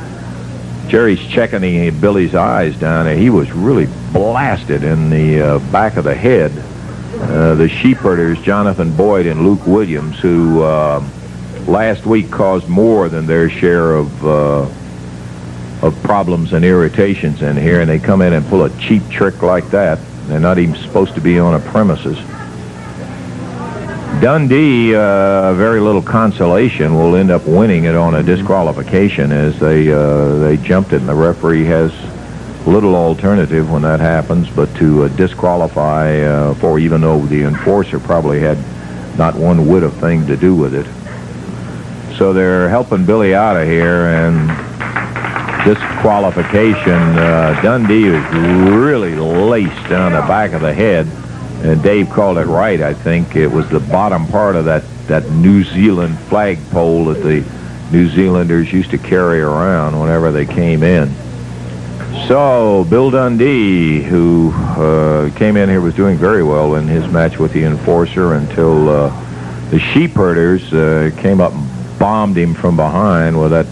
Jerry's 0.88 1.20
checking 1.26 1.60
the, 1.60 1.90
Billy's 1.90 2.34
eyes 2.34 2.78
down 2.78 3.06
there. 3.06 3.16
He 3.16 3.30
was 3.30 3.50
really 3.52 3.86
blasted 4.12 4.84
in 4.84 5.10
the 5.10 5.40
uh, 5.40 5.58
back 5.72 5.96
of 5.96 6.04
the 6.04 6.14
head. 6.14 6.52
uh, 7.20 7.54
the 7.54 7.68
sheepherders, 7.68 8.40
Jonathan 8.42 8.94
Boyd 8.94 9.26
and 9.26 9.46
Luke 9.46 9.66
Williams, 9.66 10.18
who 10.18 10.62
uh, 10.62 11.02
last 11.66 12.04
week 12.06 12.30
caused 12.30 12.68
more 12.68 13.08
than 13.08 13.26
their 13.26 13.48
share 13.48 13.94
of 13.94 14.26
uh, 14.26 14.68
of 15.82 15.94
problems 16.02 16.52
and 16.52 16.64
irritations 16.64 17.42
in 17.42 17.56
here, 17.56 17.80
and 17.80 17.90
they 17.90 17.98
come 17.98 18.22
in 18.22 18.32
and 18.32 18.46
pull 18.46 18.64
a 18.64 18.78
cheap 18.78 19.06
trick 19.10 19.42
like 19.42 19.68
that. 19.70 19.98
They're 20.26 20.40
not 20.40 20.58
even 20.58 20.74
supposed 20.76 21.14
to 21.14 21.20
be 21.20 21.38
on 21.38 21.54
a 21.54 21.60
premises. 21.60 22.18
Dundee, 24.20 24.94
uh, 24.94 25.52
very 25.54 25.78
little 25.78 26.00
consolation, 26.00 26.94
will 26.94 27.16
end 27.16 27.30
up 27.30 27.46
winning 27.46 27.84
it 27.84 27.94
on 27.94 28.14
a 28.14 28.22
disqualification 28.22 29.30
as 29.30 29.58
they 29.60 29.92
uh, 29.92 30.36
they 30.36 30.56
jumped 30.56 30.92
it, 30.94 31.00
and 31.00 31.08
the 31.08 31.14
referee 31.14 31.64
has 31.64 31.92
little 32.66 32.96
alternative 32.96 33.70
when 33.70 33.82
that 33.82 34.00
happens 34.00 34.50
but 34.50 34.74
to 34.76 35.04
uh, 35.04 35.08
disqualify 35.16 36.18
uh, 36.22 36.54
for 36.54 36.78
even 36.78 37.02
though 37.02 37.20
the 37.26 37.42
enforcer 37.42 38.00
probably 38.00 38.40
had 38.40 38.58
not 39.16 39.34
one 39.34 39.68
whit 39.68 39.82
of 39.82 39.92
thing 39.94 40.26
to 40.26 40.36
do 40.36 40.54
with 40.54 40.74
it. 40.74 40.86
So 42.16 42.32
they're 42.32 42.68
helping 42.70 43.04
Billy 43.04 43.34
out 43.34 43.56
of 43.56 43.68
here, 43.68 44.06
and 44.06 44.48
disqualification. 45.66 46.92
Uh, 46.92 47.60
Dundee 47.60 48.06
is 48.06 48.24
really 48.72 49.14
laced 49.14 49.88
down 49.90 50.12
the 50.12 50.20
back 50.20 50.52
of 50.52 50.62
the 50.62 50.72
head. 50.72 51.06
And 51.62 51.82
Dave 51.82 52.10
called 52.10 52.38
it 52.38 52.46
right, 52.46 52.80
I 52.80 52.94
think. 52.94 53.34
It 53.34 53.48
was 53.48 53.68
the 53.68 53.80
bottom 53.80 54.26
part 54.28 54.56
of 54.56 54.64
that, 54.66 54.84
that 55.08 55.28
New 55.30 55.64
Zealand 55.64 56.18
flagpole 56.28 57.06
that 57.06 57.22
the 57.22 57.44
New 57.90 58.08
Zealanders 58.08 58.72
used 58.72 58.90
to 58.90 58.98
carry 58.98 59.40
around 59.40 59.98
whenever 59.98 60.30
they 60.30 60.44
came 60.46 60.82
in. 60.82 61.10
So, 62.28 62.86
Bill 62.90 63.10
Dundee, 63.10 64.02
who 64.02 64.50
uh, 64.52 65.30
came 65.36 65.56
in 65.56 65.68
here, 65.68 65.80
was 65.80 65.94
doing 65.94 66.16
very 66.16 66.42
well 66.42 66.74
in 66.74 66.88
his 66.88 67.06
match 67.08 67.38
with 67.38 67.52
the 67.52 67.64
Enforcer 67.64 68.34
until 68.34 68.88
uh, 68.88 69.70
the 69.70 69.78
Sheepherders 69.78 70.72
uh, 70.72 71.10
came 71.18 71.40
up 71.40 71.52
and 71.52 71.98
bombed 71.98 72.36
him 72.36 72.54
from 72.54 72.76
behind 72.76 73.38
with 73.40 73.50
that, 73.52 73.66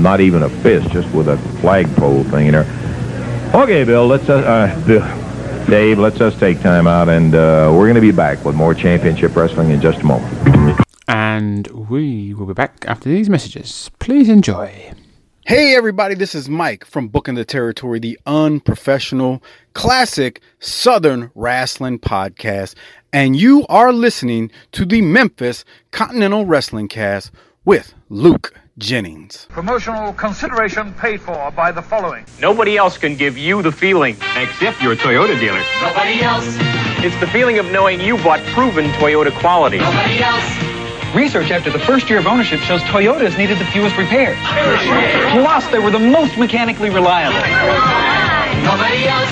not 0.00 0.20
even 0.20 0.42
a 0.42 0.48
fist, 0.48 0.90
just 0.90 1.12
with 1.14 1.28
a 1.28 1.36
flagpole 1.60 2.24
thing 2.24 2.46
in 2.46 2.52
there. 2.52 3.52
Okay, 3.54 3.84
Bill, 3.84 4.06
let's, 4.06 4.28
uh, 4.28 4.38
uh, 4.38 4.86
Bill, 4.86 5.02
Dave, 5.66 5.98
let's 5.98 6.20
us 6.20 6.38
take 6.38 6.60
time 6.60 6.86
out, 6.86 7.08
and 7.08 7.34
uh, 7.34 7.70
we're 7.72 7.86
going 7.86 7.94
to 7.94 8.00
be 8.00 8.10
back 8.10 8.44
with 8.44 8.54
more 8.54 8.74
championship 8.74 9.34
wrestling 9.36 9.70
in 9.70 9.80
just 9.80 10.00
a 10.00 10.04
moment. 10.04 10.80
And 11.08 11.66
we 11.88 12.34
will 12.34 12.46
be 12.46 12.54
back 12.54 12.84
after 12.86 13.08
these 13.08 13.28
messages. 13.28 13.90
Please 13.98 14.28
enjoy. 14.28 14.92
Hey, 15.46 15.74
everybody, 15.74 16.14
this 16.14 16.34
is 16.34 16.48
Mike 16.48 16.84
from 16.84 17.08
Booking 17.08 17.34
the 17.34 17.44
Territory, 17.44 17.98
the 17.98 18.18
unprofessional, 18.26 19.42
classic 19.72 20.40
Southern 20.60 21.32
wrestling 21.34 21.98
podcast. 21.98 22.74
And 23.12 23.34
you 23.34 23.66
are 23.68 23.92
listening 23.92 24.52
to 24.72 24.84
the 24.84 25.02
Memphis 25.02 25.64
Continental 25.90 26.46
Wrestling 26.46 26.86
Cast 26.86 27.32
with 27.64 27.94
Luke 28.08 28.54
Jennings. 28.80 29.46
Promotional 29.50 30.14
consideration 30.14 30.94
paid 30.94 31.20
for 31.20 31.50
by 31.50 31.70
the 31.70 31.82
following. 31.82 32.24
Nobody 32.40 32.78
else 32.78 32.96
can 32.96 33.14
give 33.14 33.36
you 33.36 33.60
the 33.60 33.70
feeling, 33.70 34.16
except 34.36 34.82
your 34.82 34.96
Toyota 34.96 35.38
dealer. 35.38 35.62
Nobody 35.82 36.22
else. 36.22 36.56
It's 37.04 37.18
the 37.20 37.26
feeling 37.26 37.58
of 37.58 37.66
knowing 37.66 38.00
you 38.00 38.16
bought 38.16 38.40
proven 38.54 38.86
Toyota 38.92 39.38
quality. 39.38 39.78
Nobody 39.78 40.22
else. 40.22 41.14
Research 41.14 41.50
after 41.50 41.70
the 41.70 41.78
first 41.78 42.08
year 42.08 42.20
of 42.20 42.26
ownership 42.26 42.60
shows 42.60 42.80
Toyotas 42.82 43.36
needed 43.36 43.58
the 43.58 43.66
fewest 43.66 43.98
repairs. 43.98 44.38
Plus, 45.32 45.66
they 45.68 45.78
were 45.78 45.90
the 45.90 45.98
most 45.98 46.38
mechanically 46.38 46.88
reliable. 46.88 47.36
Nobody 48.64 49.06
else. 49.06 49.30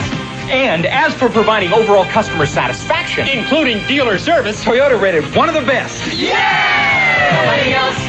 And 0.50 0.84
as 0.86 1.14
for 1.14 1.28
providing 1.30 1.72
overall 1.72 2.04
customer 2.06 2.46
satisfaction, 2.46 3.28
including 3.28 3.86
dealer 3.86 4.18
service, 4.18 4.62
Toyota 4.62 5.00
rated 5.00 5.24
one 5.34 5.48
of 5.48 5.54
the 5.54 5.62
best. 5.62 6.12
Yeah! 6.14 7.44
Nobody 7.44 7.72
else 7.74 7.96
can 7.96 8.07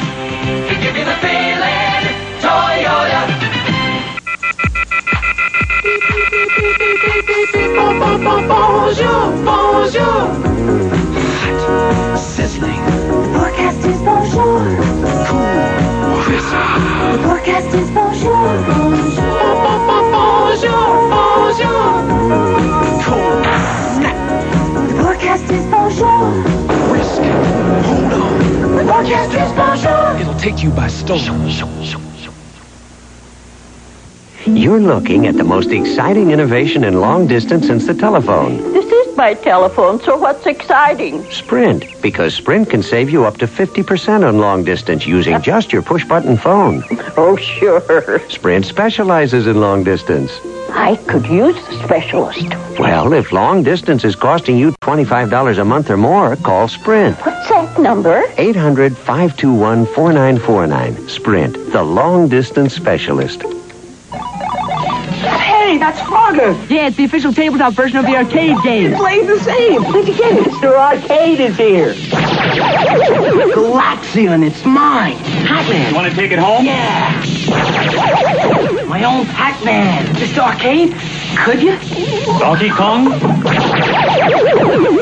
give 0.94 1.06
the 1.06 1.14
feeling. 1.22 2.04
Toyota. 2.40 3.20
Oh, 7.82 7.92
bonjour, 8.48 9.22
bonjour. 9.44 10.20
Hot, 11.42 12.18
sizzling, 12.18 12.82
The 12.84 13.38
forecast 13.38 13.84
is 13.86 13.98
bonjour. 14.02 14.60
cool. 15.26 15.56
The 17.12 17.18
forecast 17.24 17.74
is 17.74 17.90
bonjour. 17.90 18.44
Bonjour, 20.10 20.90
bonjour. 21.10 21.84
Snap, 23.94 24.16
The 24.88 24.94
forecast 25.02 25.50
is 25.50 25.64
bonjour. 25.66 26.20
brisk. 26.88 27.22
Hold 27.86 28.12
on. 28.12 28.22
Oh, 28.22 28.39
The 28.80 28.86
forecast 28.86 29.34
is 29.34 29.52
bonjour. 29.52 30.18
It'll 30.22 30.40
take 30.40 30.62
you 30.62 30.70
by 30.70 30.88
storm. 30.88 32.09
You're 34.56 34.80
looking 34.80 35.26
at 35.26 35.36
the 35.36 35.44
most 35.44 35.70
exciting 35.70 36.32
innovation 36.32 36.84
in 36.84 37.00
long 37.00 37.26
distance 37.26 37.66
since 37.68 37.86
the 37.86 37.94
telephone. 37.94 38.56
This 38.72 38.84
is 38.90 39.16
my 39.16 39.34
telephone, 39.34 40.00
so 40.00 40.16
what's 40.16 40.44
exciting? 40.44 41.24
Sprint, 41.30 41.84
because 42.02 42.34
Sprint 42.34 42.68
can 42.68 42.82
save 42.82 43.10
you 43.10 43.24
up 43.24 43.36
to 43.38 43.46
50% 43.46 44.26
on 44.26 44.38
long 44.38 44.64
distance 44.64 45.06
using 45.06 45.40
just 45.42 45.72
your 45.72 45.82
push 45.82 46.04
button 46.04 46.36
phone. 46.36 46.82
Oh, 47.16 47.36
sure. 47.36 48.28
Sprint 48.28 48.66
specializes 48.66 49.46
in 49.46 49.60
long 49.60 49.84
distance. 49.84 50.32
I 50.70 50.96
could 51.06 51.26
use 51.26 51.56
a 51.68 51.82
specialist. 51.84 52.48
Well, 52.78 53.12
if 53.12 53.32
long 53.32 53.62
distance 53.62 54.04
is 54.04 54.16
costing 54.16 54.56
you 54.56 54.72
$25 54.82 55.58
a 55.58 55.64
month 55.64 55.90
or 55.90 55.96
more, 55.96 56.34
call 56.36 56.66
Sprint. 56.68 57.16
What's 57.18 57.48
that 57.50 57.78
number? 57.78 58.24
800 58.36 58.96
521 58.96 59.86
4949. 59.86 61.08
Sprint, 61.08 61.72
the 61.72 61.82
long 61.82 62.28
distance 62.28 62.74
specialist. 62.74 63.44
Hey, 65.90 65.96
that's 65.96 66.08
Frogger. 66.08 66.70
Yeah, 66.70 66.86
it's 66.86 66.96
the 66.96 67.04
official 67.04 67.32
tabletop 67.32 67.72
version 67.72 67.98
of 67.98 68.06
the 68.06 68.14
arcade 68.14 68.56
game. 68.62 68.92
It 68.92 68.96
plays 68.96 69.26
the 69.26 69.40
same. 69.40 69.82
Where'd 69.82 70.06
you 70.06 70.16
get 70.16 70.38
it? 70.38 70.44
Mr. 70.44 70.76
Arcade 70.76 71.40
is 71.40 71.56
here. 71.56 71.94
Galaxian, 73.54 74.46
it's 74.46 74.64
mine. 74.64 75.16
Pac-Man. 75.16 75.90
You 75.90 75.96
want 75.96 76.08
to 76.08 76.16
take 76.16 76.30
it 76.30 76.38
home? 76.38 76.64
Yeah. 76.64 77.10
My 78.86 79.02
own 79.02 79.26
Pac-Man. 79.26 80.06
Mr. 80.14 80.38
Arcade, 80.38 80.94
could 81.38 81.60
you? 81.60 81.76
Donkey 82.38 82.70
Kong? 82.70 83.18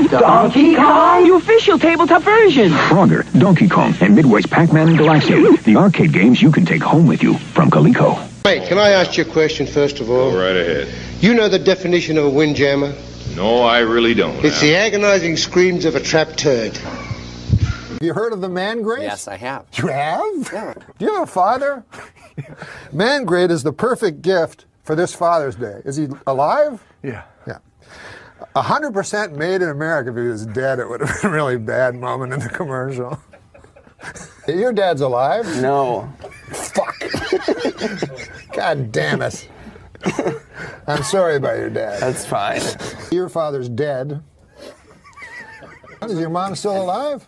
Donkey 0.09 0.74
Kong? 0.74 1.24
The 1.28 1.34
official 1.34 1.78
tabletop 1.78 2.22
version. 2.22 2.70
Frogger, 2.70 3.24
Donkey 3.39 3.68
Kong, 3.68 3.95
and 4.01 4.14
Midway's 4.16 4.47
Pac-Man 4.47 4.89
and 4.89 4.99
Galaxian. 4.99 5.62
The 5.64 5.76
arcade 5.76 6.14
games 6.14 6.41
you 6.41 6.51
can 6.51 6.64
take 6.64 6.82
home 6.82 7.07
with 7.07 7.22
you 7.22 7.36
from 7.36 7.70
Coleco. 7.70 8.28
Hey, 8.49 8.66
can 8.66 8.78
I 8.78 8.92
ask 8.92 9.18
you 9.18 9.24
a 9.24 9.28
question 9.28 9.66
first 9.66 10.01
of 10.01 10.09
all? 10.09 10.30
Go 10.30 10.38
right 10.38 10.57
ahead. 10.57 10.88
You 11.20 11.34
know 11.34 11.51
the 11.51 11.59
definition 11.59 12.16
of 12.16 12.24
a 12.24 12.30
windjammer? 12.30 12.94
No, 13.36 13.59
I 13.59 13.80
really 13.80 14.14
don't. 14.14 14.42
It's 14.42 14.59
the 14.62 14.74
agonizing 14.74 15.36
screams 15.36 15.84
of 15.84 15.94
a 15.94 16.01
trapped 16.01 16.38
turd. 16.38 16.74
Have 16.74 17.99
you 18.01 18.14
heard 18.14 18.32
of 18.32 18.40
the 18.40 18.49
man 18.49 18.80
grate? 18.80 19.03
Yes, 19.03 19.28
I 19.28 19.36
have. 19.36 19.66
You 19.74 19.88
have? 19.88 20.51
Yeah. 20.51 20.72
Do 20.99 21.05
you 21.05 21.12
have 21.12 21.24
a 21.24 21.30
father? 21.30 21.84
man 22.92 23.26
grate 23.26 23.51
is 23.51 23.64
the 23.64 23.72
perfect 23.74 24.22
gift 24.22 24.64
for 24.82 24.94
this 24.94 25.14
Father's 25.14 25.57
Day. 25.57 25.82
Is 25.84 25.96
he 25.96 26.09
alive? 26.26 26.82
Yeah. 27.03 27.24
Yeah. 27.46 27.59
Hundred 28.57 28.94
percent 28.94 29.36
made 29.36 29.61
in 29.61 29.68
America. 29.68 30.09
If 30.09 30.16
he 30.16 30.22
was 30.22 30.46
dead, 30.46 30.78
it 30.78 30.88
would 30.88 31.03
have 31.03 31.20
been 31.20 31.30
a 31.32 31.34
really 31.34 31.59
bad 31.59 31.96
moment 31.96 32.32
in 32.32 32.40
the 32.40 32.49
commercial. 32.49 33.20
Your 34.49 34.72
dad's 34.72 35.01
alive? 35.01 35.46
No. 35.61 36.12
Fuck. 36.51 36.94
God 38.53 38.92
damn 38.92 39.22
it. 39.22 39.49
I'm 40.86 41.03
sorry 41.03 41.36
about 41.36 41.59
your 41.59 41.70
dad. 41.70 42.01
That's 42.01 42.24
fine. 42.24 42.62
Your 43.11 43.28
father's 43.28 43.68
dead. 43.68 44.22
Is 46.03 46.18
your 46.18 46.30
mom 46.30 46.55
still 46.55 46.80
alive? 46.80 47.26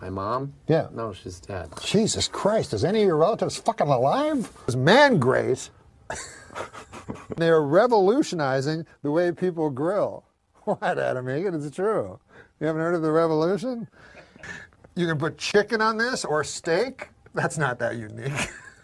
My 0.00 0.10
mom? 0.10 0.52
Yeah. 0.68 0.88
No, 0.92 1.12
she's 1.12 1.40
dead. 1.40 1.70
Jesus 1.82 2.28
Christ, 2.28 2.74
is 2.74 2.84
any 2.84 3.00
of 3.00 3.06
your 3.06 3.16
relatives 3.16 3.56
fucking 3.56 3.88
alive? 3.88 4.52
It's 4.66 4.76
man 4.76 5.18
grate. 5.18 5.70
They're 7.36 7.62
revolutionizing 7.62 8.86
the 9.02 9.10
way 9.10 9.32
people 9.32 9.70
grill. 9.70 10.24
What, 10.64 10.98
Adam 10.98 11.28
Egan? 11.28 11.54
It's 11.54 11.74
true. 11.74 12.20
You 12.60 12.66
haven't 12.66 12.82
heard 12.82 12.94
of 12.94 13.02
the 13.02 13.10
revolution? 13.10 13.88
You 14.96 15.06
can 15.06 15.18
put 15.18 15.38
chicken 15.38 15.80
on 15.80 15.96
this 15.96 16.24
or 16.24 16.44
steak. 16.44 17.08
That's 17.34 17.58
not 17.58 17.78
that 17.80 17.96
unique. 17.96 18.32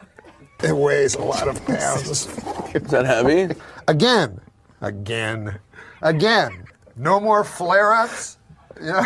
it 0.62 0.76
weighs 0.76 1.14
a 1.14 1.22
lot 1.22 1.46
of 1.46 1.64
pounds. 1.64 2.26
Is 2.74 2.82
that 2.90 3.06
heavy? 3.06 3.54
Again, 3.86 4.40
again, 4.80 5.58
again. 6.02 6.64
No 6.96 7.20
more 7.20 7.44
flare-ups. 7.44 8.36
You 8.80 8.86
know, 8.86 9.04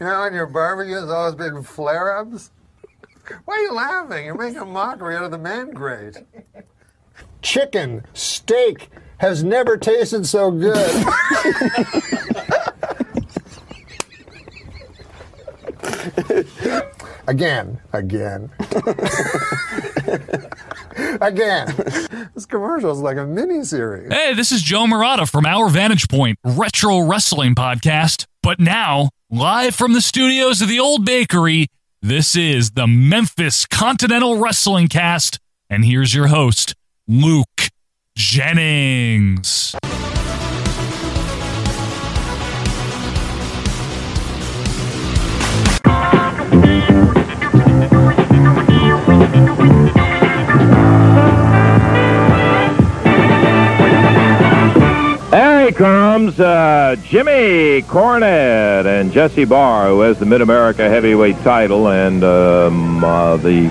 you 0.00 0.06
know, 0.06 0.24
in 0.24 0.34
your 0.34 0.44
barbecue, 0.46 0.92
barbecues, 0.96 1.10
always 1.10 1.34
been 1.34 1.62
flare-ups. 1.62 2.50
Why 3.46 3.54
are 3.54 3.60
you 3.60 3.72
laughing? 3.72 4.26
You're 4.26 4.34
making 4.34 4.58
a 4.58 4.66
mockery 4.66 5.16
out 5.16 5.24
of 5.24 5.30
the 5.30 5.38
man 5.38 5.70
grate. 5.70 6.18
Chicken, 7.40 8.04
steak 8.12 8.90
has 9.16 9.42
never 9.42 9.78
tasted 9.78 10.26
so 10.26 10.50
good. 10.50 10.76
Again, 17.28 17.78
again, 17.92 18.50
again. 21.20 21.74
This 22.34 22.46
commercial 22.46 22.90
is 22.90 23.00
like 23.00 23.18
a 23.18 23.26
mini 23.26 23.64
series. 23.64 24.10
Hey, 24.10 24.32
this 24.32 24.50
is 24.50 24.62
Joe 24.62 24.86
Murata 24.86 25.26
from 25.26 25.44
Our 25.44 25.68
Vantage 25.68 26.08
Point 26.08 26.38
Retro 26.42 27.00
Wrestling 27.00 27.54
Podcast. 27.54 28.24
But 28.42 28.58
now, 28.58 29.10
live 29.28 29.74
from 29.74 29.92
the 29.92 30.00
studios 30.00 30.62
of 30.62 30.70
the 30.70 30.80
Old 30.80 31.04
Bakery, 31.04 31.66
this 32.00 32.34
is 32.34 32.70
the 32.70 32.86
Memphis 32.86 33.66
Continental 33.66 34.38
Wrestling 34.38 34.88
Cast. 34.88 35.38
And 35.68 35.84
here's 35.84 36.14
your 36.14 36.28
host, 36.28 36.74
Luke 37.06 37.68
Jennings. 38.16 39.76
Uh, 56.40 56.96
Jimmy 57.02 57.82
Cornette 57.82 58.86
and 58.86 59.12
Jesse 59.12 59.44
Barr, 59.44 59.88
who 59.88 60.00
has 60.00 60.18
the 60.18 60.26
Mid 60.26 60.40
America 60.40 60.88
Heavyweight 60.88 61.38
title 61.38 61.88
and 61.88 62.22
um, 62.24 63.04
uh, 63.04 63.36
the 63.36 63.68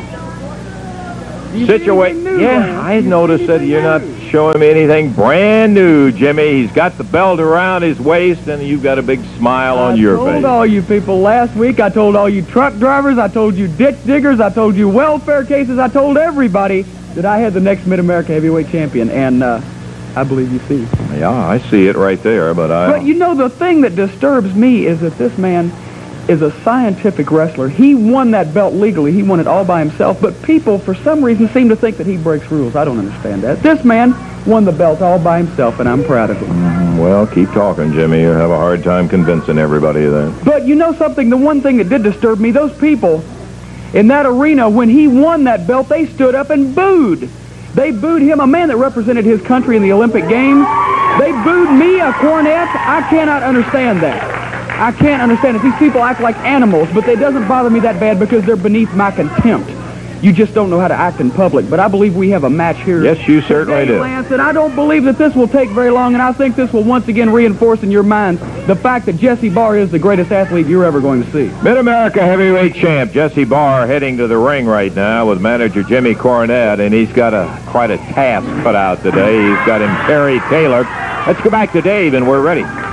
situation. 1.65 2.39
Yeah, 2.39 2.79
I 2.81 2.99
noticed 3.01 3.47
that 3.47 3.61
you're 3.61 3.81
not 3.81 4.01
showing 4.29 4.59
me 4.59 4.69
anything 4.69 5.11
brand 5.13 5.73
new, 5.73 6.11
Jimmy. 6.11 6.61
He's 6.61 6.71
got 6.71 6.97
the 6.97 7.03
belt 7.03 7.39
around 7.39 7.81
his 7.81 7.99
waist, 7.99 8.47
and 8.47 8.61
you've 8.61 8.83
got 8.83 8.99
a 8.99 9.03
big 9.03 9.23
smile 9.37 9.77
on 9.77 9.97
your 9.97 10.17
face. 10.17 10.27
I 10.27 10.31
told 10.33 10.45
all 10.45 10.65
you 10.65 10.81
people 10.81 11.19
last 11.19 11.55
week. 11.55 11.79
I 11.79 11.89
told 11.89 12.15
all 12.15 12.29
you 12.29 12.43
truck 12.43 12.77
drivers. 12.77 13.17
I 13.17 13.27
told 13.27 13.55
you 13.55 13.67
ditch 13.67 13.95
diggers. 14.05 14.39
I 14.39 14.49
told 14.49 14.75
you 14.75 14.89
welfare 14.89 15.43
cases. 15.43 15.79
I 15.79 15.87
told 15.87 16.17
everybody 16.17 16.83
that 17.15 17.25
I 17.25 17.39
had 17.39 17.53
the 17.53 17.61
next 17.61 17.87
Mid 17.87 17.99
America 17.99 18.33
Heavyweight 18.33 18.69
Champion, 18.69 19.09
and 19.09 19.41
uh, 19.41 19.61
I 20.15 20.23
believe 20.23 20.51
you 20.51 20.59
see. 20.67 20.87
Yeah, 21.17 21.31
I 21.31 21.59
see 21.59 21.87
it 21.87 21.95
right 21.95 22.21
there, 22.23 22.53
but 22.53 22.71
I. 22.71 22.91
But 22.91 23.03
you 23.03 23.15
know, 23.15 23.35
the 23.35 23.49
thing 23.49 23.81
that 23.81 23.95
disturbs 23.95 24.55
me 24.55 24.85
is 24.85 24.99
that 25.01 25.17
this 25.17 25.37
man 25.37 25.71
is 26.27 26.41
a 26.41 26.51
scientific 26.63 27.31
wrestler. 27.31 27.69
He 27.69 27.95
won 27.95 28.31
that 28.31 28.53
belt 28.53 28.73
legally. 28.73 29.11
He 29.11 29.23
won 29.23 29.39
it 29.39 29.47
all 29.47 29.63
by 29.63 29.79
himself. 29.79 30.19
But 30.19 30.41
people, 30.41 30.77
for 30.77 30.93
some 30.93 31.23
reason, 31.23 31.47
seem 31.49 31.69
to 31.69 31.75
think 31.75 31.97
that 31.97 32.07
he 32.07 32.17
breaks 32.17 32.51
rules. 32.51 32.75
I 32.75 32.83
don't 32.83 32.99
understand 32.99 33.43
that. 33.43 33.63
This 33.63 33.83
man 33.85 34.13
won 34.45 34.65
the 34.65 34.71
belt 34.71 35.01
all 35.01 35.19
by 35.19 35.37
himself, 35.37 35.79
and 35.79 35.87
I'm 35.87 36.03
proud 36.03 36.29
of 36.29 36.37
him. 36.37 36.49
Mm, 36.49 36.99
well, 37.01 37.25
keep 37.27 37.49
talking, 37.51 37.93
Jimmy. 37.93 38.21
You 38.21 38.29
have 38.29 38.49
a 38.49 38.57
hard 38.57 38.83
time 38.83 39.07
convincing 39.07 39.57
everybody 39.57 40.03
of 40.05 40.13
that. 40.13 40.45
But 40.45 40.65
you 40.65 40.75
know 40.75 40.93
something? 40.93 41.29
The 41.29 41.37
one 41.37 41.61
thing 41.61 41.77
that 41.77 41.89
did 41.89 42.03
disturb 42.03 42.39
me, 42.39 42.51
those 42.51 42.77
people 42.77 43.23
in 43.93 44.07
that 44.07 44.25
arena, 44.25 44.69
when 44.69 44.89
he 44.89 45.07
won 45.07 45.45
that 45.45 45.65
belt, 45.65 45.87
they 45.87 46.07
stood 46.07 46.35
up 46.35 46.49
and 46.49 46.75
booed. 46.75 47.29
They 47.77 47.91
booed 47.91 48.23
him, 48.23 48.39
a 48.39 48.47
man 48.47 48.69
that 48.69 48.77
represented 48.77 49.23
his 49.23 49.39
country 49.43 49.75
in 49.75 49.83
the 49.83 49.91
Olympic 49.93 50.27
Games. 50.27 50.65
They 51.19 51.31
booed 51.43 51.69
me, 51.77 51.99
a 51.99 52.11
Cornette. 52.13 52.67
I 52.73 53.05
cannot 53.07 53.43
understand 53.43 54.01
that. 54.01 54.19
I 54.81 54.91
can't 54.91 55.21
understand 55.21 55.57
it. 55.57 55.61
These 55.61 55.75
people 55.75 56.01
act 56.03 56.19
like 56.19 56.35
animals, 56.37 56.89
but 56.91 57.07
it 57.07 57.19
doesn't 57.19 57.47
bother 57.47 57.69
me 57.69 57.79
that 57.81 57.99
bad 57.99 58.17
because 58.17 58.43
they're 58.45 58.55
beneath 58.55 58.91
my 58.95 59.11
contempt. 59.11 59.76
You 60.21 60.33
just 60.33 60.53
don't 60.53 60.69
know 60.69 60.79
how 60.79 60.87
to 60.87 60.95
act 60.95 61.19
in 61.19 61.29
public. 61.29 61.69
But 61.69 61.79
I 61.79 61.87
believe 61.87 62.15
we 62.15 62.29
have 62.31 62.43
a 62.43 62.49
match 62.49 62.77
here. 62.77 63.03
Yes, 63.03 63.27
you 63.27 63.41
certainly 63.41 63.81
today, 63.81 63.93
do. 63.93 63.99
Lance, 63.99 64.31
and 64.31 64.41
I 64.41 64.51
don't 64.51 64.75
believe 64.75 65.03
that 65.03 65.17
this 65.17 65.35
will 65.35 65.47
take 65.47 65.69
very 65.69 65.91
long, 65.91 66.13
and 66.13 66.21
I 66.21 66.31
think 66.31 66.55
this 66.55 66.73
will 66.73 66.83
once 66.83 67.07
again 67.07 67.29
reinforce 67.29 67.83
in 67.83 67.91
your 67.91 68.03
minds 68.03 68.41
the 68.67 68.75
fact 68.75 69.05
that 69.05 69.17
Jesse 69.17 69.49
Barr 69.49 69.77
is 69.77 69.91
the 69.91 69.99
greatest 69.99 70.31
athlete 70.31 70.67
you're 70.67 70.85
ever 70.85 70.99
going 70.99 71.23
to 71.23 71.31
see. 71.31 71.63
Mid 71.63 71.77
America 71.77 72.21
Heavyweight 72.21 72.75
Champ 72.75 73.11
Jesse 73.11 73.45
Barr 73.45 73.87
heading 73.87 74.17
to 74.17 74.27
the 74.27 74.37
ring 74.37 74.65
right 74.65 74.93
now 74.95 75.27
with 75.29 75.39
manager 75.39 75.83
Jimmy 75.83 76.15
Cornette, 76.15 76.79
and 76.79 76.93
he's 76.93 77.11
got 77.11 77.33
a 77.33 77.61
quite 77.67 77.91
a 77.91 77.97
task 77.97 78.47
put 78.63 78.75
out 78.75 79.01
today. 79.03 79.41
He's 79.41 79.65
got 79.65 79.81
him 79.81 79.95
Terry 80.07 80.39
Taylor. 80.49 80.83
Let's 81.27 81.41
go 81.41 81.49
back 81.49 81.71
to 81.73 81.81
Dave, 81.81 82.13
and 82.13 82.27
we're 82.27 82.41
ready. 82.41 82.86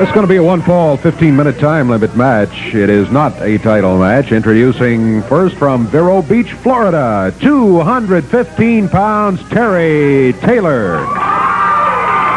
It's 0.00 0.12
going 0.12 0.24
to 0.24 0.28
be 0.28 0.36
a 0.36 0.42
one 0.44 0.62
fall, 0.62 0.96
15 0.96 1.34
minute 1.34 1.58
time 1.58 1.88
limit 1.88 2.14
match. 2.16 2.72
It 2.72 2.88
is 2.88 3.10
not 3.10 3.32
a 3.42 3.58
title 3.58 3.98
match. 3.98 4.30
Introducing 4.30 5.22
first 5.22 5.56
from 5.56 5.88
Vero 5.88 6.22
Beach, 6.22 6.52
Florida, 6.52 7.34
215 7.40 8.88
pounds, 8.90 9.40
Terry 9.48 10.34
Taylor. 10.34 10.98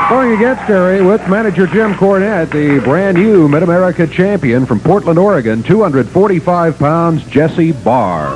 Going 0.09 0.32
against 0.34 0.64
Terry 0.64 1.03
with 1.03 1.22
manager 1.30 1.68
Jim 1.68 1.93
Cornette, 1.93 2.49
the 2.49 2.84
brand 2.84 3.18
new 3.18 3.47
Mid 3.47 3.62
America 3.62 4.07
champion 4.07 4.66
from 4.66 4.80
Portland, 4.80 5.20
Oregon, 5.20 5.62
245 5.62 6.80
pounds, 6.80 7.24
Jesse 7.26 7.74
Barr. 7.74 8.32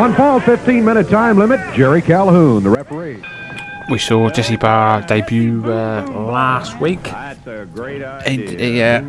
One 0.00 0.14
fall, 0.14 0.40
15 0.40 0.84
minute 0.84 1.08
time 1.08 1.38
limit. 1.38 1.60
Jerry 1.76 2.02
Calhoun, 2.02 2.64
the 2.64 2.70
referee. 2.70 3.22
We 3.88 3.98
saw 3.98 4.30
Jesse 4.30 4.56
Barr 4.56 5.02
debut 5.02 5.62
uh, 5.64 6.04
last 6.10 6.80
week. 6.80 7.12
And, 7.12 8.48
he 8.48 8.82
uh, 8.82 9.00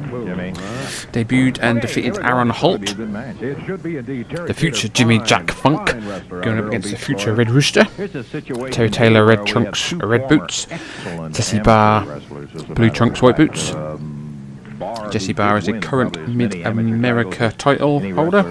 debuted 1.12 1.58
and 1.62 1.82
defeated 1.82 2.18
Aaron 2.20 2.50
Holt, 2.50 2.86
the 2.86 4.54
future 4.56 4.88
Jimmy 4.88 5.20
Jack 5.20 5.50
Funk, 5.50 5.88
going 6.30 6.60
up 6.60 6.66
against 6.66 6.92
the 6.92 6.98
future 6.98 7.34
Red 7.34 7.50
Rooster. 7.50 7.86
Terry 8.72 8.90
Taylor, 8.92 9.26
red 9.26 9.48
trunks, 9.48 9.94
red 9.94 10.28
boots. 10.28 10.68
Jesse 11.32 11.60
Barr, 11.60 12.20
blue 12.76 12.92
trunks, 12.92 13.22
white 13.22 13.38
boots. 13.38 13.74
Jesse 15.12 15.34
Barr 15.34 15.58
is 15.58 15.68
a 15.68 15.80
current 15.80 16.28
Mid 16.28 16.56
America 16.66 17.54
title 17.58 18.00
holder. 18.14 18.44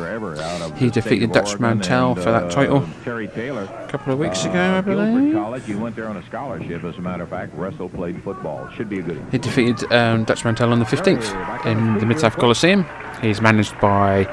He 0.76 0.90
defeated 0.90 1.32
Dutch 1.32 1.58
Mantell 1.58 2.14
for 2.14 2.30
that 2.30 2.50
title 2.50 2.86
a 3.06 3.86
couple 3.88 4.12
of 4.12 4.18
weeks 4.18 4.44
ago, 4.44 4.78
I 4.78 4.80
believe. 4.80 5.34
College, 5.34 5.68
you 5.68 5.78
went 5.78 5.96
there 5.96 6.08
on 6.08 6.16
a 6.16 6.26
scholarship, 6.26 6.84
as 6.84 6.96
a 6.96 7.00
matter 7.00 7.22
of 7.22 7.30
fact. 7.30 7.54
Russell 7.54 7.88
played 7.88 8.22
football. 8.22 8.68
Should 8.70 8.88
be 8.88 8.98
a 8.98 9.02
good. 9.02 9.22
He 9.30 9.38
defeated 9.38 9.92
um, 9.92 10.24
Dutch 10.24 10.44
Mantell 10.44 10.72
on 10.72 10.78
the 10.78 10.84
15th 10.84 11.66
in 11.66 11.98
the 11.98 12.06
Mid 12.06 12.20
South 12.20 12.36
Coliseum. 12.36 12.86
He's 13.22 13.40
managed 13.40 13.78
by 13.80 14.24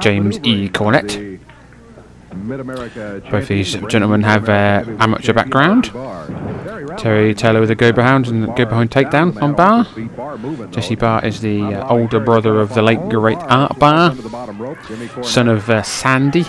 James 0.00 0.38
E. 0.44 0.68
Cornette. 0.68 1.40
Both 3.30 3.48
these 3.48 3.74
gentlemen 3.88 4.22
have 4.22 4.48
uh, 4.48 4.84
amateur 5.00 5.32
background. 5.32 5.90
Terry 6.96 7.34
Taylor 7.34 7.60
with 7.60 7.70
a 7.70 7.74
go 7.74 7.92
behind 7.92 8.26
and 8.28 8.46
go 8.56 8.64
behind 8.64 8.90
takedown 8.90 9.40
on 9.42 9.54
Barr. 9.54 9.86
Jesse 10.70 10.94
Barr 10.94 11.24
is 11.24 11.40
the 11.40 11.62
uh, 11.62 11.88
older 11.88 12.20
brother 12.20 12.60
of 12.60 12.74
the 12.74 12.82
late 12.82 13.00
great 13.08 13.38
Art 13.38 13.78
Barr, 13.78 14.14
son 15.22 15.48
of 15.48 15.68
uh, 15.68 15.82
Sandy, 15.82 16.44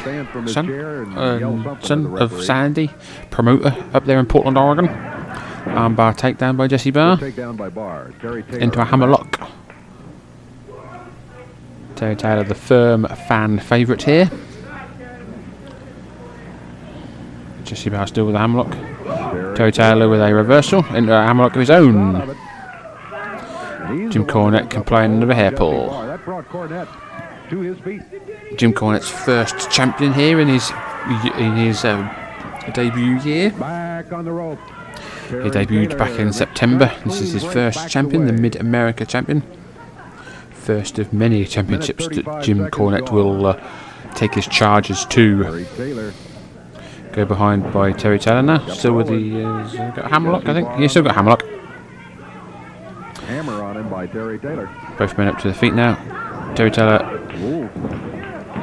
son, 0.46 1.18
um, 1.18 1.78
son 1.82 2.18
of 2.18 2.44
Sandy, 2.44 2.90
promoter 3.30 3.76
up 3.94 4.06
there 4.06 4.20
in 4.20 4.26
Portland, 4.26 4.58
Oregon. 4.58 4.88
Arm 4.88 5.94
bar 5.94 6.14
takedown 6.14 6.58
by 6.58 6.68
Jesse 6.68 6.90
Barr 6.90 7.24
into 7.24 8.82
a 8.82 8.86
hammerlock. 8.86 9.50
Terry 11.96 12.16
Taylor, 12.16 12.44
the 12.44 12.56
firm 12.56 13.06
fan 13.28 13.60
favourite 13.60 14.04
here. 14.04 14.32
Jesse 17.66 17.90
Barr 17.90 18.08
still 18.08 18.26
with 18.26 18.36
a 18.36 18.40
hammerlock. 18.40 18.76
Terry 19.56 19.72
Taylor 19.72 20.10
with 20.10 20.22
a 20.22 20.34
reversal 20.34 20.86
into 20.96 21.14
a 21.14 21.22
hammerlock 21.22 21.54
of 21.54 21.60
his 21.60 21.70
own. 21.70 22.14
Jim 24.12 24.26
Cornette 24.26 24.70
complaining 24.70 25.24
of 25.24 25.30
a 25.30 25.36
hair 25.36 25.52
pull. 25.52 25.90
Jim 28.56 28.74
Cornette's 28.74 29.10
first 29.10 29.72
champion 29.72 30.14
here 30.14 30.40
in 30.40 30.48
his 30.48 30.72
in 31.38 31.56
his 31.56 31.84
um, 31.84 32.10
debut 32.74 33.20
year. 33.22 33.50
He 33.50 35.50
debuted 35.50 35.98
back 35.98 36.20
in 36.20 36.34
September. 36.34 36.94
This 37.06 37.22
is 37.22 37.34
his 37.34 37.44
first 37.44 37.90
champion, 37.90 38.26
the 38.26 38.34
Mid 38.34 38.56
America 38.56 39.06
champion. 39.06 39.44
First 40.52 41.00
of 41.00 41.14
many 41.14 41.46
championships 41.46 42.08
that 42.10 42.44
Jim 42.44 42.70
Cornette 42.70 43.12
will 43.12 43.46
uh, 43.46 43.64
take 44.14 44.36
his 44.36 44.48
charges 44.48 45.06
to. 45.06 45.66
Go 47.20 47.26
behind 47.26 47.74
by 47.74 47.92
Terry 47.92 48.18
Taylor 48.18 48.42
now. 48.42 48.66
Still 48.68 48.94
with 48.94 49.08
the 49.08 49.44
uh, 49.44 49.92
got 49.92 50.48
I 50.48 50.54
think. 50.54 50.72
He's 50.76 50.92
still 50.92 51.04
got 51.04 51.16
hammerlock. 51.16 51.44
Hammer 53.24 53.62
on 53.62 53.76
him 53.76 53.90
by 53.90 54.08
Terry 54.08 54.40
Taylor. 54.40 54.70
Both 54.98 55.18
men 55.18 55.28
up 55.28 55.38
to 55.40 55.50
the 55.50 55.54
feet 55.54 55.74
now. 55.74 55.96
Terry 56.56 56.72
Taylor 56.72 57.04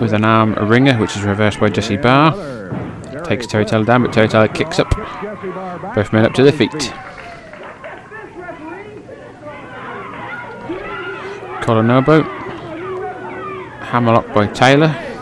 with 0.01 0.15
an 0.15 0.25
arm 0.25 0.55
a 0.57 0.65
ringer, 0.65 0.97
which 0.99 1.19
is 1.19 1.23
reversed 1.23 1.61
by 1.61 1.69
Jesse 1.69 1.99
Barr. 1.99 2.33
Takes 3.25 3.47
Terry 3.47 3.67
Taylor 3.67 3.85
down, 3.85 4.05
but 4.05 4.15
Terry 4.15 4.27
Taylor 4.27 4.49
kicks 4.49 4.79
up. 4.79 4.89
Both 5.95 6.15
men 6.15 6.25
up 6.25 6.33
to 6.33 6.43
their 6.43 6.51
feet. 6.51 6.95
Collar 11.61 11.81
and 11.81 11.91
elbow. 11.91 12.23
Hammerlock 13.83 14.33
by 14.33 14.47
Taylor. 14.47 15.16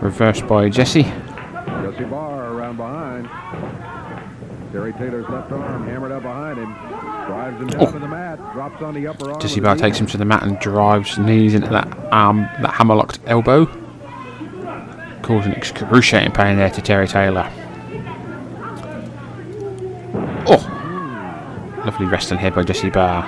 Reversed 0.00 0.46
by 0.46 0.68
Jesse. 0.68 1.02
Jesse 1.02 2.04
Barr 2.04 2.54
around 2.54 2.76
behind. 2.76 3.28
Terry 4.72 4.92
Taylor's 4.94 5.28
left 5.28 5.52
arm 5.52 5.86
hammered 5.86 6.12
up 6.12 6.22
behind 6.22 6.58
him. 6.58 6.72
Drives 7.26 7.60
him 7.60 7.66
down 7.66 7.82
oh. 7.82 7.92
to 7.92 7.98
the 7.98 8.08
mat. 8.08 8.38
Drops 8.52 8.82
on 8.82 8.94
the 8.94 9.06
upper 9.06 9.30
arm. 9.30 9.40
Jesse 9.40 9.56
with 9.56 9.64
Barr 9.64 9.76
takes 9.76 9.98
him 9.98 10.06
to 10.06 10.16
the 10.16 10.24
mat 10.24 10.42
and 10.42 10.58
drives 10.58 11.18
knees 11.18 11.54
into 11.54 11.68
that 11.68 11.86
arm, 12.12 12.42
that 12.62 12.70
hammerlocked 12.70 13.18
elbow, 13.26 13.66
causing 15.22 15.52
excruciating 15.52 16.32
pain 16.32 16.56
there 16.56 16.70
to 16.70 16.80
Terry 16.80 17.06
Taylor. 17.06 17.50
Oh, 20.46 21.82
lovely 21.84 22.06
wrestling 22.06 22.40
here 22.40 22.52
by 22.52 22.62
Jesse 22.62 22.90
Barr. 22.90 23.22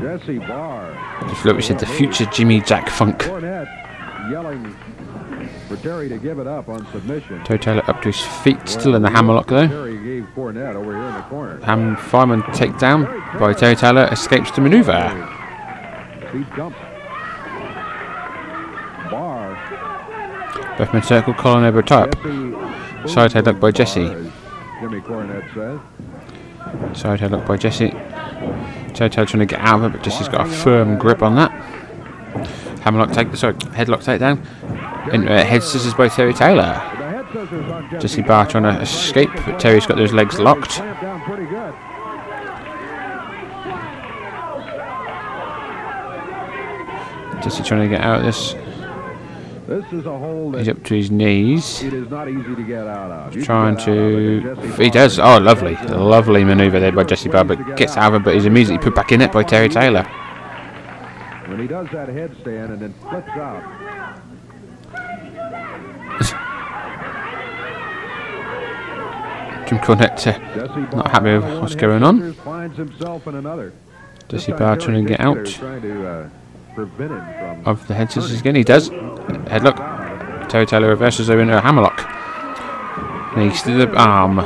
Jesse 0.00 0.38
Barr. 0.38 0.94
Just 1.28 1.44
like 1.44 1.56
we 1.56 1.62
said, 1.62 1.78
the 1.78 1.86
future 1.86 2.24
Jimmy 2.26 2.60
Jack 2.60 2.88
Funk. 2.88 3.20
Cornette 3.20 4.30
yelling 4.30 4.74
for 5.68 5.76
Terry 5.76 6.08
to 6.08 6.18
give 6.18 6.38
it 6.38 6.46
up 6.46 6.68
on 6.68 6.86
submission. 6.92 7.44
Toe 7.44 7.58
Taylor 7.58 7.88
up 7.88 8.00
to 8.02 8.08
his 8.08 8.20
feet, 8.20 8.68
still 8.68 8.94
in 8.94 9.02
the 9.02 9.10
hammerlock 9.10 9.46
though. 9.48 9.68
Terry 9.68 9.98
gave 10.02 10.26
Cornette 10.34 10.74
over 10.74 10.92
here 10.96 11.04
in 11.04 11.14
the 11.14 11.22
corner. 11.22 11.60
Ham 11.64 11.96
fireman 11.96 12.42
takedown 12.42 13.38
by 13.38 13.52
Terry 13.52 13.76
Taylor 13.76 14.08
escapes 14.10 14.50
the 14.52 14.62
maneuver. 14.62 15.08
He 16.32 16.44
dumps. 16.56 16.78
Barr. 19.10 19.56
Both 20.78 20.92
men 20.92 21.02
circle, 21.02 21.34
elbow 21.34 21.82
tie 21.82 22.02
up. 22.02 22.14
Side 23.08 23.32
headlock 23.32 23.60
by 23.60 23.70
Jesse. 23.70 24.08
Jimmy 24.80 25.00
Cornette 25.00 25.54
says. 25.54 26.98
Side 26.98 27.20
headlock 27.20 27.46
by 27.46 27.56
Jesse. 27.56 27.90
Toe 28.94 29.08
Taylor 29.08 29.26
trying 29.26 29.40
to 29.40 29.46
get 29.46 29.60
out 29.60 29.80
of 29.80 29.84
it, 29.84 29.96
but 29.96 30.02
Jesse's 30.02 30.28
got 30.28 30.46
a 30.46 30.50
firm 30.50 30.98
grip 30.98 31.22
on 31.22 31.34
that. 31.36 31.77
Hammerlock 32.88 33.12
take, 33.12 33.36
sorry, 33.36 33.52
headlock 33.52 34.02
takedown. 34.02 34.42
Uh, 35.12 35.44
head 35.44 35.62
scissors 35.62 35.92
by 35.92 36.08
Terry 36.08 36.32
Taylor. 36.32 36.80
Jesse 38.00 38.22
Barr 38.22 38.46
trying 38.46 38.62
to 38.62 38.80
escape, 38.80 39.28
but 39.44 39.60
Terry's 39.60 39.84
got 39.84 39.98
those 39.98 40.14
legs 40.14 40.38
locked. 40.38 40.78
Down. 40.78 41.20
Jesse 47.42 47.62
trying 47.62 47.82
to 47.82 47.88
get 47.88 48.00
out 48.00 48.20
of 48.20 48.24
this. 48.24 48.54
This 49.66 49.84
is 49.92 50.06
a 50.06 50.58
He's 50.58 50.68
up 50.70 50.82
to 50.84 50.94
his 50.94 51.10
knees. 51.10 51.82
it 51.82 51.92
is 51.92 52.08
not 52.08 52.26
easy 52.26 52.54
to 52.54 52.64
get 52.64 52.86
out 52.86 53.10
of. 53.36 53.44
Trying 53.44 53.76
to. 53.84 54.54
He 54.78 54.88
does. 54.88 55.18
Oh, 55.18 55.36
lovely. 55.36 55.76
Lovely 55.90 56.42
maneuver 56.42 56.80
there 56.80 56.92
by 56.92 57.04
Jesse 57.04 57.28
Barr, 57.28 57.44
but 57.44 57.76
gets 57.76 57.98
out 57.98 58.14
of 58.14 58.22
it, 58.22 58.24
but 58.24 58.34
he's 58.34 58.46
immediately 58.46 58.82
put 58.82 58.94
back 58.94 59.12
in 59.12 59.20
it 59.20 59.30
by 59.30 59.42
Terry 59.42 59.68
Taylor. 59.68 60.08
When 61.48 61.58
he 61.58 61.66
does 61.66 61.88
that 61.92 62.08
headstand 62.08 62.72
and 62.72 62.80
then 62.80 62.92
flips 62.94 63.30
out. 63.30 63.64
Jim 69.66 69.78
Cornette 69.78 70.26
uh, 70.26 70.96
not 70.96 71.10
happy 71.10 71.38
with 71.38 71.60
what's 71.60 71.74
going 71.74 72.02
on. 72.02 72.34
Finds 72.34 72.76
himself 72.76 73.26
in 73.26 73.34
another. 73.34 73.72
Jesse 74.28 74.52
Barr 74.52 74.76
trying 74.76 75.04
to 75.04 75.08
get 75.08 75.20
out 75.20 75.46
to 75.46 76.06
uh, 76.06 76.30
prevent 76.74 77.12
him 77.12 77.24
from 77.38 77.66
of 77.66 77.86
the 77.86 77.94
head 77.94 78.12
scissors 78.12 78.40
again. 78.40 78.54
He 78.54 78.64
does. 78.64 78.90
Headlock. 78.90 80.48
Terry 80.48 80.66
Taylor 80.66 80.88
reverses 80.88 81.30
over 81.30 81.40
into 81.40 81.56
a 81.56 81.60
hammerlock. 81.60 81.98
Knees 83.36 83.62
to 83.62 83.72
the 83.72 83.94
arm. 83.96 84.36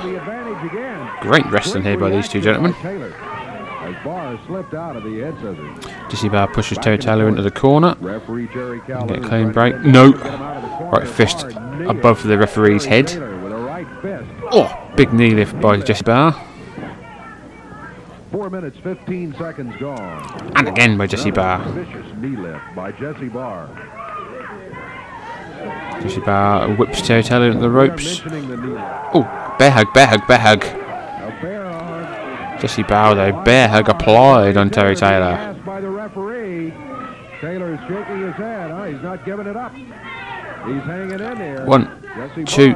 Great 1.20 1.46
wrestling 1.46 1.82
here 1.82 1.96
by 1.98 2.10
these 2.10 2.28
two 2.28 2.40
gentlemen. 2.40 2.74
Barr 4.04 4.38
slipped 4.46 4.74
out 4.74 4.96
of 4.96 5.04
the 5.04 5.20
head 5.20 5.34
scissors. 5.36 5.94
Jesse 6.10 6.28
Barr 6.28 6.48
pushes 6.48 6.78
Terry 6.78 6.98
Taylor 6.98 7.28
into 7.28 7.42
the 7.42 7.50
corner. 7.50 7.96
Referee 8.00 8.48
Jerry 8.48 8.80
Get 8.86 9.10
a 9.10 9.20
clean 9.20 9.52
break. 9.52 9.76
No. 9.80 10.12
get 10.12 10.22
him 10.22 10.42
out 10.42 10.56
of 10.56 10.62
the 10.62 10.68
corner. 10.68 10.90
Right 10.90 11.08
fist 11.08 11.42
above 11.88 12.22
the 12.22 12.36
referee's 12.38 12.84
head. 12.84 13.08
Taylor 13.08 13.38
with 13.40 13.52
a 13.52 13.56
right 13.56 13.86
fist. 14.02 14.28
Oh, 14.50 14.92
big 14.96 15.12
knee 15.12 15.30
lift 15.30 15.60
by 15.60 15.78
Jesse 15.78 16.04
Barr. 16.04 16.34
Four 18.32 18.50
minutes, 18.50 18.78
15 18.78 19.34
seconds 19.36 19.76
gone. 19.78 20.52
And 20.56 20.66
again 20.66 20.96
by 20.96 21.06
Jesse 21.06 21.30
Barr. 21.30 21.62
Vicious 21.72 22.16
knee 22.16 22.36
lift 22.36 22.64
by 22.74 22.90
Jesse 22.92 23.28
Barr. 23.28 23.68
Jesse 26.00 26.20
Barr 26.20 26.74
whips 26.74 27.02
Terry 27.02 27.22
Taylor 27.22 27.48
into 27.48 27.60
the 27.60 27.70
ropes. 27.70 28.20
Mentioning 28.24 28.48
the 28.48 28.56
knee 28.56 28.72
lift. 28.72 28.84
Oh, 29.14 29.56
bear 29.58 29.70
hug, 29.70 29.92
bear 29.94 30.06
hug, 30.06 30.26
bear 30.26 30.38
hug. 30.38 30.81
Jesse 32.62 32.84
Barr 32.84 33.16
though, 33.16 33.42
bear 33.42 33.66
hug 33.66 33.88
applied 33.88 34.56
on 34.56 34.70
Terry 34.70 34.94
Taylor. 34.94 35.52
By 35.66 35.80
the 35.80 35.90
referee. 35.90 36.72
Taylor 37.40 37.74
is 37.74 37.80
shaking 37.88 38.22
his 38.22 38.36
head. 38.36 38.70
Huh? 38.70 38.84
He's 38.84 39.02
not 39.02 39.24
giving 39.24 39.48
it 39.48 39.56
up. 39.56 39.74
He's 39.74 40.82
hanging 40.84 41.10
in 41.10 41.18
there. 41.18 41.66
One, 41.66 41.90
two. 42.46 42.74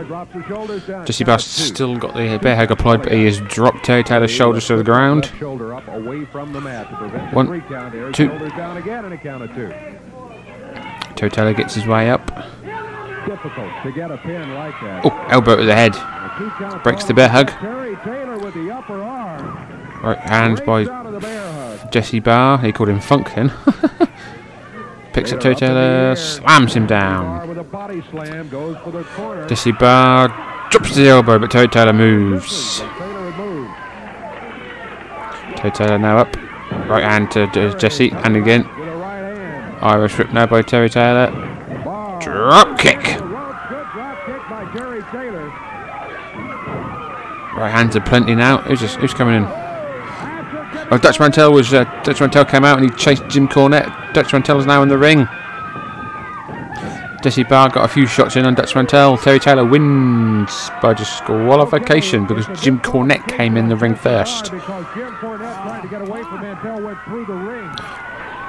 Jesse 1.04 1.24
Count 1.24 1.40
still 1.40 1.96
got 1.98 2.16
the 2.16 2.36
bear 2.42 2.56
hug 2.56 2.72
applied, 2.72 3.04
but 3.04 3.12
he 3.12 3.26
has 3.26 3.38
dropped 3.42 3.84
Terry 3.84 4.02
Taylor's 4.02 4.32
shoulders 4.32 4.66
to 4.66 4.76
the 4.76 4.82
ground. 4.82 5.30
Away 5.40 6.24
from 6.24 6.52
the 6.52 6.60
mat 6.60 6.90
to 6.90 6.96
prevent 6.96 7.32
One, 7.32 7.46
two. 8.12 8.28
Terry 11.14 11.30
Taylor 11.30 11.54
gets 11.54 11.76
his 11.76 11.86
way 11.86 12.10
up. 12.10 12.28
Difficult 13.26 13.72
to 13.82 13.92
get 13.92 14.10
a 14.12 14.18
pin 14.18 14.54
like 14.54 14.74
that. 14.82 15.04
Oh, 15.04 15.26
elbow 15.30 15.56
to 15.56 15.64
the 15.64 15.74
head. 15.74 15.96
A 15.96 16.34
two 16.38 16.48
count 16.50 16.84
Breaks 16.84 17.04
the 17.04 17.14
bear 17.14 17.28
hug. 17.28 17.48
Terry 17.48 17.96
Taylor 18.04 18.38
with 18.38 18.54
the 18.54 18.70
upper 18.70 19.02
arm. 19.02 20.00
Right 20.02 20.18
hand 20.18 20.58
by 20.64 20.84
Breaks 20.84 20.90
out 20.90 21.06
of 21.06 21.12
the 21.12 21.20
bear 21.20 21.52
hug. 21.52 21.90
Jesse 21.92 22.20
Barr. 22.20 22.58
He 22.58 22.70
called 22.70 22.88
him 22.88 23.00
Funk 23.00 23.34
then. 23.34 23.52
Picks 25.12 25.32
up 25.32 25.40
Terry 25.40 25.56
Taylor, 25.56 26.14
slams 26.14 26.74
him 26.74 26.86
down. 26.86 27.38
Barr 27.38 27.46
with 27.46 27.58
a 27.58 27.64
body 27.64 28.02
slam 28.10 28.48
goes 28.48 28.76
for 28.84 28.90
the 28.90 29.02
corner. 29.02 29.48
Jesse 29.48 29.72
Barr 29.72 30.28
drops 30.70 30.94
the 30.94 31.08
elbow, 31.08 31.38
but 31.38 31.50
Terry 31.50 31.68
Taylor 31.68 31.94
moves. 31.94 32.80
Taylor 35.56 35.98
now 35.98 36.18
up. 36.18 36.36
Right 36.88 37.02
hand 37.02 37.30
to 37.32 37.46
Jesse, 37.78 38.10
and 38.12 38.36
again. 38.36 38.68
With 38.78 38.88
a 38.88 38.96
right 38.96 39.36
hand. 39.36 39.78
Irish 39.80 40.18
whip 40.18 40.32
now 40.32 40.46
by 40.46 40.62
Terry 40.62 40.90
Taylor. 40.90 41.32
Drop 42.20 42.78
kick. 42.78 43.02
The 43.18 43.24
rope, 43.24 43.56
good 43.68 43.86
drop 43.92 44.26
kick 44.26 44.42
by 44.48 44.70
Jerry 44.74 45.02
Taylor. 45.12 45.48
Right 47.56 47.70
hands 47.70 47.96
are 47.96 48.00
plenty 48.00 48.34
now. 48.34 48.58
Who's 48.58 48.80
this, 48.80 48.94
who's 48.96 49.14
coming 49.14 49.36
in? 49.36 49.44
Oh, 50.88 50.98
Dutch 51.00 51.18
Mantell 51.18 51.52
was 51.52 51.72
uh, 51.72 51.84
Dutch 52.04 52.20
Mantell 52.20 52.44
came 52.44 52.64
out 52.64 52.78
and 52.78 52.90
he 52.90 52.96
chased 52.96 53.26
Jim 53.28 53.48
Cornette. 53.48 54.12
Dutch 54.12 54.32
Mantell 54.32 54.60
is 54.60 54.66
now 54.66 54.82
in 54.82 54.88
the 54.88 54.98
ring. 54.98 55.26
Jesse 57.22 57.42
Barr 57.42 57.70
got 57.70 57.84
a 57.84 57.88
few 57.88 58.06
shots 58.06 58.36
in 58.36 58.46
on 58.46 58.54
Dutch 58.54 58.74
Mantell. 58.76 59.18
Terry 59.18 59.40
Taylor 59.40 59.64
wins 59.64 60.70
by 60.80 60.94
disqualification 60.94 62.26
because 62.26 62.46
Jim 62.62 62.78
Cornette 62.78 63.26
came 63.26 63.56
in 63.56 63.68
the 63.68 63.74
ring 63.74 63.96
first. 63.96 64.52
Because 64.52 64.84
Jim 64.94 65.12
Cornette 65.14 65.54
trying 65.54 65.82
to 65.82 65.88
get 65.88 66.02
away 66.02 66.22
from 66.22 66.40
Mantell 66.42 66.80
went 66.80 66.98
through 67.04 67.26
the 67.26 67.34
ring. 67.34 67.70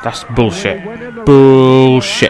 That's 0.03 0.23
bullshit. 0.25 1.25
Bullshit. 1.25 2.26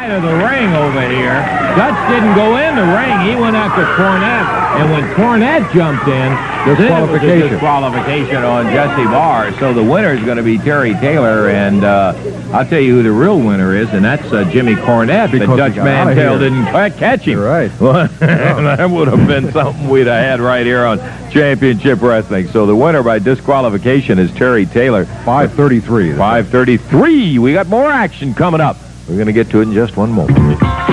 Side 0.00 0.12
of 0.12 0.22
the 0.22 0.32
ring 0.32 0.72
over 0.72 1.02
here. 1.10 1.34
Dutch 1.76 2.08
didn't 2.08 2.34
go 2.34 2.56
in 2.56 2.74
the 2.74 2.88
ring. 2.96 3.20
He 3.20 3.36
went 3.38 3.54
after 3.54 3.84
Cornette. 3.84 4.48
And 4.80 4.90
when 4.90 5.04
Cornette 5.14 5.70
jumped 5.74 6.08
in, 6.08 6.14
then 6.14 6.32
it 6.66 6.70
was 6.70 6.78
a 6.78 6.82
Disqualification. 6.84 7.48
disqualification 7.50 8.36
on 8.36 8.64
Jesse 8.72 9.04
Barr. 9.04 9.52
So 9.58 9.74
the 9.74 9.82
winner 9.82 10.14
is 10.14 10.24
going 10.24 10.38
to 10.38 10.42
be 10.42 10.56
Terry 10.56 10.94
Taylor, 10.94 11.50
and 11.50 11.84
uh, 11.84 12.14
I'll 12.50 12.64
tell 12.64 12.80
you 12.80 12.94
who 12.94 13.02
the 13.02 13.12
real 13.12 13.38
winner 13.38 13.76
is, 13.76 13.90
and 13.90 14.02
that's 14.02 14.32
uh, 14.32 14.50
Jimmy 14.50 14.74
Cornette. 14.74 15.32
Because 15.32 15.48
but 15.48 15.56
Dutch 15.56 15.74
got 15.74 15.86
outta 15.86 16.14
Mantell 16.14 16.38
didn't 16.38 16.64
catch 16.96 17.20
him. 17.20 17.38
You're 17.38 17.46
right. 17.46 17.70
that 18.20 18.88
would 18.90 19.08
have 19.08 19.28
been 19.28 19.52
something 19.52 19.86
we'd 19.90 20.06
have 20.06 20.24
had 20.24 20.40
right 20.40 20.64
here 20.64 20.86
on 20.86 20.98
Championship 21.30 22.00
Wrestling. 22.00 22.48
So 22.48 22.64
the 22.64 22.74
winner 22.74 23.02
by 23.02 23.18
disqualification 23.18 24.18
is 24.18 24.32
Terry 24.32 24.64
Taylor. 24.64 25.04
533. 25.04 26.14
533. 26.14 27.38
We 27.38 27.52
got 27.52 27.66
more 27.66 27.90
action 27.90 28.32
coming 28.32 28.62
up. 28.62 28.78
We're 29.10 29.16
going 29.16 29.26
to 29.26 29.32
get 29.32 29.50
to 29.50 29.58
it 29.58 29.62
in 29.62 29.72
just 29.72 29.96
one 29.96 30.12
moment. 30.12 30.89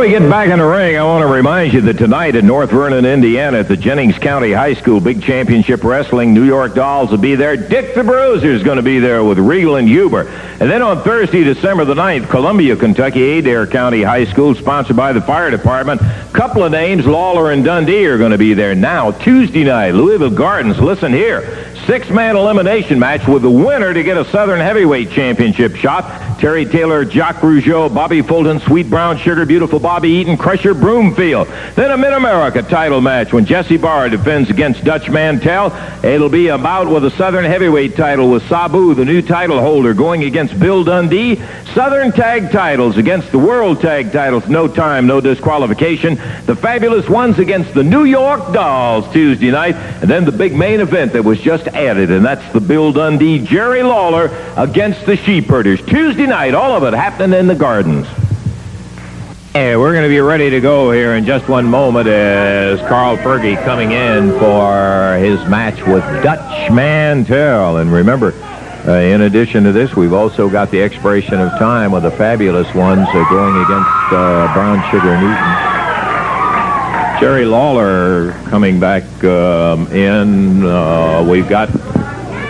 Before 0.00 0.14
we 0.14 0.18
get 0.18 0.30
back 0.30 0.48
in 0.48 0.58
the 0.58 0.64
ring, 0.64 0.96
I 0.96 1.04
want 1.04 1.20
to 1.20 1.26
remind 1.26 1.74
you 1.74 1.82
that 1.82 1.98
tonight 1.98 2.34
in 2.34 2.46
North 2.46 2.70
Vernon, 2.70 3.04
Indiana, 3.04 3.58
at 3.58 3.68
the 3.68 3.76
Jennings 3.76 4.16
County 4.16 4.50
High 4.50 4.72
School 4.72 4.98
Big 4.98 5.22
Championship 5.22 5.84
Wrestling, 5.84 6.32
New 6.32 6.44
York 6.44 6.74
Dolls 6.74 7.10
will 7.10 7.18
be 7.18 7.34
there. 7.34 7.54
Dick 7.54 7.94
the 7.94 8.02
Bruiser 8.02 8.50
is 8.50 8.62
going 8.62 8.78
to 8.78 8.82
be 8.82 8.98
there 8.98 9.22
with 9.22 9.38
Regal 9.38 9.76
and 9.76 9.86
Huber. 9.86 10.26
And 10.58 10.70
then 10.70 10.80
on 10.80 11.02
Thursday, 11.02 11.44
December 11.44 11.84
the 11.84 11.92
9th, 11.92 12.30
Columbia, 12.30 12.76
Kentucky, 12.76 13.40
Adair 13.40 13.66
County 13.66 14.02
High 14.02 14.24
School, 14.24 14.54
sponsored 14.54 14.96
by 14.96 15.12
the 15.12 15.20
Fire 15.20 15.50
Department. 15.50 16.00
Couple 16.32 16.64
of 16.64 16.72
names, 16.72 17.04
Lawler 17.04 17.52
and 17.52 17.62
Dundee, 17.62 18.06
are 18.06 18.16
going 18.16 18.32
to 18.32 18.38
be 18.38 18.54
there. 18.54 18.74
Now, 18.74 19.10
Tuesday 19.10 19.64
night, 19.64 19.90
Louisville 19.90 20.30
Gardens, 20.30 20.78
listen 20.78 21.12
here. 21.12 21.74
Six-man 21.86 22.36
elimination 22.36 22.98
match 22.98 23.28
with 23.28 23.42
the 23.42 23.50
winner 23.50 23.92
to 23.92 24.02
get 24.02 24.16
a 24.16 24.24
Southern 24.30 24.60
Heavyweight 24.60 25.10
Championship 25.10 25.76
shot. 25.76 26.29
Terry 26.40 26.64
Taylor, 26.64 27.04
Jacques 27.04 27.42
Rougeau, 27.42 27.92
Bobby 27.92 28.22
Fulton, 28.22 28.60
Sweet 28.60 28.88
Brown 28.88 29.18
Sugar, 29.18 29.44
Beautiful 29.44 29.78
Bobby 29.78 30.08
Eaton, 30.08 30.38
Crusher 30.38 30.72
Broomfield. 30.72 31.46
Then 31.76 31.90
a 31.90 31.98
Mid-America 31.98 32.62
title 32.62 33.02
match 33.02 33.30
when 33.30 33.44
Jesse 33.44 33.76
Barr 33.76 34.08
defends 34.08 34.48
against 34.48 34.82
Dutch 34.82 35.10
Mantell. 35.10 35.70
It'll 36.02 36.30
be 36.30 36.48
a 36.48 36.56
bout 36.56 36.88
with 36.88 37.04
a 37.04 37.10
Southern 37.10 37.44
Heavyweight 37.44 37.94
title 37.94 38.30
with 38.30 38.48
Sabu, 38.48 38.94
the 38.94 39.04
new 39.04 39.20
title 39.20 39.60
holder, 39.60 39.92
going 39.92 40.24
against 40.24 40.58
Bill 40.58 40.82
Dundee. 40.82 41.42
Southern 41.74 42.10
Tag 42.10 42.50
titles 42.50 42.96
against 42.96 43.30
the 43.32 43.38
World 43.38 43.82
Tag 43.82 44.10
titles. 44.10 44.48
No 44.48 44.66
time, 44.66 45.06
no 45.06 45.20
disqualification. 45.20 46.14
The 46.46 46.56
Fabulous 46.56 47.06
Ones 47.06 47.38
against 47.38 47.74
the 47.74 47.84
New 47.84 48.04
York 48.04 48.54
Dolls 48.54 49.12
Tuesday 49.12 49.50
night. 49.50 49.76
And 49.76 50.08
then 50.08 50.24
the 50.24 50.32
big 50.32 50.54
main 50.54 50.80
event 50.80 51.12
that 51.12 51.22
was 51.22 51.38
just 51.38 51.68
added, 51.68 52.10
and 52.10 52.24
that's 52.24 52.50
the 52.54 52.60
Bill 52.60 52.92
Dundee, 52.92 53.40
Jerry 53.40 53.82
Lawler 53.82 54.30
against 54.56 55.04
the 55.04 55.18
Sheepherders. 55.18 55.82
Tuesday 55.82 56.29
night, 56.30 56.54
all 56.54 56.76
of 56.76 56.84
it 56.84 56.96
happening 56.96 57.36
in 57.40 57.48
the 57.48 57.56
Gardens. 57.56 58.06
Hey, 59.52 59.74
we're 59.74 59.90
going 59.92 60.04
to 60.04 60.08
be 60.08 60.20
ready 60.20 60.48
to 60.48 60.60
go 60.60 60.92
here 60.92 61.16
in 61.16 61.24
just 61.24 61.48
one 61.48 61.66
moment 61.66 62.06
as 62.06 62.78
Carl 62.86 63.16
Fergie 63.16 63.60
coming 63.64 63.90
in 63.90 64.30
for 64.38 65.16
his 65.16 65.44
match 65.48 65.84
with 65.84 66.04
Dutch 66.22 66.70
Mantell. 66.70 67.78
And 67.78 67.92
remember, 67.92 68.32
uh, 68.86 68.92
in 68.92 69.22
addition 69.22 69.64
to 69.64 69.72
this, 69.72 69.96
we've 69.96 70.12
also 70.12 70.48
got 70.48 70.70
the 70.70 70.80
expiration 70.80 71.40
of 71.40 71.50
time 71.58 71.90
with 71.90 72.04
the 72.04 72.12
fabulous 72.12 72.72
ones 72.76 73.08
uh, 73.08 73.28
going 73.28 73.56
against 73.64 74.12
uh, 74.12 74.54
Brown 74.54 74.88
Sugar 74.92 75.20
Newton. 75.20 75.60
Jerry 77.18 77.44
Lawler 77.44 78.34
coming 78.50 78.78
back 78.78 79.02
um, 79.24 79.88
in. 79.88 80.64
Uh, 80.64 81.26
we've 81.28 81.48
got 81.48 81.70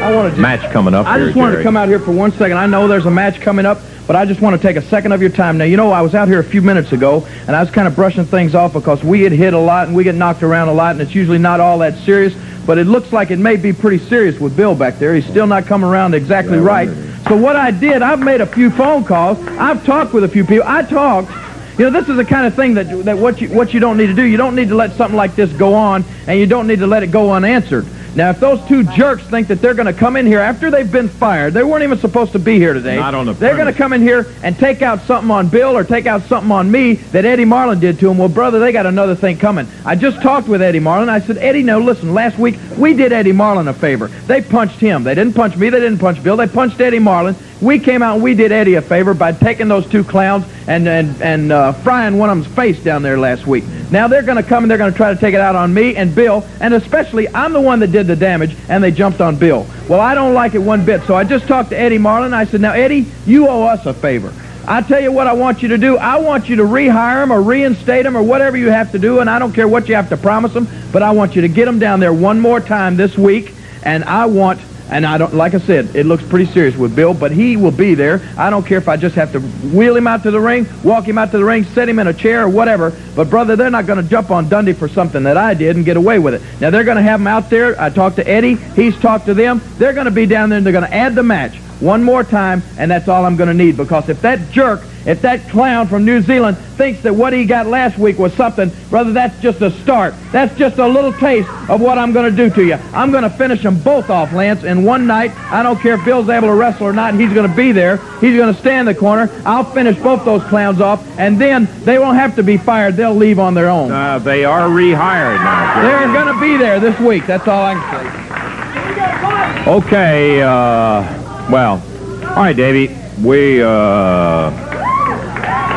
I 0.01 0.15
want 0.15 0.35
to 0.35 0.41
match 0.41 0.71
coming 0.73 0.95
up 0.95 1.07
I 1.07 1.19
here, 1.19 1.27
just 1.27 1.37
wanted 1.37 1.53
Jerry. 1.53 1.63
to 1.63 1.67
come 1.67 1.77
out 1.77 1.89
here 1.89 1.99
for 1.99 2.11
one 2.13 2.33
second. 2.33 2.57
I 2.57 2.67
know 2.67 2.89
there's 2.89 3.05
a 3.05 3.11
match 3.11 3.41
coming 3.41 3.67
up, 3.67 3.81
but 4.07 4.17
I 4.17 4.25
just 4.25 4.41
want 4.41 4.61
to 4.61 4.67
take 4.67 4.77
a 4.77 4.83
second 4.83 5.13
of 5.13 5.21
your 5.21 5.31
time. 5.31 5.59
Now, 5.59 5.65
you 5.65 5.77
know, 5.77 5.91
I 5.93 6.01
was 6.01 6.15
out 6.15 6.27
here 6.27 6.41
a 6.41 6.45
few 6.45 6.63
minutes 6.63 6.93
ago, 6.93 7.27
and 7.47 7.55
I 7.55 7.61
was 7.61 7.71
kind 7.71 7.87
of 7.87 7.95
brushing 7.95 8.25
things 8.25 8.55
off 8.55 8.73
because 8.73 9.05
we 9.05 9.19
get 9.19 9.33
hit 9.33 9.53
a 9.53 9.59
lot 9.59 9.89
and 9.89 9.97
we 9.97 10.03
get 10.03 10.15
knocked 10.15 10.43
around 10.43 10.69
a 10.69 10.73
lot, 10.73 10.93
and 10.93 11.03
it's 11.03 11.15
usually 11.15 11.39
not 11.39 11.61
all 11.61 11.79
that 11.79 11.99
serious. 11.99 12.35
But 12.67 12.79
it 12.79 12.87
looks 12.87 13.13
like 13.13 13.31
it 13.31 13.39
may 13.39 13.57
be 13.57 13.73
pretty 13.75 13.99
serious 13.99 14.41
with 14.41 14.57
Bill 14.57 14.75
back 14.75 14.99
there. 14.99 15.15
He's 15.15 15.27
still 15.27 15.47
not 15.47 15.67
coming 15.67 15.89
around 15.89 16.15
exactly 16.15 16.59
right. 16.59 16.89
So 17.29 17.37
what 17.37 17.57
I 17.57 17.71
did, 17.71 18.01
I've 18.01 18.21
made 18.21 18.41
a 18.41 18.47
few 18.47 18.71
phone 18.71 19.05
calls. 19.05 19.39
I've 19.47 19.85
talked 19.85 20.15
with 20.15 20.25
a 20.25 20.29
few 20.29 20.45
people. 20.45 20.65
I 20.67 20.83
talked. 20.83 21.31
You 21.79 21.91
know, 21.91 21.91
this 21.91 22.09
is 22.09 22.17
the 22.17 22.25
kind 22.25 22.47
of 22.47 22.55
thing 22.55 22.75
that 22.75 23.05
that 23.05 23.19
what 23.19 23.41
you 23.41 23.49
what 23.49 23.75
you 23.75 23.81
don't 23.81 23.97
need 23.99 24.07
to 24.09 24.15
do. 24.15 24.23
You 24.23 24.37
don't 24.39 24.55
need 24.55 24.69
to 24.69 24.75
let 24.75 24.93
something 24.93 25.17
like 25.17 25.35
this 25.35 25.53
go 25.53 25.75
on, 25.75 26.05
and 26.27 26.39
you 26.39 26.47
don't 26.47 26.67
need 26.67 26.79
to 26.79 26.87
let 26.87 27.03
it 27.03 27.11
go 27.11 27.33
unanswered. 27.33 27.87
Now, 28.15 28.31
if 28.31 28.41
those 28.41 28.61
two 28.67 28.83
jerks 28.83 29.23
think 29.25 29.49
that 29.49 29.61
they're 29.61 29.75
going 29.75 29.87
to 29.87 29.93
come 29.93 30.17
in 30.17 30.27
here 30.27 30.41
after 30.41 30.71
they've 30.71 30.91
been 30.91 31.09
fired, 31.09 31.55
they 31.55 31.63
weren't 31.63 31.85
even 31.85 31.99
supposed 31.99 32.33
to 32.33 32.39
be 32.39 32.57
here 32.57 32.75
today. 32.75 32.97
Not 32.97 33.15
on 33.15 33.27
the 33.27 33.35
They're 33.35 33.57
going 33.57 33.73
to 33.73 33.77
come 33.77 33.93
in 33.93 34.03
here 34.03 34.27
and 34.43 34.59
take 34.59 34.83
out 34.83 35.01
something 35.03 35.31
on 35.31 35.49
Bill 35.49 35.77
or 35.77 35.85
take 35.85 36.07
out 36.07 36.23
something 36.23 36.51
on 36.51 36.71
me 36.71 36.95
that 36.95 37.25
Eddie 37.25 37.45
Marlin 37.45 37.79
did 37.79 38.01
to 38.01 38.11
him. 38.11 38.19
Well, 38.19 38.29
brother, 38.29 38.59
they 38.59 38.73
got 38.73 38.87
another 38.87 39.15
thing 39.15 39.39
coming. 39.39 39.69
I 39.85 39.95
just 39.95 40.21
talked 40.23 40.49
with 40.49 40.61
Eddie 40.61 40.81
Marlin. 40.81 41.09
I 41.09 41.21
said, 41.21 41.39
Eddie, 41.39 41.63
no, 41.63 41.79
listen, 41.79 42.13
last 42.13 42.39
week 42.39 42.57
we 42.77 42.95
did 42.95 43.13
Eddie 43.13 43.33
Marlin 43.33 43.69
a 43.69 43.75
favor. 43.75 44.09
They 44.09 44.43
punched 44.43 44.81
him. 44.81 45.05
They 45.05 45.15
didn't 45.15 45.35
punch 45.35 45.57
me. 45.57 45.71
They 45.71 45.81
didn't 45.81 45.99
punch 45.99 46.23
Bill. 46.23 46.37
They 46.37 46.49
punched 46.49 46.81
Eddie 46.81 46.99
Marlin. 46.99 47.37
We 47.61 47.79
came 47.79 48.03
out 48.03 48.15
and 48.15 48.23
we 48.23 48.35
did 48.35 48.53
Eddie 48.53 48.75
a 48.75 48.83
favor 48.83 49.13
by 49.13 49.33
taking 49.33 49.69
those 49.69 49.87
two 49.87 50.03
clowns 50.03 50.47
and 50.67 50.89
and 50.89 51.21
and 51.21 51.53
uh, 51.53 51.73
frying 51.73 52.17
one 52.17 52.31
of 52.31 52.37
them's 52.39 52.55
face 52.55 52.83
down 52.83 53.03
there 53.03 53.19
last 53.19 53.47
week. 53.47 53.65
Now 53.91 54.09
they're 54.09 54.23
going 54.23 54.43
to 54.43 54.49
come 54.49 54.65
and 54.65 54.71
they're 54.71 54.79
going 54.79 54.93
to 54.93 54.97
try 54.97 55.13
to 55.13 55.21
take 55.21 55.35
it 55.35 55.41
out 55.41 55.57
on 55.57 55.75
me 55.75 55.97
and 55.97 56.15
Bill, 56.15 56.47
and 56.61 56.73
especially 56.75 57.29
I'm 57.35 57.53
the 57.53 57.61
one 57.61 57.81
that 57.81 57.93
did 57.93 58.07
the 58.07 58.17
damage, 58.17 58.57
and 58.69 58.83
they 58.83 58.91
jumped 58.91 59.21
on 59.21 59.37
Bill. 59.37 59.67
Well, 59.89 60.01
I 60.01 60.15
don't 60.15 60.33
like 60.33 60.55
it 60.55 60.59
one 60.59 60.85
bit, 60.85 61.03
so 61.03 61.15
I 61.15 61.25
just 61.25 61.47
talked 61.47 61.71
to 61.71 61.79
Eddie 61.79 61.99
Marlin. 61.99 62.33
I 62.33 62.45
said, 62.45 62.61
now 62.61 62.73
Eddie, 62.73 63.07
you 63.27 63.49
owe 63.49 63.65
us 63.65 63.85
a 63.87 63.93
favor. 63.93 64.33
I 64.67 64.83
tell 64.83 65.01
you 65.01 65.11
what 65.11 65.27
I 65.27 65.33
want 65.33 65.63
you 65.63 65.69
to 65.69 65.79
do. 65.79 65.97
I 65.97 66.19
want 66.19 66.49
you 66.49 66.57
to 66.57 66.63
rehire 66.63 67.23
him 67.23 67.33
or 67.33 67.43
reinstate 67.43 68.07
him 68.07 68.17
or 68.17 68.23
whatever 68.23 68.57
you 68.57 68.69
have 68.69 68.93
to 68.93 68.99
do, 68.99 69.19
and 69.19 69.29
I 69.29 69.39
don't 69.39 69.53
care 69.53 69.67
what 69.67 69.89
you 69.89 69.97
have 69.97 70.09
to 70.11 70.17
promise 70.17 70.53
them, 70.53 70.69
but 70.93 71.03
I 71.03 71.11
want 71.11 71.35
you 71.35 71.43
to 71.43 71.49
get 71.49 71.67
him 71.67 71.79
down 71.81 71.99
there 71.99 72.13
one 72.13 72.39
more 72.39 72.61
time 72.61 72.97
this 72.97 73.19
week, 73.19 73.53
and 73.83 74.05
I 74.05 74.27
want 74.27 74.61
and 74.91 75.07
I 75.07 75.19
don't, 75.19 75.35
like 75.35 75.55
I 75.55 75.59
said, 75.59 75.95
it 75.95 76.07
looks 76.07 76.25
pretty 76.25 76.47
serious 76.47 76.77
with 76.77 76.95
Bill, 76.97 77.15
but 77.15 77.31
he 77.31 77.57
will 77.57 77.71
be 77.71 77.95
there. 77.95 78.21
I 78.37 78.51
don't 78.51 78.67
care 78.67 78.79
if 78.79 78.89
I 78.89 78.97
just 78.97 79.15
have 79.15 79.33
to 79.33 79.41
wheel 79.41 79.97
him 79.97 80.07
out 80.07 80.23
to 80.25 80.31
the 80.31 80.41
ring, 80.41 80.67
walk 80.83 81.07
him 81.07 81.17
out 81.17 81.31
to 81.31 81.39
the 81.39 81.45
ring, 81.45 81.65
set 81.65 81.89
him 81.89 81.99
in 81.99 82.09
a 82.09 82.15
chair 82.15 82.45
or 82.45 82.49
whatever. 82.49 82.93
But 83.15 83.31
brother, 83.31 83.57
they're 83.57 83.71
not 83.71 83.87
going 83.87 84.03
to 84.03 84.09
jump 84.09 84.31
on 84.31 84.49
Dundee 84.49 84.73
for 84.73 84.89
something 84.89 85.23
that 85.23 85.37
I 85.37 85.55
did 85.55 85.77
and 85.77 85.85
get 85.85 85.97
away 85.97 86.19
with 86.19 86.35
it. 86.35 86.43
Now 86.61 86.71
they're 86.71 86.85
going 86.85 86.97
to 86.97 87.03
have 87.03 87.21
him 87.21 87.27
out 87.27 87.51
there. 87.51 87.81
I 87.81 87.91
talked 87.91 88.17
to 88.17 88.29
Eddie. 88.29 88.57
He's 88.57 88.99
talked 88.99 89.27
to 89.27 89.35
them. 89.35 89.61
They're 89.79 89.93
going 89.93 90.07
to 90.07 90.11
be 90.11 90.27
down 90.27 90.49
there 90.49 90.59
and 90.59 90.67
they're 90.67 90.73
going 90.73 90.89
to 90.89 90.95
add 90.95 91.15
the 91.15 91.23
match 91.23 91.59
one 91.81 92.03
more 92.03 92.25
time, 92.25 92.63
and 92.79 92.91
that's 92.91 93.09
all 93.09 93.25
I'm 93.25 93.37
going 93.37 93.49
to 93.49 93.55
need. 93.55 93.77
Because 93.77 94.09
if 94.09 94.21
that 94.23 94.51
jerk, 94.51 94.83
if 95.07 95.23
that 95.23 95.49
clown 95.49 95.89
from 95.89 96.05
New 96.05 96.21
Zealand 96.21 96.59
thinks 96.59 97.03
that 97.03 97.15
what 97.15 97.33
he 97.33 97.47
got 97.47 97.67
last 97.67 97.99
week 97.99 98.19
was 98.19 98.35
something, 98.35 98.71
brother, 98.91 99.13
that's 99.13 99.41
just 99.41 99.63
a 99.63 99.71
start. 99.71 100.15
That's 100.31 100.55
just 100.59 100.79
a 100.79 100.87
little 100.87 101.13
taste 101.13 101.49
of 101.71 101.81
what 101.81 101.97
I'm 101.97 102.13
going 102.13 102.31
to 102.31 102.37
do 102.37 102.55
to 102.55 102.67
you. 102.67 102.75
I'm 102.93 103.11
going 103.11 103.23
to 103.23 103.31
finish 103.31 103.63
them 103.63 103.81
both 103.81 104.11
off, 104.11 104.33
Lance, 104.33 104.63
in 104.65 104.85
one 104.85 105.07
night. 105.07 105.35
I 105.51 105.63
don't 105.63 105.81
care 105.81 105.95
if 105.95 106.05
Bill's 106.05 106.29
able 106.29 106.49
to 106.49 106.55
wrestle 106.55 106.87
or 106.87 106.93
not. 106.93 107.15
He's 107.15 107.33
going 107.33 107.49
to 107.49 107.57
be 107.57 107.73
there. 107.73 107.97
He's 108.21 108.37
going 108.37 108.53
to 108.55 108.61
stand 108.61 108.89
in 108.89 108.95
the 108.95 109.01
corner. 109.01 109.31
I'll 109.47 109.65
finish 109.65 109.97
both 109.99 110.25
those 110.25 110.43
clowns 110.45 110.81
off, 110.81 111.03
and 111.19 111.41
then 111.41 111.67
they 111.85 111.99
won't 111.99 112.17
have 112.17 112.37
to 112.37 112.43
be 112.43 112.59
fired. 112.59 112.97
They'll 112.97 113.15
leave 113.15 113.39
on 113.39 113.55
their 113.55 113.71
own. 113.71 113.91
Uh, 113.91 114.19
they 114.19 114.45
are 114.45 114.69
rehired 114.69 115.43
now. 115.43 115.83
Jerry. 115.83 116.05
They're 116.05 116.25
going 116.25 116.35
to 116.35 116.41
be 116.41 116.57
there 116.57 116.79
this 116.79 116.99
week. 117.01 117.27
That's 117.27 117.49
all 117.49 117.65
I 117.65 117.75
can 117.75 118.05
say. 118.05 119.71
Okay, 119.71 120.43
uh, 120.43 121.20
well, 121.51 121.83
all 122.23 122.37
right, 122.37 122.57
Davey. 122.57 122.97
We 123.23 123.63
uh, 123.63 124.51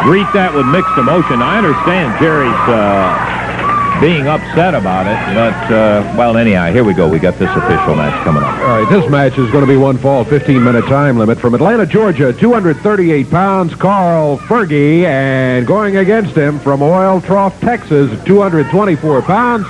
greet 0.03 0.32
that 0.34 0.53
with 0.53 0.65
mixed 0.67 0.97
emotion. 0.97 1.41
I 1.41 1.57
understand 1.57 2.19
Jerry's 2.19 2.53
uh, 2.71 3.99
being 3.99 4.28
upset 4.28 4.76
about 4.76 5.07
it, 5.07 5.17
but, 5.34 5.74
uh, 5.74 6.15
well, 6.17 6.38
anyhow, 6.38 6.71
here 6.71 6.84
we 6.84 6.93
go. 6.93 7.07
We 7.09 7.19
got 7.19 7.39
this 7.39 7.49
official 7.49 7.95
match 7.95 8.24
coming 8.24 8.43
up. 8.43 8.57
All 8.59 8.82
right, 8.82 8.89
this 8.89 9.09
match 9.09 9.38
is 9.38 9.49
going 9.51 9.65
to 9.65 9.71
be 9.71 9.78
one 9.78 9.97
fall, 9.97 10.26
15-minute 10.26 10.86
time 10.86 11.17
limit. 11.17 11.39
From 11.39 11.53
Atlanta, 11.55 11.86
Georgia, 11.86 12.34
238 12.34 13.30
pounds, 13.30 13.76
Carl 13.76 14.38
Fergie, 14.39 15.03
and 15.03 15.65
going 15.65 15.97
against 15.97 16.36
him 16.36 16.59
from 16.59 16.82
Oil 16.82 17.21
Trough, 17.21 17.59
Texas, 17.61 18.11
224 18.26 19.21
pounds, 19.21 19.67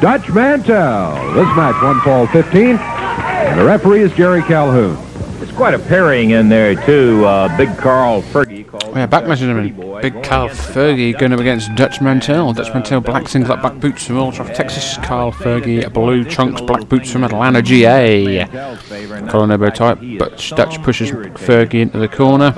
Dutch 0.00 0.28
Mantell. 0.30 1.14
This 1.34 1.46
match, 1.56 1.82
one 1.82 2.00
fall, 2.00 2.26
15, 2.26 2.76
and 2.76 3.60
the 3.60 3.64
referee 3.64 4.00
is 4.00 4.12
Jerry 4.12 4.42
Calhoun. 4.42 5.11
Quite 5.56 5.74
a 5.74 5.78
pairing 5.78 6.30
in 6.30 6.48
there, 6.48 6.74
too. 6.74 7.24
Uh, 7.24 7.54
Big 7.56 7.76
Carl 7.76 8.22
Fergie 8.22 8.64
Yeah, 8.96 9.06
back 9.06 9.26
measurement. 9.26 9.76
Big 10.00 10.22
Carl 10.22 10.48
Fergie 10.48 11.16
going 11.16 11.32
up 11.32 11.40
against 11.40 11.74
Dutch 11.74 12.00
Mantell. 12.00 12.52
Dutch 12.54 12.72
Mantell, 12.72 13.00
black 13.00 13.28
singlet, 13.28 13.60
black 13.60 13.78
boots 13.78 14.06
from 14.06 14.32
Trafford, 14.32 14.56
Texas. 14.56 14.96
Carl 15.04 15.30
Fergie, 15.30 15.92
blue 15.92 16.24
trunks, 16.24 16.60
black 16.62 16.88
boots 16.88 17.12
from 17.12 17.24
Atlanta, 17.24 17.60
GA. 17.60 18.40
Elbow 18.40 19.70
type, 19.70 19.98
but 20.18 20.52
Dutch 20.56 20.82
pushes 20.82 21.10
Fergie 21.10 21.82
into 21.82 21.98
the 21.98 22.08
corner. 22.08 22.52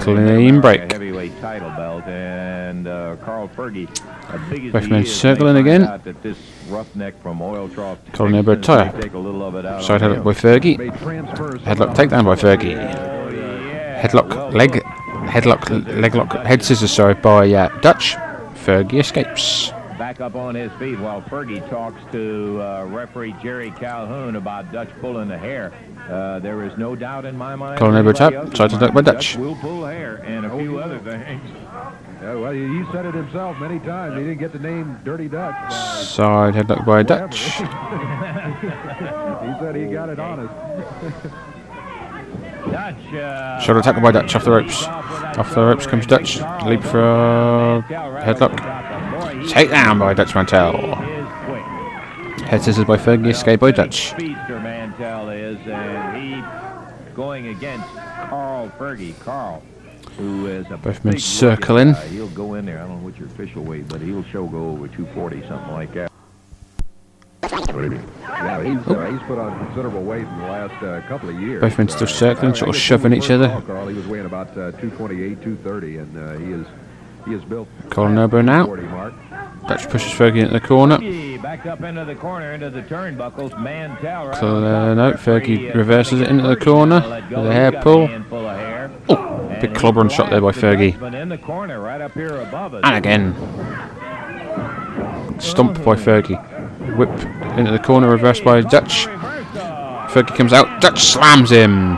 Clean 0.00 0.60
break. 0.60 0.92
Heavyweight 0.92 1.40
title 1.40 1.70
belt, 1.70 2.04
and 2.06 2.86
uh, 2.86 3.16
Carl 3.16 3.48
Fergie, 3.48 3.88
as 4.32 4.48
big 4.48 4.66
as 4.66 4.72
Both 4.72 4.88
men 4.88 5.04
circling 5.04 5.56
again. 5.56 5.82
Out 6.74 6.86
that 6.86 6.94
this 6.94 7.14
roughneck 7.14 7.22
from 7.22 7.42
Oil 7.42 7.68
Trough, 7.68 7.98
Collar 8.12 8.36
elbow 8.36 8.54
Texas, 8.54 8.92
they 8.92 9.00
tie. 9.00 9.00
take 9.02 9.12
a 9.14 9.18
little 9.18 9.42
of 9.42 9.54
it 9.54 9.66
out 9.66 9.82
Side 9.82 10.00
headlock 10.00 10.24
by 10.24 10.32
Fergie. 10.32 10.76
Headlock 11.62 11.94
takedown 11.94 12.24
by 12.24 12.34
Fergie. 12.34 12.76
Headlock 14.00 14.52
leg, 14.52 14.82
headlock 15.28 16.00
leg 16.00 16.14
lock, 16.14 16.32
head 16.46 16.62
scissors 16.62 16.92
sorry 16.92 17.14
by 17.14 17.52
uh, 17.52 17.80
Dutch. 17.80 18.14
Fergie 18.54 19.00
escapes. 19.00 19.72
Back 19.98 20.20
up 20.22 20.34
on 20.34 20.54
his 20.54 20.72
feet 20.72 20.98
while 20.98 21.20
Fergie 21.20 21.68
talks 21.68 22.00
to 22.12 22.60
uh, 22.62 22.84
referee 22.86 23.34
Jerry 23.42 23.70
Calhoun 23.72 24.36
about 24.36 24.72
Dutch 24.72 24.88
pulling 25.00 25.28
the 25.28 25.36
hair. 25.36 25.72
Uh, 26.08 26.38
there 26.38 26.64
is 26.64 26.76
no 26.78 26.96
doubt 26.96 27.26
in 27.26 27.36
my 27.36 27.54
mind. 27.54 27.80
Elbow 27.80 28.12
tap, 28.12 28.32
else's 28.32 28.56
side 28.56 28.70
duck 28.70 28.94
by 28.94 29.02
Dutch. 29.02 29.36
will 29.36 29.54
pull 29.56 29.84
hair 29.84 30.16
and 30.24 30.46
a 30.46 30.58
few 30.58 30.78
other 30.78 30.98
things. 30.98 31.42
Yeah, 32.20 32.34
well, 32.34 32.52
he 32.52 32.66
he 32.66 32.84
said 32.92 33.06
it 33.06 33.14
himself 33.14 33.58
many 33.58 33.78
times. 33.80 34.14
He 34.14 34.20
didn't 34.20 34.38
get 34.38 34.52
the 34.52 34.58
name 34.58 34.98
Dirty 35.04 35.26
Dutch. 35.28 35.54
Uh, 35.54 36.02
Side 36.02 36.54
headlock 36.54 36.84
by 36.84 37.02
Dutch. 37.02 37.40
he 37.40 37.48
said 39.58 39.74
he 39.74 39.86
got 39.86 40.10
it 40.10 40.18
honest. 40.18 40.52
Dutch. 42.70 43.14
Uh, 43.14 43.58
Shoulder 43.60 43.80
tackle 43.80 44.02
by 44.02 44.12
Dutch 44.12 44.36
off 44.36 44.44
the 44.44 44.50
ropes. 44.50 44.84
Off 44.84 45.54
the 45.54 45.64
ropes 45.64 45.86
comes 45.86 46.06
Dutch. 46.06 46.38
Leapfrog. 46.40 47.84
Headlock. 47.84 49.48
Take 49.48 49.70
down 49.70 49.98
by 49.98 50.12
Dutch 50.12 50.34
Mantell. 50.34 50.94
Head 52.46 52.62
scissors 52.62 52.84
by 52.84 52.96
Fergie. 52.98 53.28
Escape 53.30 53.60
by 53.60 53.70
Dutch. 53.70 54.10
Speedster 54.10 54.60
Mantell 54.60 55.30
is, 55.30 55.56
and 55.66 56.16
he 56.16 56.42
going 57.14 57.46
against 57.48 57.86
Carl 58.28 58.68
Fergie. 58.78 59.18
Carl, 59.20 59.62
who 60.20 60.46
is 60.46 60.66
a 60.70 60.76
Both 60.76 61.20
circling. 61.20 61.92
guy. 61.92 62.06
He'll 62.08 62.28
go 62.28 62.54
in 62.54 62.66
there. 62.66 62.78
I 62.78 62.86
don't 62.86 62.98
know 63.00 63.04
what 63.08 63.18
your 63.18 63.28
official 63.28 63.62
weight, 63.62 63.88
but 63.88 64.00
he'll 64.00 64.24
show 64.24 64.46
go 64.46 64.68
over 64.70 64.86
240, 64.88 65.46
something 65.48 65.72
like 65.72 65.92
that. 65.94 66.10
Yeah, 67.42 68.62
he's, 68.62 68.86
uh, 68.86 69.10
he's 69.10 69.20
put 69.22 69.38
on 69.38 69.58
considerable 69.66 70.02
weight 70.02 70.22
in 70.26 70.38
the 70.38 70.44
last 70.46 70.82
uh, 70.82 71.00
couple 71.08 71.28
of 71.30 71.40
years. 71.40 71.60
Both 71.60 71.78
men 71.78 71.88
still 71.88 72.06
Uh, 72.06 72.10
circling, 72.10 72.52
I 72.52 72.56
sort 72.56 72.68
of 72.70 72.76
shoving 72.76 73.12
each 73.12 73.30
other. 73.30 73.48
saw 73.48 73.60
Carl, 73.62 73.88
he 73.88 73.94
was 73.94 74.06
weighing 74.06 74.26
about 74.26 74.48
uh, 74.50 74.72
228, 74.72 75.42
230, 75.42 75.96
and 75.98 76.16
uh, 76.18 76.38
he 76.38 76.52
is 76.52 76.66
he 77.26 77.34
is 77.34 77.44
built. 77.44 77.68
Collar 77.90 78.14
elbow 78.18 78.40
now. 78.40 78.66
40 79.60 79.72
mark. 79.72 79.80
Dutch 79.80 79.90
pushes 79.90 80.12
Fergie 80.12 80.40
into 80.40 80.52
the 80.52 80.60
corner. 80.60 80.98
Back 81.40 81.66
up 81.66 81.82
into 81.82 82.04
the 82.04 82.14
corner, 82.14 82.52
into 82.52 82.70
the 82.70 82.82
turnbuckles. 82.82 83.60
Mantell 83.62 84.28
right 84.28 84.38
So, 84.38 84.56
uh, 84.56 84.94
no, 84.94 85.12
Fergie 85.12 85.74
reverses 85.74 86.20
it 86.20 86.28
into 86.28 86.46
the 86.46 86.56
corner 86.56 87.00
with 87.30 87.46
a 87.46 87.52
hair 87.52 87.72
pull. 87.72 88.08
Oh, 89.08 89.58
big 89.60 89.74
clobber 89.74 90.00
and 90.00 90.12
shot 90.12 90.30
there 90.30 90.40
by 90.40 90.52
Fergie. 90.52 90.98
But 90.98 91.14
in 91.14 91.28
the 91.28 91.38
corner, 91.38 91.80
right 91.80 92.00
up 92.00 92.12
here 92.12 92.40
above 92.40 92.74
us. 92.74 92.82
And 92.84 92.94
again. 92.96 93.34
Stomp 95.40 95.76
by 95.84 95.94
Fergie. 95.96 96.38
Whip 96.96 97.10
into 97.58 97.72
the 97.72 97.78
corner, 97.78 98.10
reversed 98.10 98.44
by 98.44 98.60
Dutch. 98.60 99.06
Fergie 99.06 100.36
comes 100.36 100.52
out. 100.52 100.80
Dutch 100.80 101.02
slams 101.02 101.50
him. 101.50 101.96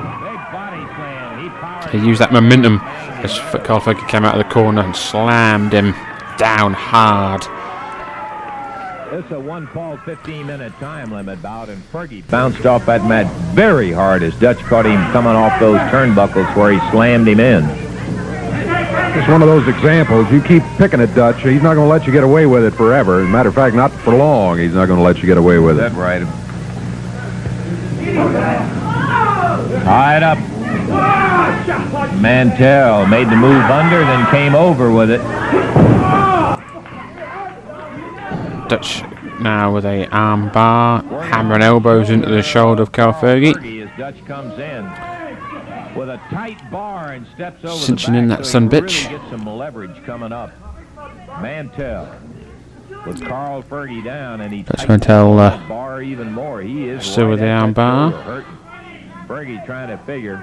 He 1.90 1.98
used 1.98 2.20
that 2.20 2.32
momentum 2.32 2.80
as 3.22 3.38
Carl 3.64 3.80
Fergie 3.80 4.08
came 4.08 4.24
out 4.24 4.38
of 4.38 4.46
the 4.46 4.52
corner 4.52 4.82
and 4.82 4.96
slammed 4.96 5.72
him 5.72 5.94
down 6.38 6.72
hard. 6.72 7.42
It's 9.12 9.30
a 9.30 9.38
one 9.38 9.66
fall, 9.66 9.98
15 9.98 10.46
minute 10.46 10.72
time 10.80 11.12
limit 11.12 11.42
bout, 11.42 11.68
and 11.68 11.82
Fergie 11.92 12.26
bounced 12.28 12.64
off 12.64 12.86
that 12.86 13.04
mat 13.04 13.30
very 13.54 13.92
hard 13.92 14.22
as 14.22 14.34
Dutch 14.40 14.58
caught 14.60 14.86
him 14.86 15.00
coming 15.12 15.32
off 15.32 15.60
those 15.60 15.78
turnbuckles 15.90 16.56
where 16.56 16.72
he 16.72 16.78
slammed 16.90 17.28
him 17.28 17.38
in. 17.38 17.64
It's 19.14 19.28
one 19.28 19.42
of 19.42 19.48
those 19.48 19.68
examples. 19.68 20.32
You 20.32 20.40
keep 20.40 20.62
picking 20.78 21.00
at 21.02 21.14
Dutch. 21.14 21.42
He's 21.42 21.62
not 21.62 21.74
going 21.74 21.86
to 21.86 21.92
let 21.92 22.06
you 22.06 22.12
get 22.12 22.24
away 22.24 22.46
with 22.46 22.64
it 22.64 22.70
forever. 22.72 23.20
As 23.20 23.26
a 23.26 23.28
matter 23.28 23.50
of 23.50 23.54
fact, 23.54 23.76
not 23.76 23.92
for 23.92 24.14
long. 24.14 24.58
He's 24.58 24.72
not 24.72 24.86
going 24.86 24.98
to 24.98 25.04
let 25.04 25.18
you 25.18 25.26
get 25.26 25.36
away 25.36 25.58
with 25.58 25.76
it. 25.76 25.80
That's 25.80 25.94
right. 25.94 26.22
Tied 29.84 30.22
up. 30.22 30.38
Mantell 32.22 33.06
made 33.06 33.28
the 33.28 33.36
move 33.36 33.64
under, 33.64 34.00
then 34.00 34.30
came 34.30 34.54
over 34.54 34.90
with 34.90 35.10
it. 35.10 35.20
Dutch 38.72 39.02
now 39.38 39.70
with 39.74 39.84
a 39.84 40.08
arm 40.08 40.48
bar, 40.48 41.02
hammering 41.24 41.60
elbows 41.60 42.08
into 42.08 42.30
the 42.30 42.40
shoulder 42.40 42.82
of 42.82 42.90
Carl 42.90 43.12
Fergie. 43.12 43.52
With 45.94 46.08
a 46.08 46.16
tight 46.30 46.70
bar 46.70 47.12
and 47.12 47.26
steps 47.34 47.66
over 47.66 47.76
Cinching 47.76 48.14
in 48.14 48.28
that 48.28 48.46
so 48.46 48.60
really 48.60 48.80
bitch. 48.80 49.10
gets 49.10 49.28
some 49.28 49.44
leverage 49.44 50.02
coming 50.04 50.32
up. 50.32 50.52
Mantell 51.42 52.16
with 53.04 53.22
Carl 53.22 53.62
Fergie 53.62 54.02
down, 54.02 54.40
and 54.40 54.54
he 54.54 54.64
Mantell, 54.88 55.38
uh, 55.38 55.68
bar 55.68 56.00
even 56.00 56.32
more. 56.32 56.62
He 56.62 56.88
is 56.88 57.04
still 57.04 57.28
with 57.28 57.40
the 57.40 57.50
arm 57.50 57.74
bar. 57.74 58.42
Fergie 59.26 59.62
trying 59.66 59.88
to 59.88 60.02
figure 60.04 60.36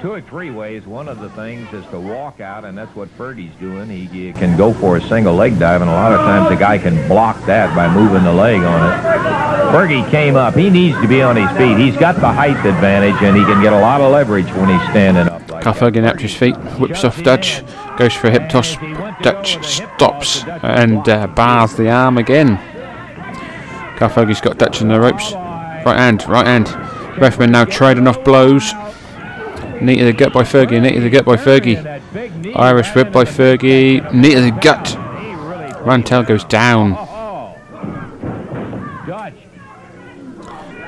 two 0.00 0.12
or 0.12 0.20
three 0.20 0.50
ways. 0.50 0.86
One 0.86 1.08
of 1.08 1.20
the 1.20 1.28
things 1.30 1.72
is 1.72 1.84
to 1.86 1.98
walk 1.98 2.40
out, 2.40 2.64
and 2.64 2.76
that's 2.76 2.94
what 2.94 3.08
Fergie's 3.16 3.54
doing. 3.58 3.88
He, 3.90 4.04
he 4.06 4.32
can 4.32 4.56
go 4.56 4.72
for 4.72 4.96
a 4.96 5.02
single 5.02 5.34
leg 5.34 5.58
dive, 5.58 5.80
and 5.80 5.90
a 5.90 5.92
lot 5.92 6.12
of 6.12 6.20
times 6.20 6.48
the 6.48 6.56
guy 6.56 6.78
can 6.78 7.06
block 7.08 7.44
that 7.46 7.74
by 7.74 7.92
moving 7.92 8.22
the 8.24 8.32
leg 8.32 8.62
on 8.62 8.92
it. 8.92 9.72
Fergie 9.72 10.08
came 10.10 10.36
up. 10.36 10.54
He 10.54 10.70
needs 10.70 11.00
to 11.00 11.08
be 11.08 11.20
on 11.20 11.36
his 11.36 11.50
feet. 11.56 11.76
He's 11.76 11.96
got 11.96 12.16
the 12.16 12.32
height 12.32 12.64
advantage, 12.64 13.20
and 13.22 13.36
he 13.36 13.44
can 13.44 13.62
get 13.62 13.72
a 13.72 13.80
lot 13.80 14.00
of 14.00 14.12
leverage 14.12 14.50
when 14.52 14.68
he's 14.68 14.88
standing 14.90 15.28
up. 15.28 15.50
Like 15.50 15.64
Carl 15.64 15.76
Fergie 15.76 16.16
to 16.16 16.22
his 16.22 16.34
feet, 16.34 16.56
whips 16.78 17.04
off 17.04 17.22
Dutch, 17.22 17.62
goes 17.96 18.14
for 18.14 18.28
a 18.28 18.30
hip 18.30 18.48
toss. 18.48 18.76
Dutch 19.22 19.64
stops 19.66 20.44
and 20.62 21.08
uh, 21.08 21.26
bars 21.26 21.74
the 21.74 21.90
arm 21.90 22.18
again. 22.18 22.56
Carl 23.96 24.10
Fergie's 24.10 24.40
got 24.40 24.58
Dutch 24.58 24.80
in 24.80 24.88
the 24.88 25.00
ropes. 25.00 25.32
Right 25.32 25.96
hand, 25.96 26.26
right 26.28 26.46
hand. 26.46 26.68
Men 27.38 27.50
now 27.50 27.64
trading 27.64 28.06
off 28.06 28.22
blows. 28.22 28.72
Knee 29.80 29.96
to 29.96 30.04
the 30.04 30.12
gut 30.12 30.32
by 30.32 30.42
Fergie, 30.42 30.80
knee 30.82 30.92
to 30.92 31.00
the 31.00 31.10
gut 31.10 31.24
by 31.24 31.36
Fergie. 31.36 31.78
Irish 32.56 32.94
whip 32.94 33.12
by 33.12 33.24
Fergie, 33.24 34.12
knee 34.12 34.34
to 34.34 34.40
the 34.40 34.50
gut. 34.50 34.96
Mantell 35.86 36.22
goes 36.24 36.44
down. 36.44 36.94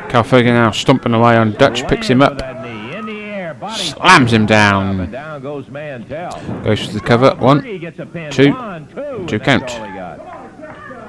Carl 0.08 0.24
Fergie 0.24 0.46
now 0.46 0.70
stomping 0.72 1.14
away 1.14 1.36
on 1.36 1.52
Dutch, 1.52 1.86
picks 1.86 2.08
him 2.08 2.20
up, 2.20 2.40
slams 3.76 4.32
him 4.32 4.46
down. 4.46 5.10
Goes 5.40 5.66
for 5.66 6.92
the 6.92 7.00
cover. 7.04 7.34
One, 7.36 7.62
two, 7.62 9.26
two 9.26 9.38
count. 9.38 9.68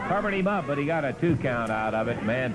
Covered 0.07 0.33
him 0.33 0.47
up, 0.47 0.67
but 0.67 0.77
he 0.77 0.85
got 0.85 1.03
a 1.03 1.13
two 1.13 1.35
count 1.37 1.71
out 1.71 1.95
of 1.95 2.07
it. 2.09 2.17
Him. 2.17 2.53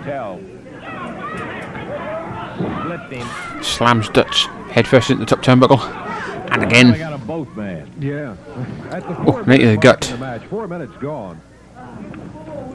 Slams 3.62 4.08
Dutch 4.10 4.46
headfirst 4.70 5.10
into 5.10 5.24
the 5.24 5.26
top 5.36 5.44
turnbuckle. 5.44 5.80
And 6.52 6.62
again. 6.62 6.96
got 6.98 7.12
'em 7.12 7.20
both, 7.26 7.54
man. 7.56 7.90
Yeah. 7.98 8.34
At 8.90 9.02
the 9.02 9.16
Oh, 9.20 9.24
four 9.32 9.42
knee 9.46 9.58
to 9.58 9.66
the 9.68 9.76
gut. 9.76 10.06
in 10.10 10.20
the 10.20 10.26
match, 10.26 10.42
four 10.48 10.66
minutes 10.68 10.92
gone. 11.00 11.40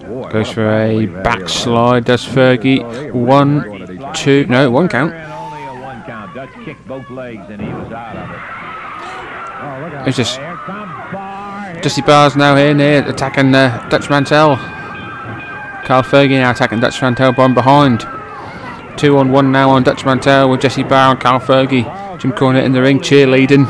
Boy, 0.07 0.29
Goes 0.29 0.49
for 0.51 0.69
a 0.69 0.95
we've 0.97 1.09
had 1.09 1.15
here. 1.15 1.23
backslide, 1.23 2.05
does 2.05 2.25
Fergie. 2.25 3.11
One, 3.13 3.87
two, 4.13 4.45
no, 4.49 4.69
one 4.69 4.87
count. 4.89 5.13
Only 5.13 5.63
a 5.63 5.81
one 5.81 6.03
count. 6.05 6.35
Dutch 6.35 6.49
kicked 6.65 6.85
both 6.87 7.09
legs, 7.09 7.43
and 7.49 7.61
he 7.61 7.67
was 7.71 7.91
out 7.93 8.15
of 8.17 8.29
it. 8.29 9.85
Look 9.85 9.93
out. 9.93 10.07
It's 10.07 10.17
just 10.17 10.37
Here 10.37 10.55
comes 10.65 10.91
Barr. 11.13 11.71
Here 11.73 11.81
Jesse 11.81 12.01
Barr's 12.01 12.35
now 12.35 12.55
here, 12.55 12.73
near 12.73 13.07
attacking 13.07 13.53
uh, 13.55 13.87
Dutch 13.89 14.09
Mantell. 14.09 14.57
Carl 15.85 16.03
Fergie 16.03 16.31
now 16.39 16.51
attacking 16.51 16.79
Dutch 16.81 17.01
Mantell 17.01 17.33
from 17.33 17.53
behind. 17.53 18.05
Two 18.97 19.17
on 19.17 19.31
one 19.31 19.51
now 19.51 19.69
on 19.71 19.83
Dutch 19.83 20.05
Mantell 20.05 20.49
with 20.49 20.61
Jesse 20.61 20.83
Barr 20.83 21.11
and 21.11 21.19
Carl 21.19 21.39
Fergie. 21.39 22.19
Jim 22.19 22.31
Cornette 22.33 22.65
in 22.65 22.71
the 22.71 22.81
ring 22.81 22.99
cheerleading. 22.99 23.65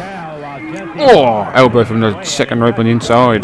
Oh, 0.98 1.50
elbow 1.54 1.86
from 1.86 2.02
the 2.02 2.22
second 2.24 2.60
rope 2.60 2.78
on 2.80 2.86
the 2.86 2.92
inside. 2.92 3.44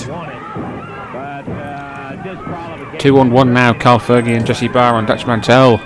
Two 2.99 3.19
on 3.19 3.31
one 3.31 3.53
now, 3.53 3.73
Carl 3.73 3.99
Fergie 3.99 4.35
and 4.35 4.45
Jesse 4.45 4.67
Barr 4.67 4.95
on 4.95 5.05
Dutch 5.05 5.25
Mantell. 5.25 5.77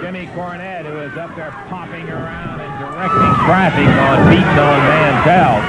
Jimmy 0.00 0.26
Cornette, 0.28 0.84
who 0.86 0.98
is 1.00 1.16
up 1.16 1.34
there 1.34 1.50
popping 1.68 2.08
around 2.08 2.60
and 2.60 2.78
directing 2.78 3.34
traffic 3.44 3.88
on 3.88 4.30
beats 4.30 4.58
on 4.60 4.80
Mantell. 4.86 5.60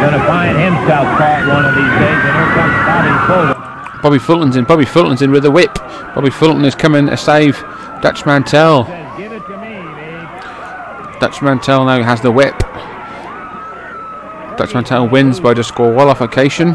Going 0.00 0.14
to 0.18 0.26
find 0.26 0.58
himself 0.58 1.06
caught 1.16 1.46
one 1.46 1.64
of 1.64 1.74
these 1.76 1.94
days, 2.00 2.20
and 2.26 2.34
here 2.34 2.50
comes 2.58 2.74
Bobby 2.86 3.14
Fulton. 3.54 3.71
Bobby 4.02 4.18
Fulton's 4.18 4.56
in. 4.56 4.64
Bobby 4.64 4.84
Fulton's 4.84 5.22
in 5.22 5.30
with 5.30 5.44
a 5.44 5.50
whip. 5.50 5.74
Bobby 6.14 6.30
Fulton 6.30 6.64
is 6.64 6.74
coming 6.74 7.06
to 7.06 7.16
save 7.16 7.60
Dutch 8.02 8.26
Mantell. 8.26 8.84
Dutch 11.20 11.40
Mantell 11.40 11.84
now 11.84 12.02
has 12.02 12.20
the 12.20 12.32
whip. 12.32 12.58
Dutch 14.58 14.74
Mantell 14.74 15.08
wins 15.08 15.38
by 15.38 15.54
disqualification. 15.54 16.74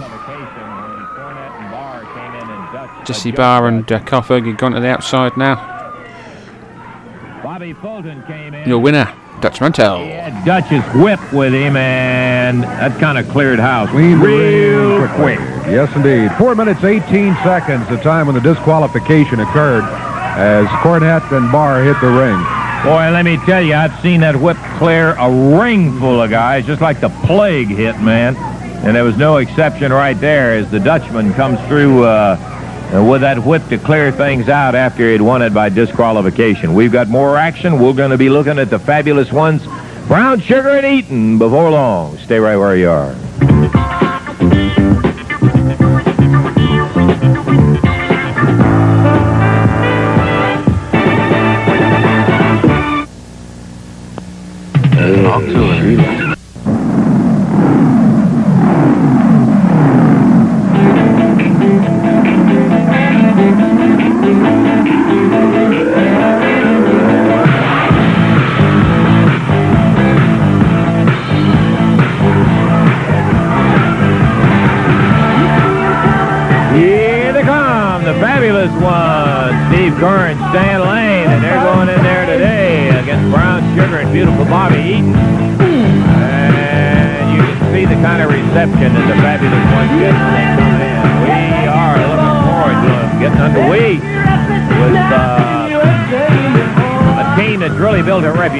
Jesse 3.06 3.32
Barr 3.32 3.68
and 3.68 3.90
uh, 3.92 4.00
Carl 4.00 4.22
Fergie 4.22 4.58
gone 4.58 4.72
to 4.72 4.80
the 4.80 4.88
outside 4.90 5.36
now. 5.38 5.56
Bobby 7.44 7.74
Fulton 7.74 8.24
came 8.24 8.54
in. 8.54 8.68
Your 8.68 8.80
winner, 8.80 9.14
Dutch 9.42 9.62
Mantell. 9.62 10.06
Dutch's 10.46 10.84
whip 10.96 11.20
with 11.32 11.54
him, 11.54 11.76
and 11.76 12.64
that 12.64 13.00
kind 13.00 13.18
of 13.18 13.28
cleared 13.30 13.60
house 13.60 13.90
Clean 13.90 14.20
real 14.20 15.08
quick. 15.10 15.40
Yes, 15.68 15.94
indeed. 15.96 16.32
Four 16.38 16.56
minutes, 16.56 16.84
18 16.84 17.36
seconds, 17.44 17.88
the 17.90 17.98
time 17.98 18.28
when 18.28 18.36
the 18.36 18.42
disqualification 18.42 19.40
occurred 19.40 19.84
as 20.38 20.66
Cornette 20.82 21.32
and 21.36 21.52
Barr 21.52 21.84
hit 21.84 22.00
the 22.02 22.08
ring. 22.08 22.38
Boy, 22.84 23.12
let 23.12 23.26
me 23.26 23.38
tell 23.46 23.62
you, 23.62 23.74
I've 23.74 24.00
seen 24.02 24.22
that 24.22 24.36
whip 24.36 24.58
clear 24.78 25.16
a 25.18 25.60
ring 25.60 26.00
full 26.00 26.22
of 26.22 26.30
guys, 26.30 26.66
just 26.66 26.82
like 26.82 27.00
the 27.00 27.10
plague 27.26 27.68
hit, 27.68 28.00
man. 28.00 28.36
And 28.86 28.96
there 28.96 29.04
was 29.04 29.18
no 29.18 29.38
exception 29.38 29.92
right 29.92 30.20
there 30.20 30.54
as 30.54 30.70
the 30.70 30.80
Dutchman 30.80 31.34
comes 31.34 31.60
through 31.68 32.04
uh, 32.04 32.36
with 32.92 33.22
that 33.22 33.44
whip 33.44 33.68
to 33.68 33.78
clear 33.78 34.12
things 34.12 34.50
out 34.50 34.76
after 34.76 35.12
he'd 35.12 35.22
won 35.22 35.42
it 35.42 35.54
by 35.54 35.70
disqualification. 35.70 36.74
We've 36.74 36.92
got 36.92 37.08
more 37.08 37.38
action. 37.38 37.80
We're 37.80 37.94
going 37.94 38.12
to 38.12 38.18
be 38.18 38.30
looking 38.30 38.60
at 38.60 38.70
the 38.70 38.80
fabulous 38.80 39.32
ones, 39.32 39.64
Brown 40.08 40.40
Sugar 40.40 40.70
and 40.70 40.86
Eaton, 40.86 41.38
before 41.38 41.70
long. 41.70 42.18
Stay 42.20 42.40
right 42.40 42.58
where 42.58 42.76
you 42.76 42.90
are. 42.90 43.16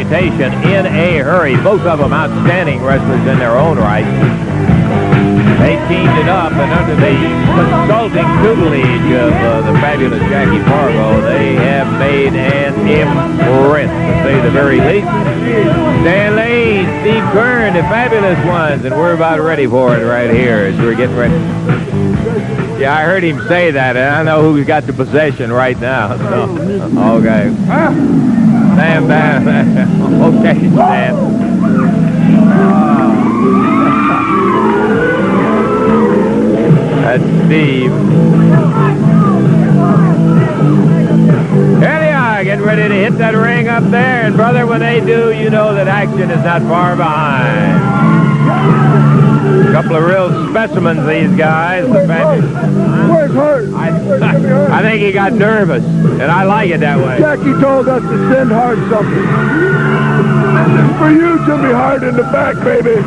Reputation 0.10 0.54
in 0.64 0.86
a 0.86 1.18
hurry. 1.18 1.58
Both 1.58 1.82
of 1.82 2.00
them 2.00 2.14
outstanding 2.14 2.82
wrestlers 2.82 3.28
in 3.28 3.40
their 3.40 3.58
own 3.58 3.78
right. 3.78 4.06
They 5.60 5.76
teamed 5.90 6.18
it 6.18 6.30
up, 6.30 6.54
and 6.54 6.72
under 6.72 6.96
the 6.96 7.12
consulting 7.52 8.26
tutelage 8.40 9.12
of 9.12 9.34
uh, 9.34 9.70
the 9.70 9.78
fabulous 9.80 10.22
Jackie 10.30 10.64
Fargo, 10.64 11.20
they 11.20 11.56
have 11.56 11.92
made 12.00 12.34
an 12.36 12.88
imprint, 12.88 13.90
to 13.92 14.24
say 14.24 14.40
the 14.40 14.50
very 14.50 14.80
least. 14.80 15.08
Stan 16.04 16.38
Lane, 16.38 16.86
Steve 17.02 17.24
Keirn, 17.34 17.74
the 17.74 17.82
fabulous 17.82 18.40
ones, 18.46 18.86
and 18.86 18.96
we're 18.96 19.14
about 19.14 19.42
ready 19.42 19.68
for 19.68 19.98
it 19.98 20.06
right 20.06 20.30
here 20.30 20.60
as 20.60 20.78
we're 20.80 20.96
getting 20.96 21.18
ready. 21.18 21.36
Yeah, 22.82 22.96
I 22.96 23.04
heard 23.04 23.26
him 23.26 23.46
say 23.50 23.72
that, 23.72 23.98
and 23.98 24.16
I 24.16 24.24
know 24.24 24.42
who's 24.54 24.66
got 24.66 24.84
the 24.84 24.94
possession 24.94 25.52
right 25.52 25.78
now. 25.82 26.16
So, 26.16 26.44
okay. 27.18 27.54
Stand 28.78 29.08
back. 29.08 29.88
Okay, 30.20 30.70
Stan. 30.70 31.16
Ah. 32.50 33.18
That's 37.08 37.24
Steve. 37.46 37.92
Here 41.80 42.00
they 42.00 42.12
are, 42.12 42.44
getting 42.44 42.66
ready 42.66 42.90
to 42.90 42.94
hit 42.94 43.18
that 43.18 43.34
ring 43.34 43.70
up 43.70 43.86
there. 43.86 44.26
And 44.26 44.36
brother, 44.36 44.68
when 44.68 44.82
they 44.82 45.00
do, 45.00 45.32
you 45.32 45.50
know 45.50 45.74
that 45.74 45.88
action 45.88 46.30
is 46.30 46.44
not 46.44 46.62
far 46.64 46.98
behind. 46.98 48.97
A 49.68 49.72
couple 49.74 49.96
of 49.98 50.04
real 50.04 50.50
specimens, 50.50 51.06
these 51.06 51.38
guys. 51.38 51.86
The. 51.86 52.08
Where's 53.12 53.34
Hart? 53.34 53.66
I 53.74 54.82
think 54.82 55.02
he 55.02 55.12
got 55.12 55.34
nervous, 55.34 55.84
and 55.84 56.32
I 56.32 56.44
like 56.44 56.70
it 56.70 56.80
that 56.80 56.98
way. 56.98 57.20
Jackie 57.20 57.54
told 57.62 57.88
us 57.90 58.02
to 58.02 58.34
send 58.34 58.52
Hart 58.52 58.78
something. 58.90 59.28
For 60.98 61.12
you, 61.12 61.46
Jimmy 61.46 61.74
Hart, 61.74 62.04
in 62.04 62.16
the 62.16 62.24
back, 62.24 62.56
baby. 62.64 63.02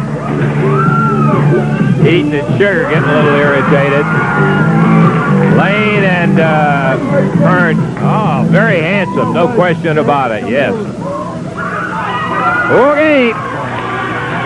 Eaton 2.09 2.33
and 2.35 2.59
sugar, 2.59 2.83
getting 2.91 3.09
a 3.09 3.15
little 3.15 3.35
irritated. 3.37 4.07
Lane 5.57 6.05
and 6.05 6.41
uh, 6.41 6.97
oh, 8.01 8.47
very 8.51 8.81
handsome, 8.81 9.33
no 9.33 9.53
question 9.55 9.99
about 9.99 10.31
it, 10.31 10.49
yes. 10.49 10.75
Okay. 12.71 13.50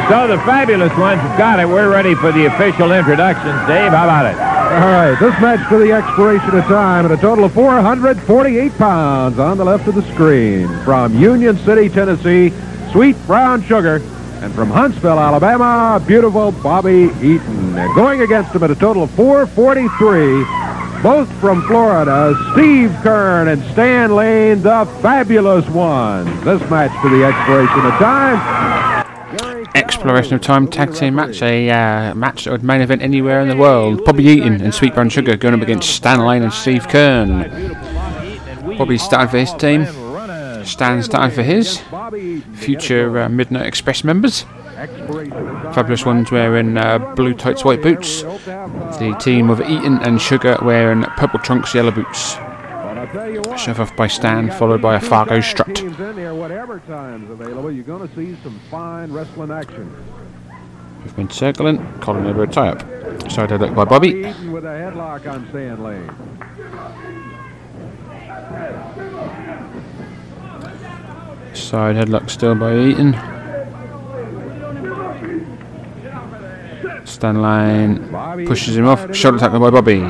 So 0.09 0.29
the 0.29 0.37
fabulous 0.45 0.93
ones 0.99 1.21
have 1.23 1.39
got 1.39 1.61
it. 1.61 1.67
We're 1.67 1.91
ready 1.91 2.15
for 2.15 2.31
the 2.31 2.45
official 2.45 2.93
introductions. 2.93 3.59
Dave, 3.67 3.91
how 3.91 4.05
about 4.05 4.27
it? 4.27 4.37
All 4.37 4.93
right, 4.93 5.17
this 5.19 5.33
match 5.41 5.67
for 5.67 5.79
the 5.79 5.93
expiration 5.93 6.59
of 6.59 6.65
time 6.65 7.07
at 7.07 7.11
a 7.11 7.17
total 7.17 7.45
of 7.45 7.53
448 7.55 8.73
pounds 8.77 9.39
on 9.39 9.57
the 9.57 9.65
left 9.65 9.89
of 9.89 9.95
the 9.95 10.03
screen. 10.13 10.69
From 10.85 11.19
Union 11.19 11.57
City, 11.59 11.89
Tennessee, 11.89 12.53
Sweet 12.93 13.17
Brown 13.27 13.63
Sugar. 13.63 14.03
And 14.43 14.55
from 14.55 14.69
Huntsville, 14.69 15.19
Alabama, 15.19 16.05
beautiful 16.07 16.53
Bobby 16.53 17.05
Eaton. 17.23 17.79
And 17.79 17.95
going 17.95 18.21
against 18.21 18.55
him 18.55 18.63
at 18.63 18.71
a 18.71 18.75
total 18.75 19.05
of 19.05 19.11
443, 19.13 21.03
both 21.03 21.33
from 21.41 21.63
Florida, 21.63 22.35
Steve 22.53 22.91
Keirn 23.03 23.51
and 23.51 23.63
Stan 23.73 24.15
Lane, 24.15 24.61
the 24.61 24.85
fabulous 25.01 25.67
ones. 25.71 26.29
This 26.45 26.61
match 26.69 26.93
for 27.01 27.09
the 27.09 27.25
expiration 27.25 27.87
of 27.87 27.93
time. 27.93 28.74
Exploration 30.05 30.35
of 30.35 30.43
Time 30.43 30.69
tag 30.69 30.95
team 30.95 31.15
match, 31.15 31.41
a 31.41 31.71
uh, 31.71 32.15
match 32.15 32.45
that 32.45 32.51
would 32.51 32.63
main 32.63 32.83
event 32.83 33.01
anywhere 33.01 33.41
in 33.41 33.49
the 33.49 33.57
world. 33.57 34.05
Bobby 34.05 34.25
Eaton 34.25 34.61
and 34.61 34.75
Sweet 34.75 34.93
Brown 34.93 35.09
Sugar 35.09 35.35
going 35.35 35.55
up 35.55 35.63
against 35.63 35.89
Stan 35.89 36.21
Lane 36.21 36.43
and 36.43 36.53
Steve 36.53 36.87
Keirn. 36.89 37.49
Bobby 38.77 38.99
started 38.99 39.31
for 39.31 39.39
his 39.39 39.55
team. 39.55 39.87
Stan 40.67 41.03
started 41.03 41.35
for 41.35 41.43
his. 41.43 41.81
Future 42.53 43.19
uh, 43.19 43.31
Midnight 43.31 43.65
Express 43.65 44.05
members. 44.05 44.43
Fabulous 45.73 46.05
ones 46.05 46.31
wearing 46.31 46.77
uh, 46.77 46.99
blue 47.15 47.33
tights, 47.33 47.65
white 47.65 47.81
boots. 47.81 48.25
The 48.25 49.17
team 49.19 49.49
of 49.49 49.63
Eaton 49.63 50.01
and 50.03 50.21
Sugar 50.21 50.59
wearing 50.61 51.05
purple 51.17 51.41
trunks, 51.41 51.75
yellow 51.75 51.93
boots. 51.93 52.37
Shove 53.15 53.79
off 53.79 53.95
by 53.95 54.09
Stan, 54.09 54.51
followed 54.51 54.83
by 54.83 54.97
a 54.97 55.01
Fargo 55.01 55.41
strut. 55.41 55.77
Teams 55.77 56.01
in 56.01 56.17
here, 56.17 56.35
whatever 56.35 56.81
time's 56.81 57.31
available, 57.31 57.71
you're 57.71 57.85
going 57.85 58.09
to 58.09 58.15
see 58.17 58.37
some 58.43 58.59
fine 58.73 59.12
wrestling 59.12 59.53
action. 59.53 59.95
We've 61.05 61.15
been 61.15 61.31
circling, 61.31 61.79
collar 62.01 62.25
elbow 62.25 62.43
a 62.43 62.47
tie 62.49 62.71
up. 62.71 62.81
Side 63.31 63.51
headlock 63.51 63.75
by 63.77 63.85
Bobby. 63.85 64.25
With 64.51 64.65
a 64.65 64.69
headlock 64.69 65.31
on 65.31 65.49
Stan 65.51 65.85
Lane. 65.85 66.11
Side 71.55 71.95
headlock 71.95 72.29
still 72.31 72.57
by 72.57 72.77
Eaton. 72.77 73.12
Stan 77.07 77.41
Lane 77.41 78.47
pushes 78.47 78.77
him 78.77 78.89
off. 78.89 79.15
Shoulder 79.15 79.39
tackle 79.39 79.61
by 79.61 79.71
Bobby. 79.71 80.01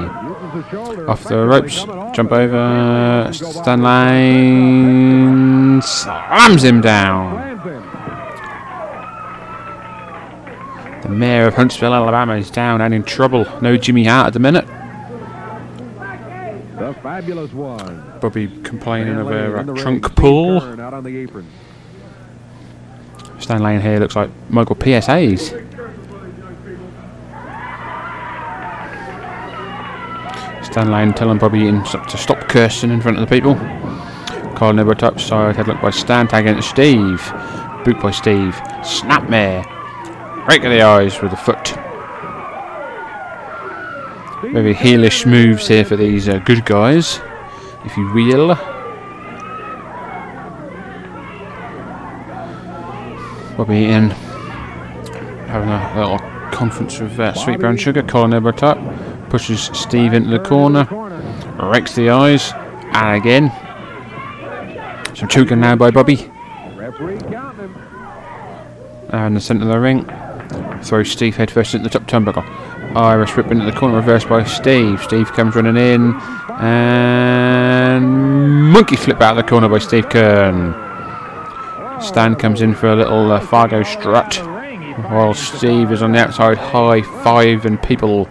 Off 0.54 1.24
the 1.24 1.44
ropes. 1.44 1.82
Jump 2.14 2.30
over. 2.30 3.28
Stan 3.32 3.82
Lane 3.82 5.82
slams 5.82 6.62
him 6.62 6.80
down. 6.80 7.42
The 11.02 11.08
mayor 11.08 11.48
of 11.48 11.54
Huntsville, 11.54 11.92
Alabama 11.92 12.36
is 12.36 12.50
down 12.50 12.80
and 12.80 12.94
in 12.94 13.02
trouble. 13.02 13.46
No 13.60 13.76
Jimmy 13.76 14.04
Hart 14.04 14.28
at 14.28 14.32
the 14.32 14.38
minute. 14.38 14.66
The 16.78 16.94
fabulous 17.02 17.52
one. 17.52 18.18
Bobby 18.20 18.46
complaining 18.62 19.16
of 19.16 19.26
a 19.26 19.64
the 19.64 19.72
uh, 19.72 19.74
trunk 19.74 20.14
pull. 20.14 20.60
Keirn 20.60 20.80
out 20.80 20.94
on 20.94 21.02
the 21.02 21.16
apron. 21.16 21.48
Stan 23.40 23.60
Lane 23.60 23.80
here 23.80 23.98
looks 23.98 24.14
like 24.14 24.30
Michael 24.48 24.76
P.S. 24.76 25.06
Hayes. 25.06 25.52
Stan 30.74 30.90
Lane 30.90 31.14
telling 31.14 31.38
Bobby 31.38 31.60
to 31.60 32.16
stop 32.18 32.48
cursing 32.48 32.90
in 32.90 33.00
front 33.00 33.16
of 33.16 33.28
the 33.28 33.32
people. 33.32 33.54
Carl 34.56 34.72
Nibber 34.72 34.96
top 34.96 35.20
side 35.20 35.54
headlock 35.54 35.80
by 35.80 35.90
Stan 35.90 36.26
tag 36.26 36.48
against 36.48 36.70
Steve. 36.70 37.20
Boot 37.84 38.00
by 38.00 38.10
Steve. 38.10 38.56
Snapmare. 38.82 39.64
Right 40.48 40.60
to 40.60 40.68
the 40.68 40.82
eyes 40.82 41.22
with 41.22 41.30
the 41.30 41.36
foot. 41.36 41.76
Maybe 44.52 44.74
heelish 44.74 45.24
moves 45.30 45.68
here 45.68 45.84
for 45.84 45.94
these 45.94 46.28
uh, 46.28 46.38
good 46.38 46.64
guys, 46.64 47.20
if 47.84 47.96
you 47.96 48.12
will. 48.12 48.56
Bobby 53.56 53.84
in 53.84 54.10
having 55.46 55.68
a 55.68 55.94
little 55.96 56.18
conference 56.50 56.98
with 56.98 57.20
uh, 57.20 57.32
Sweet 57.34 57.60
Brown 57.60 57.76
Sugar. 57.76 58.02
collar 58.02 58.34
elbow 58.34 58.48
up, 58.48 58.78
pushes 59.34 59.68
Steve 59.72 60.14
into 60.14 60.30
the 60.30 60.38
corner, 60.38 60.86
wrecks 61.60 61.96
the 61.96 62.08
eyes, 62.08 62.52
and 62.92 63.16
again. 63.16 63.50
Some 65.16 65.26
choking 65.26 65.58
now 65.58 65.74
by 65.74 65.90
Bobby. 65.90 66.30
Now 69.10 69.26
in 69.26 69.34
the 69.34 69.40
centre 69.40 69.64
of 69.64 69.70
the 69.72 69.80
ring, 69.80 70.04
throws 70.84 71.10
Steve 71.10 71.34
headfirst 71.34 71.74
into 71.74 71.88
the 71.88 71.98
top 71.98 72.06
turnbuckle. 72.06 72.44
Irish 72.94 73.36
whip 73.36 73.50
into 73.50 73.64
the 73.64 73.72
corner, 73.72 73.96
reversed 73.96 74.28
by 74.28 74.44
Steve. 74.44 75.02
Steve 75.02 75.32
comes 75.32 75.56
running 75.56 75.78
in, 75.78 76.14
and 76.60 78.04
monkey 78.70 78.94
flip 78.94 79.20
out 79.20 79.36
of 79.36 79.44
the 79.44 79.50
corner 79.50 79.68
by 79.68 79.78
Steve 79.78 80.08
Keirn. 80.10 80.80
Stan 82.00 82.36
comes 82.36 82.60
in 82.60 82.72
for 82.72 82.86
a 82.86 82.94
little 82.94 83.32
uh, 83.32 83.40
Fargo 83.40 83.82
strut, 83.82 84.36
while 85.10 85.34
Steve 85.34 85.90
is 85.90 86.02
on 86.02 86.12
the 86.12 86.20
outside 86.20 86.56
high 86.56 87.02
five 87.24 87.66
and 87.66 87.82
people. 87.82 88.28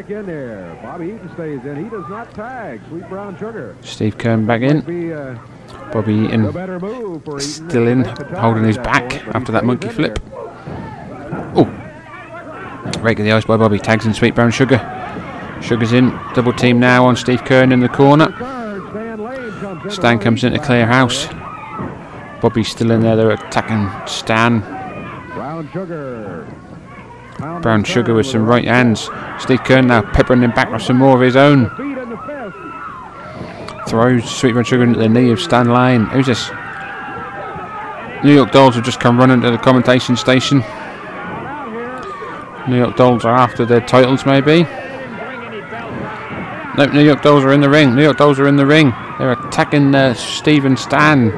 Back 0.00 0.10
in 0.12 0.24
there. 0.24 0.78
Bobby 0.82 1.08
Eaton 1.08 1.30
stays 1.34 1.62
in. 1.66 1.84
He 1.84 1.90
does 1.90 2.08
not 2.08 2.32
tag. 2.32 2.80
Sweet 2.88 3.06
brown 3.10 3.36
sugar. 3.36 3.76
Steve 3.82 4.16
Keirn 4.16 4.46
back 4.46 4.62
in. 4.62 4.80
Be, 4.80 5.12
uh, 5.12 5.36
Bobby 5.92 6.14
Eaton 6.14 7.38
still 7.38 7.86
in, 7.86 8.04
holding 8.04 8.64
his 8.64 8.78
back 8.78 9.26
after 9.34 9.52
that 9.52 9.66
monkey 9.66 9.88
flip. 9.90 10.18
Oh, 11.54 11.70
of 12.86 13.02
the 13.02 13.30
ice 13.30 13.44
by 13.44 13.58
Bobby. 13.58 13.78
Tags 13.78 14.06
in 14.06 14.14
Sweet 14.14 14.34
Brown 14.34 14.50
Sugar. 14.50 14.78
Sugar's 15.60 15.92
in. 15.92 16.18
Double 16.34 16.54
team 16.54 16.80
now 16.80 17.04
on 17.04 17.14
Steve 17.14 17.42
Keirn 17.42 17.70
in 17.70 17.80
the 17.80 17.88
corner. 17.90 18.30
Stan 19.90 20.18
comes 20.18 20.44
in 20.44 20.54
to 20.54 20.58
clear 20.60 20.86
house. 20.86 21.26
Bobby's 22.40 22.70
still 22.70 22.90
in 22.90 23.02
there. 23.02 23.16
They're 23.16 23.32
attacking 23.32 23.90
Stan. 24.08 24.60
Brown 25.34 25.68
sugar. 25.70 26.39
Brown 27.62 27.84
Sugar 27.84 28.14
with 28.14 28.26
some 28.26 28.46
right 28.46 28.64
hands. 28.64 29.02
Steve 29.38 29.60
Keirn 29.60 29.86
now 29.86 30.02
peppering 30.02 30.42
him 30.42 30.52
back 30.52 30.70
with 30.70 30.82
some 30.82 30.98
more 30.98 31.14
of 31.14 31.20
his 31.20 31.36
own. 31.36 31.68
Throws 33.88 34.30
Sweet 34.30 34.52
Brown 34.52 34.64
Sugar 34.64 34.82
into 34.84 34.98
the 34.98 35.08
knee 35.08 35.30
of 35.30 35.40
Stan 35.40 35.72
Lane. 35.72 36.06
Who's 36.06 36.26
this? 36.26 36.50
New 38.24 38.34
York 38.34 38.52
Dolls 38.52 38.74
have 38.74 38.84
just 38.84 39.00
come 39.00 39.18
running 39.18 39.40
to 39.40 39.50
the 39.50 39.58
commentation 39.58 40.16
station. 40.16 40.58
New 42.68 42.76
York 42.76 42.96
Dolls 42.96 43.24
are 43.24 43.34
after 43.34 43.64
their 43.64 43.80
titles, 43.80 44.26
maybe. 44.26 44.64
Nope, 46.76 46.92
New 46.92 47.04
York 47.04 47.22
Dolls 47.22 47.44
are 47.44 47.52
in 47.52 47.60
the 47.60 47.68
ring. 47.68 47.96
New 47.96 48.02
York 48.02 48.18
Dolls 48.18 48.38
are 48.38 48.46
in 48.46 48.56
the 48.56 48.66
ring. 48.66 48.92
They're 49.18 49.32
attacking 49.32 49.94
uh, 49.94 50.14
Steve 50.14 50.64
and 50.66 50.78
Stan. 50.78 51.28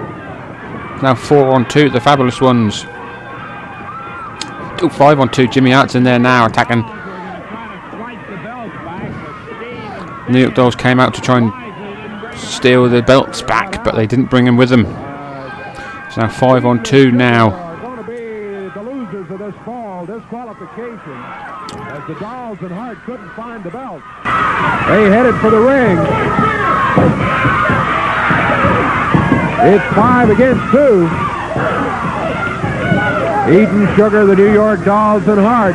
Now 1.02 1.14
four 1.14 1.54
on 1.54 1.68
two, 1.68 1.88
the 1.88 2.00
fabulous 2.00 2.40
ones. 2.40 2.84
Five 4.90 5.20
on 5.20 5.28
two. 5.30 5.46
Jimmy 5.46 5.70
Hart's 5.70 5.94
in 5.94 6.02
there 6.02 6.18
now 6.18 6.46
attacking. 6.46 6.82
New 10.32 10.40
York 10.40 10.54
Dolls 10.54 10.74
came 10.74 10.98
out 10.98 11.14
to 11.14 11.20
try 11.20 11.38
and 11.38 11.52
steal 12.38 12.88
the 12.88 13.02
belts 13.02 13.42
back, 13.42 13.84
but 13.84 13.94
they 13.94 14.06
didn't 14.06 14.26
bring 14.26 14.44
them 14.44 14.56
with 14.56 14.70
them. 14.70 14.86
It's 16.06 16.16
now 16.16 16.28
five 16.28 16.64
on 16.64 16.82
two 16.82 17.12
now. 17.12 17.70
As 21.92 22.06
the 22.08 22.14
Dolls 22.18 22.58
and 22.60 22.72
Hart 22.72 22.98
couldn't 23.04 23.30
find 23.34 23.62
the 23.62 23.70
belt. 23.70 24.02
They 24.88 25.10
headed 25.10 25.36
for 25.40 25.50
the 25.50 25.60
ring. 25.60 25.98
It's 29.74 29.94
five 29.94 30.28
against 30.30 30.72
two. 30.72 31.08
Eaton 33.50 33.88
Sugar, 33.96 34.24
the 34.24 34.36
New 34.36 34.52
York 34.52 34.84
Dolls, 34.84 35.26
and 35.26 35.40
Hart. 35.40 35.74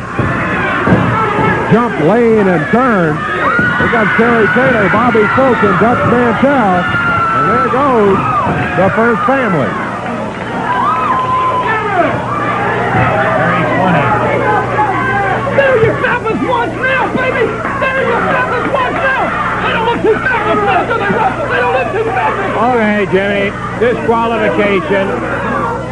Jump 1.70 1.92
lane 2.08 2.48
and 2.48 2.64
turn. 2.72 3.12
They 3.12 3.92
got 3.92 4.08
Terry 4.16 4.48
Taylor, 4.56 4.88
Bobby 4.88 5.20
Folk, 5.36 5.60
and 5.60 5.76
Dutch 5.76 6.00
Mantell. 6.08 6.80
And 6.80 7.44
there 7.44 7.68
goes 7.68 8.16
the 8.72 8.88
first 8.96 9.20
family. 9.28 9.68
There 15.60 15.76
your 15.84 15.94
fellas 16.00 16.40
once 16.48 16.72
now, 16.72 17.04
baby! 17.20 17.52
There 17.52 18.00
your 18.08 18.22
once 18.72 18.96
now! 18.96 19.28
They 19.60 19.72
don't 19.76 19.86
look 19.92 20.00
too 20.08 20.16
fabulous 20.24 20.64
now, 20.64 20.88
do 20.88 20.96
they? 20.96 21.12
They 21.52 21.60
don't 21.60 21.74
look 21.76 21.92
too 21.92 22.08
fabulous! 22.16 22.64
Okay, 22.64 23.04
Jimmy. 23.12 23.52
Disqualification. 23.78 25.06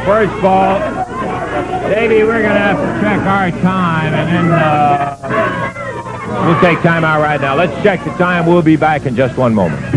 First 0.06 0.32
ball. 0.40 0.95
Davey, 1.56 2.22
we're 2.22 2.42
going 2.42 2.54
to 2.54 2.58
have 2.58 2.76
to 2.76 3.00
check 3.00 3.18
our 3.20 3.50
time, 3.62 4.12
and 4.12 4.28
then 4.28 4.52
uh, 4.52 5.16
we'll 6.46 6.60
take 6.60 6.82
time 6.82 7.04
out 7.04 7.20
right 7.20 7.40
now. 7.40 7.54
Let's 7.54 7.72
check 7.82 8.04
the 8.04 8.10
time. 8.12 8.44
We'll 8.46 8.60
be 8.60 8.76
back 8.76 9.06
in 9.06 9.16
just 9.16 9.38
one 9.38 9.54
moment. 9.54 9.95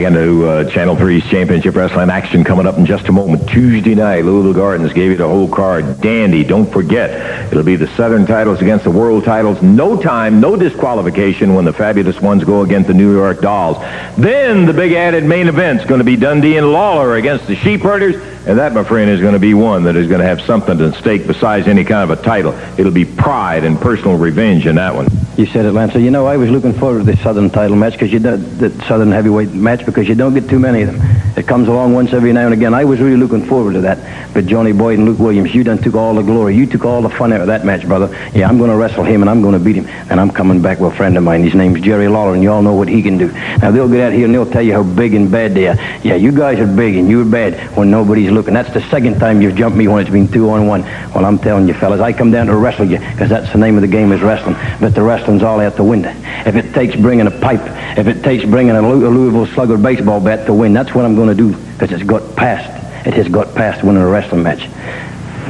Back 0.00 0.06
into 0.14 0.46
uh, 0.46 0.64
Channel 0.70 0.96
3's 0.96 1.28
Championship 1.28 1.76
Wrestling 1.76 2.08
action 2.08 2.42
coming 2.42 2.66
up 2.66 2.78
in 2.78 2.86
just 2.86 3.06
a 3.08 3.12
moment. 3.12 3.46
Tuesday 3.46 3.94
night, 3.94 4.24
Louisville 4.24 4.54
Gardens 4.54 4.94
gave 4.94 5.10
you 5.10 5.18
the 5.18 5.28
whole 5.28 5.46
card. 5.46 6.00
Dandy, 6.00 6.42
don't 6.42 6.72
forget, 6.72 7.52
it'll 7.52 7.64
be 7.64 7.76
the 7.76 7.86
Southern 7.96 8.24
titles 8.24 8.62
against 8.62 8.84
the 8.84 8.90
World 8.90 9.24
titles. 9.24 9.60
No 9.60 10.00
time, 10.00 10.40
no 10.40 10.56
disqualification 10.56 11.52
when 11.52 11.66
the 11.66 11.74
fabulous 11.74 12.18
ones 12.18 12.44
go 12.44 12.62
against 12.62 12.88
the 12.88 12.94
New 12.94 13.12
York 13.12 13.42
Dolls. 13.42 13.76
Then 14.16 14.64
the 14.64 14.72
big 14.72 14.92
added 14.92 15.24
main 15.24 15.48
event's 15.48 15.84
going 15.84 15.98
to 15.98 16.04
be 16.04 16.16
Dundee 16.16 16.56
and 16.56 16.72
Lawler 16.72 17.16
against 17.16 17.46
the 17.46 17.56
Sheep 17.56 17.82
Herders. 17.82 18.14
And 18.46 18.58
that, 18.58 18.72
my 18.72 18.84
friend, 18.84 19.10
is 19.10 19.20
going 19.20 19.34
to 19.34 19.38
be 19.38 19.52
one 19.52 19.84
that 19.84 19.96
is 19.96 20.08
going 20.08 20.20
to 20.20 20.26
have 20.26 20.40
something 20.40 20.80
at 20.80 20.94
stake 20.94 21.26
besides 21.26 21.68
any 21.68 21.84
kind 21.84 22.10
of 22.10 22.18
a 22.18 22.22
title. 22.22 22.54
It'll 22.78 22.90
be 22.90 23.04
pride 23.04 23.64
and 23.64 23.78
personal 23.78 24.16
revenge 24.16 24.66
in 24.66 24.76
that 24.76 24.94
one. 24.94 25.08
You 25.40 25.46
said 25.46 25.64
it, 25.64 25.72
Lancer. 25.72 25.98
You 25.98 26.10
know, 26.10 26.26
I 26.26 26.36
was 26.36 26.50
looking 26.50 26.74
forward 26.74 26.98
to 26.98 27.04
the 27.04 27.16
Southern 27.16 27.48
title 27.48 27.74
match 27.74 27.94
because 27.94 28.12
you 28.12 28.18
do, 28.18 28.36
the 28.36 28.68
Southern 28.84 29.10
heavyweight 29.10 29.54
match 29.54 29.86
because 29.86 30.06
you 30.06 30.14
don't 30.14 30.34
get 30.34 30.50
too 30.50 30.58
many 30.58 30.82
of 30.82 30.92
them. 30.92 31.00
It 31.40 31.46
comes 31.46 31.68
along 31.68 31.94
once 31.94 32.12
every 32.12 32.34
now 32.34 32.44
and 32.44 32.52
again. 32.52 32.74
I 32.74 32.84
was 32.84 33.00
really 33.00 33.16
looking 33.16 33.42
forward 33.42 33.72
to 33.72 33.80
that. 33.80 34.34
But 34.34 34.44
Johnny 34.44 34.72
Boyd 34.72 34.98
and 34.98 35.08
Luke 35.08 35.18
Williams, 35.18 35.54
you 35.54 35.64
done 35.64 35.78
took 35.78 35.94
all 35.94 36.14
the 36.14 36.20
glory. 36.20 36.54
You 36.54 36.66
took 36.66 36.84
all 36.84 37.00
the 37.00 37.08
fun 37.08 37.32
out 37.32 37.40
of 37.40 37.46
that 37.46 37.64
match, 37.64 37.88
brother. 37.88 38.14
Yeah, 38.34 38.46
I'm 38.46 38.58
going 38.58 38.68
to 38.68 38.76
wrestle 38.76 39.04
him 39.04 39.22
and 39.22 39.30
I'm 39.30 39.40
going 39.40 39.54
to 39.54 39.58
beat 39.58 39.76
him. 39.76 39.88
And 40.10 40.20
I'm 40.20 40.30
coming 40.30 40.60
back 40.60 40.80
with 40.80 40.92
a 40.92 40.96
friend 40.96 41.16
of 41.16 41.22
mine. 41.22 41.42
His 41.42 41.54
name's 41.54 41.80
Jerry 41.80 42.08
Lawler, 42.08 42.34
and 42.34 42.42
you 42.42 42.52
all 42.52 42.60
know 42.60 42.74
what 42.74 42.88
he 42.88 43.00
can 43.00 43.16
do. 43.16 43.32
Now 43.32 43.70
they'll 43.70 43.88
get 43.88 44.00
out 44.00 44.12
here 44.12 44.26
and 44.26 44.34
they'll 44.34 44.50
tell 44.50 44.60
you 44.60 44.74
how 44.74 44.82
big 44.82 45.14
and 45.14 45.32
bad 45.32 45.54
they 45.54 45.68
are. 45.68 45.76
Yeah, 46.02 46.16
you 46.16 46.30
guys 46.30 46.58
are 46.58 46.66
big 46.66 46.96
and 46.96 47.08
you're 47.08 47.24
bad 47.24 47.74
when 47.74 47.90
nobody's 47.90 48.30
looking. 48.30 48.52
That's 48.52 48.74
the 48.74 48.82
second 48.90 49.18
time 49.18 49.40
you've 49.40 49.56
jumped 49.56 49.78
me 49.78 49.88
when 49.88 50.02
it's 50.02 50.10
been 50.10 50.28
two 50.28 50.50
on 50.50 50.66
one. 50.66 50.82
Well, 51.14 51.24
I'm 51.24 51.38
telling 51.38 51.66
you, 51.68 51.72
fellas, 51.72 52.02
I 52.02 52.12
come 52.12 52.30
down 52.30 52.48
to 52.48 52.56
wrestle 52.56 52.84
you 52.84 52.98
because 52.98 53.30
that's 53.30 53.50
the 53.50 53.58
name 53.58 53.76
of 53.76 53.80
the 53.80 53.88
game 53.88 54.12
is 54.12 54.20
wrestling. 54.20 54.56
But 54.78 54.94
the 54.94 55.00
wrestling's 55.00 55.42
all 55.42 55.58
out 55.58 55.76
the 55.76 55.84
window. 55.84 56.10
If 56.44 56.54
it 56.54 56.74
takes 56.74 56.96
bringing 56.96 57.26
a 57.26 57.30
pipe, 57.30 57.62
if 57.98 58.06
it 58.06 58.22
takes 58.22 58.44
bringing 58.44 58.76
a 58.76 58.90
a 58.90 59.08
Louisville 59.10 59.46
Slugger 59.46 59.78
baseball 59.78 60.20
bat 60.20 60.46
to 60.46 60.54
win, 60.54 60.72
that's 60.72 60.94
what 60.94 61.04
I'm 61.04 61.14
going 61.14 61.28
to 61.28 61.29
do 61.34 61.54
because 61.54 61.92
it's 61.92 62.02
got 62.02 62.36
past. 62.36 62.68
It 63.06 63.14
has 63.14 63.28
got 63.28 63.54
past 63.54 63.82
winning 63.82 64.02
a 64.02 64.08
wrestling 64.08 64.42
match. 64.42 64.68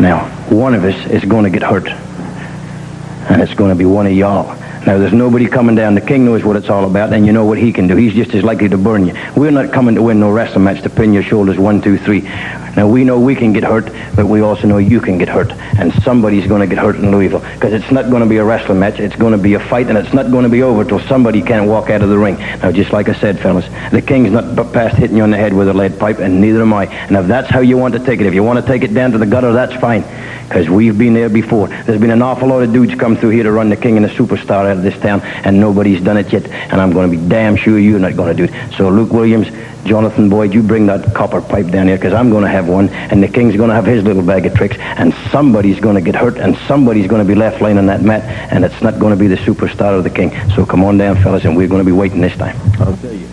Now, 0.00 0.28
one 0.48 0.74
of 0.74 0.84
us 0.84 1.10
is 1.10 1.24
going 1.24 1.44
to 1.44 1.50
get 1.50 1.62
hurt, 1.62 1.88
and 1.88 3.42
it's 3.42 3.54
going 3.54 3.70
to 3.70 3.76
be 3.76 3.84
one 3.84 4.06
of 4.06 4.12
y'all. 4.12 4.56
Now, 4.90 4.98
there's 4.98 5.12
nobody 5.12 5.46
coming 5.46 5.76
down. 5.76 5.94
The 5.94 6.00
king 6.00 6.24
knows 6.24 6.42
what 6.42 6.56
it's 6.56 6.68
all 6.68 6.84
about, 6.84 7.12
and 7.12 7.24
you 7.24 7.32
know 7.32 7.44
what 7.44 7.58
he 7.58 7.72
can 7.72 7.86
do. 7.86 7.94
He's 7.94 8.12
just 8.12 8.34
as 8.34 8.42
likely 8.42 8.68
to 8.70 8.76
burn 8.76 9.06
you. 9.06 9.14
We're 9.36 9.52
not 9.52 9.72
coming 9.72 9.94
to 9.94 10.02
win 10.02 10.18
no 10.18 10.32
wrestling 10.32 10.64
match 10.64 10.82
to 10.82 10.90
pin 10.90 11.12
your 11.12 11.22
shoulders 11.22 11.58
one, 11.60 11.80
two, 11.80 11.96
three. 11.96 12.22
Now, 12.22 12.88
we 12.88 13.04
know 13.04 13.20
we 13.20 13.36
can 13.36 13.52
get 13.52 13.62
hurt, 13.62 13.84
but 14.16 14.26
we 14.26 14.40
also 14.40 14.66
know 14.66 14.78
you 14.78 15.00
can 15.00 15.16
get 15.16 15.28
hurt, 15.28 15.52
and 15.52 15.92
somebody's 16.02 16.48
going 16.48 16.62
to 16.62 16.66
get 16.66 16.82
hurt 16.82 16.96
in 16.96 17.08
Louisville 17.12 17.38
because 17.38 17.72
it's 17.72 17.92
not 17.92 18.10
going 18.10 18.24
to 18.24 18.28
be 18.28 18.38
a 18.38 18.44
wrestling 18.44 18.80
match. 18.80 18.98
It's 18.98 19.14
going 19.14 19.30
to 19.30 19.38
be 19.38 19.54
a 19.54 19.60
fight, 19.60 19.86
and 19.86 19.96
it's 19.96 20.12
not 20.12 20.32
going 20.32 20.42
to 20.42 20.48
be 20.48 20.64
over 20.64 20.84
till 20.84 20.98
somebody 20.98 21.40
can't 21.40 21.68
walk 21.68 21.88
out 21.88 22.02
of 22.02 22.08
the 22.08 22.18
ring. 22.18 22.34
Now, 22.34 22.72
just 22.72 22.92
like 22.92 23.08
I 23.08 23.14
said, 23.14 23.38
fellas, 23.38 23.68
the 23.92 24.02
king's 24.02 24.32
not 24.32 24.56
past 24.72 24.96
hitting 24.96 25.16
you 25.16 25.22
on 25.22 25.30
the 25.30 25.36
head 25.36 25.52
with 25.54 25.68
a 25.68 25.72
lead 25.72 26.00
pipe, 26.00 26.18
and 26.18 26.40
neither 26.40 26.62
am 26.62 26.72
I. 26.72 26.86
And 26.86 27.16
if 27.16 27.28
that's 27.28 27.48
how 27.48 27.60
you 27.60 27.78
want 27.78 27.94
to 27.94 28.00
take 28.00 28.20
it, 28.20 28.26
if 28.26 28.34
you 28.34 28.42
want 28.42 28.58
to 28.58 28.66
take 28.66 28.82
it 28.82 28.92
down 28.92 29.12
to 29.12 29.18
the 29.18 29.26
gutter, 29.26 29.52
that's 29.52 29.74
fine. 29.80 30.02
Because 30.50 30.68
we've 30.68 30.98
been 30.98 31.14
there 31.14 31.28
before. 31.28 31.68
There's 31.68 32.00
been 32.00 32.10
an 32.10 32.22
awful 32.22 32.48
lot 32.48 32.60
of 32.64 32.72
dudes 32.72 32.96
come 32.96 33.16
through 33.16 33.30
here 33.30 33.44
to 33.44 33.52
run 33.52 33.68
the 33.68 33.76
king 33.76 33.96
and 33.96 34.04
the 34.04 34.08
superstar 34.08 34.66
out 34.68 34.78
of 34.78 34.82
this 34.82 34.98
town, 34.98 35.20
and 35.22 35.60
nobody's 35.60 36.02
done 36.02 36.16
it 36.16 36.32
yet. 36.32 36.44
And 36.48 36.80
I'm 36.80 36.90
going 36.90 37.08
to 37.08 37.16
be 37.16 37.28
damn 37.28 37.54
sure 37.54 37.78
you're 37.78 38.00
not 38.00 38.16
going 38.16 38.36
to 38.36 38.46
do 38.46 38.52
it. 38.52 38.72
So, 38.72 38.88
Luke 38.88 39.12
Williams, 39.12 39.46
Jonathan 39.84 40.28
Boyd, 40.28 40.52
you 40.52 40.64
bring 40.64 40.86
that 40.86 41.14
copper 41.14 41.40
pipe 41.40 41.68
down 41.68 41.86
here, 41.86 41.96
because 41.96 42.12
I'm 42.12 42.30
going 42.30 42.42
to 42.42 42.50
have 42.50 42.66
one, 42.66 42.88
and 42.88 43.22
the 43.22 43.28
king's 43.28 43.56
going 43.56 43.68
to 43.68 43.76
have 43.76 43.86
his 43.86 44.02
little 44.02 44.24
bag 44.24 44.44
of 44.44 44.54
tricks, 44.54 44.76
and 44.80 45.14
somebody's 45.30 45.78
going 45.78 45.94
to 45.94 46.00
get 46.00 46.16
hurt, 46.16 46.36
and 46.36 46.56
somebody's 46.66 47.06
going 47.06 47.24
to 47.24 47.28
be 47.32 47.36
left 47.36 47.62
laying 47.62 47.78
on 47.78 47.86
that 47.86 48.02
mat, 48.02 48.24
and 48.52 48.64
it's 48.64 48.82
not 48.82 48.98
going 48.98 49.12
to 49.12 49.20
be 49.20 49.28
the 49.28 49.36
superstar 49.36 49.96
of 49.96 50.02
the 50.02 50.10
king. 50.10 50.32
So 50.56 50.66
come 50.66 50.82
on 50.82 50.98
down, 50.98 51.14
fellas, 51.22 51.44
and 51.44 51.56
we're 51.56 51.68
going 51.68 51.78
to 51.80 51.86
be 51.86 51.96
waiting 51.96 52.20
this 52.20 52.36
time. 52.36 52.56
I'll 52.80 52.96
tell 52.96 53.12
you. 53.12 53.28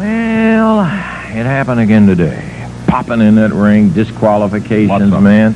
Well, 0.00 0.80
it 0.80 1.46
happened 1.46 1.78
again 1.78 2.08
today. 2.08 2.68
Popping 2.88 3.20
in 3.20 3.36
that 3.36 3.52
ring, 3.52 3.90
disqualifications, 3.90 5.12
man. 5.12 5.54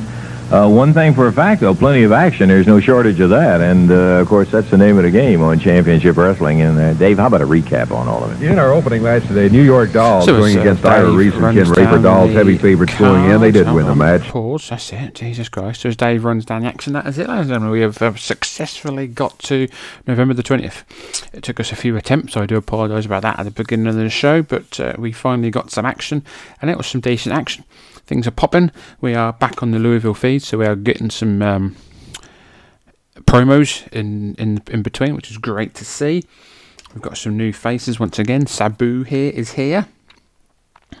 Uh, 0.51 0.69
one 0.69 0.93
thing 0.93 1.11
for 1.13 1.25
a 1.25 1.33
fact, 1.33 1.61
though, 1.61 1.73
plenty 1.73 2.03
of 2.03 2.11
action. 2.11 2.49
There's 2.49 2.67
no 2.67 2.79
shortage 2.79 3.19
of 3.19 3.31
that. 3.31 3.61
And, 3.61 3.89
uh, 3.89 4.21
of 4.21 4.27
course, 4.27 4.51
that's 4.51 4.69
the 4.69 4.77
name 4.77 4.95
of 4.97 5.03
the 5.03 5.09
game 5.09 5.41
on 5.41 5.57
Championship 5.59 6.15
Wrestling. 6.15 6.61
And, 6.61 6.77
uh, 6.77 6.93
Dave, 6.93 7.17
how 7.17 7.27
about 7.27 7.41
a 7.41 7.47
recap 7.47 7.89
on 7.89 8.07
all 8.07 8.23
of 8.23 8.41
it? 8.41 8.45
In 8.51 8.59
our 8.59 8.71
opening 8.71 9.01
match 9.01 9.25
today, 9.27 9.49
New 9.49 9.63
York 9.63 9.91
Dolls 9.91 10.25
So 10.25 10.37
going 10.37 10.55
uh, 10.55 10.61
against 10.61 10.85
Ira 10.85 11.07
Dave 11.07 11.17
Reese 11.17 11.33
and 11.33 11.57
Ken 11.57 11.69
Raper. 11.71 11.99
Dolls 11.99 12.31
heavy 12.31 12.59
favorites 12.59 12.95
going 12.95 13.31
in. 13.31 13.41
They 13.41 13.51
did 13.51 13.71
win 13.71 13.87
the 13.87 13.95
match. 13.95 14.21
Pause. 14.21 14.69
That's 14.69 14.93
it. 14.93 15.15
Jesus 15.15 15.49
Christ. 15.49 15.81
So 15.81 15.89
as 15.89 15.97
Dave 15.97 16.23
runs 16.23 16.45
down 16.45 16.61
the 16.61 16.67
action, 16.67 16.93
that 16.93 17.07
is 17.07 17.17
it, 17.17 17.27
ladies 17.27 17.41
and 17.41 17.49
gentlemen. 17.49 17.71
We 17.71 17.81
have 17.81 17.99
uh, 18.01 18.15
successfully 18.15 19.07
got 19.07 19.39
to 19.39 19.67
November 20.05 20.35
the 20.35 20.43
20th. 20.43 20.83
It 21.33 21.43
took 21.43 21.59
us 21.59 21.71
a 21.71 21.75
few 21.75 21.97
attempts, 21.97 22.33
so 22.33 22.43
I 22.43 22.45
do 22.45 22.55
apologise 22.55 23.07
about 23.07 23.23
that 23.23 23.39
at 23.39 23.43
the 23.43 23.51
beginning 23.51 23.87
of 23.87 23.95
the 23.95 24.09
show, 24.09 24.43
but 24.43 24.79
uh, 24.79 24.93
we 24.99 25.11
finally 25.11 25.49
got 25.49 25.71
some 25.71 25.87
action, 25.87 26.23
and 26.61 26.69
it 26.69 26.77
was 26.77 26.85
some 26.85 27.01
decent 27.01 27.35
action. 27.35 27.63
Things 28.05 28.27
are 28.27 28.31
popping. 28.31 28.71
We 29.01 29.15
are 29.15 29.33
back 29.33 29.63
on 29.63 29.71
the 29.71 29.79
Louisville 29.79 30.13
feed, 30.13 30.43
so 30.43 30.57
we 30.59 30.65
are 30.65 30.75
getting 30.75 31.09
some 31.09 31.41
um, 31.41 31.75
promos 33.21 33.87
in, 33.91 34.35
in 34.35 34.61
in 34.67 34.83
between, 34.83 35.15
which 35.15 35.31
is 35.31 35.37
great 35.37 35.73
to 35.75 35.85
see. 35.85 36.23
We've 36.93 37.01
got 37.01 37.17
some 37.17 37.35
new 37.35 37.51
faces 37.51 37.99
once 37.99 38.19
again. 38.19 38.47
Sabu 38.47 39.03
here 39.03 39.31
is 39.31 39.53
here. 39.53 39.87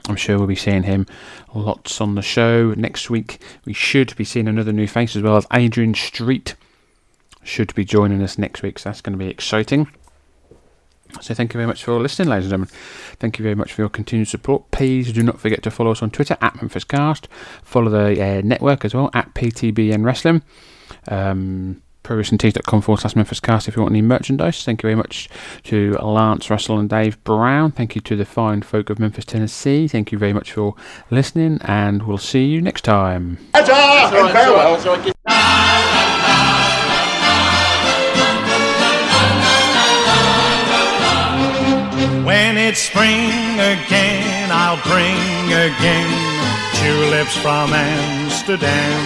I'm 0.09 0.15
sure 0.15 0.37
we'll 0.37 0.47
be 0.47 0.55
seeing 0.55 0.83
him 0.83 1.05
lots 1.53 2.01
on 2.01 2.15
the 2.15 2.21
show 2.21 2.73
next 2.75 3.09
week. 3.09 3.39
We 3.65 3.73
should 3.73 4.15
be 4.15 4.23
seeing 4.23 4.47
another 4.47 4.73
new 4.73 4.87
face 4.87 5.15
as 5.15 5.21
well 5.21 5.37
as 5.37 5.47
Adrian 5.53 5.93
Street 5.93 6.55
should 7.43 7.73
be 7.75 7.85
joining 7.85 8.21
us 8.21 8.37
next 8.37 8.61
week, 8.61 8.79
so 8.79 8.89
that's 8.89 9.01
going 9.01 9.17
to 9.17 9.23
be 9.23 9.29
exciting. 9.29 9.87
So 11.21 11.33
thank 11.33 11.53
you 11.53 11.57
very 11.57 11.67
much 11.67 11.83
for 11.83 11.99
listening, 11.99 12.29
ladies 12.29 12.45
and 12.45 12.51
gentlemen. 12.51 12.69
Thank 13.19 13.39
you 13.39 13.43
very 13.43 13.55
much 13.55 13.73
for 13.73 13.81
your 13.81 13.89
continued 13.89 14.27
support. 14.27 14.69
Please 14.71 15.11
do 15.11 15.23
not 15.23 15.39
forget 15.39 15.63
to 15.63 15.71
follow 15.71 15.91
us 15.91 16.01
on 16.01 16.11
Twitter 16.11 16.37
at 16.41 16.53
MemphisCast. 16.55 17.27
Follow 17.63 17.89
the 17.89 18.21
uh, 18.21 18.41
network 18.41 18.85
as 18.85 18.93
well 18.93 19.09
at 19.13 19.33
PTBN 19.33 20.03
Wrestling. 20.05 20.43
Um, 21.07 21.81
prowrestlingtees.com 22.05 22.81
forward 22.81 23.01
slash 23.01 23.15
Memphis 23.15 23.39
Cast 23.39 23.67
if 23.67 23.75
you 23.75 23.81
want 23.81 23.91
any 23.91 24.01
merchandise. 24.01 24.63
Thank 24.63 24.83
you 24.83 24.87
very 24.87 24.95
much 24.95 25.27
to 25.63 25.93
Lance 25.97 26.49
Russell 26.49 26.79
and 26.79 26.89
Dave 26.89 27.21
Brown. 27.23 27.71
Thank 27.71 27.95
you 27.95 28.01
to 28.01 28.15
the 28.15 28.25
fine 28.25 28.61
folk 28.61 28.89
of 28.89 28.99
Memphis, 28.99 29.25
Tennessee. 29.25 29.87
Thank 29.87 30.11
you 30.11 30.17
very 30.17 30.33
much 30.33 30.53
for 30.53 30.75
listening, 31.09 31.59
and 31.63 32.03
we'll 32.03 32.17
see 32.17 32.45
you 32.45 32.61
next 32.61 32.83
time. 32.83 33.39
Again 45.77 46.11
tulips 46.79 47.35
from 47.37 47.73
Amsterdam. 47.73 49.01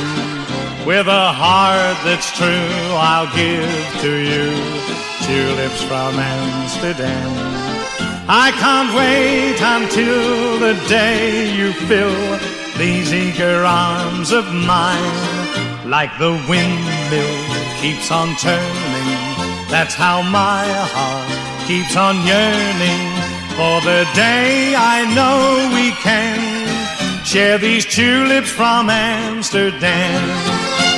With 0.86 1.08
a 1.08 1.32
heart 1.32 1.98
that's 2.04 2.30
true, 2.38 2.74
I'll 2.98 3.30
give 3.36 3.72
to 4.02 4.12
you 4.32 4.48
tulips 5.26 5.82
from 5.84 6.18
Amsterdam. 6.18 7.30
I 8.28 8.52
can't 8.64 8.92
wait 8.96 9.60
until 9.62 10.60
the 10.60 10.76
day 10.88 11.56
you 11.56 11.74
fill 11.88 12.40
these 12.78 13.14
eager 13.14 13.64
arms 13.64 14.32
of 14.32 14.46
mine. 14.54 15.18
Like 15.88 16.12
the 16.20 16.34
windmill 16.50 17.40
keeps 17.82 18.12
on 18.12 18.36
turning, 18.38 19.70
that's 19.70 19.96
how 19.96 20.22
my 20.22 20.66
heart 20.94 21.68
keeps 21.68 21.96
on 21.96 22.16
yearning 22.26 23.30
for 23.60 23.82
the 23.82 24.08
day 24.16 24.74
I 24.78 25.04
know 25.16 25.76
we 25.76 25.92
can 26.02 26.49
share 27.30 27.60
these 27.60 27.86
tulips 27.86 28.50
from 28.50 28.90
Amsterdam. 28.90 30.89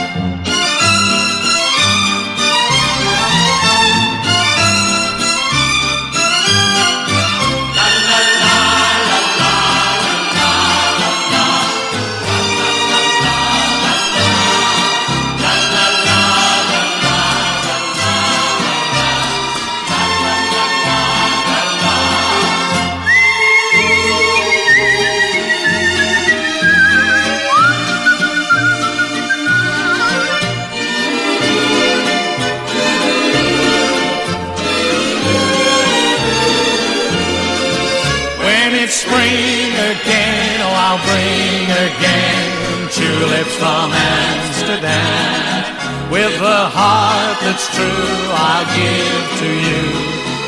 From 43.61 43.93
Amsterdam. 43.93 46.09
With 46.09 46.33
a 46.41 46.61
heart 46.77 47.37
that's 47.45 47.69
true, 47.77 48.17
I'll 48.33 48.65
give 48.73 49.25
to 49.41 49.49
you 49.69 49.83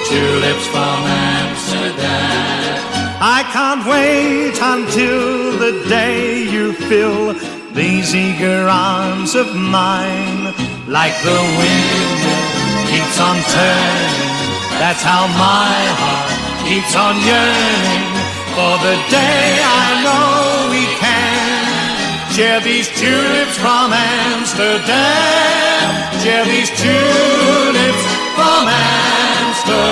tulips 0.09 0.65
from 0.73 0.97
Amsterdam. 1.37 2.73
I 3.21 3.45
can't 3.53 3.85
wait 3.85 4.57
until 4.57 5.53
the 5.63 5.73
day 5.87 6.41
you 6.55 6.73
fill 6.89 7.37
these 7.77 8.15
eager 8.15 8.65
arms 8.65 9.35
of 9.35 9.47
mine. 9.77 10.49
Like 10.89 11.13
the 11.21 11.39
wind 11.59 12.21
keeps 12.89 13.17
on 13.21 13.37
turning, 13.53 14.33
that's 14.81 15.05
how 15.05 15.29
my 15.37 15.75
heart 16.01 16.33
keeps 16.65 16.93
on 17.05 17.13
yearning 17.29 18.09
for 18.57 18.73
the 18.85 18.97
day 19.13 19.61
I 19.61 19.85
know 20.01 20.73
we 20.73 20.83
can 20.97 21.12
Share 22.33 22.59
these 22.61 22.87
tulips 22.87 23.57
from 23.59 23.93
Amsterdam. 23.93 24.89
Share 26.19 26.43
these 26.45 26.69
tulips 26.71 28.05
from 28.33 28.67
Amsterdam. 28.67 29.83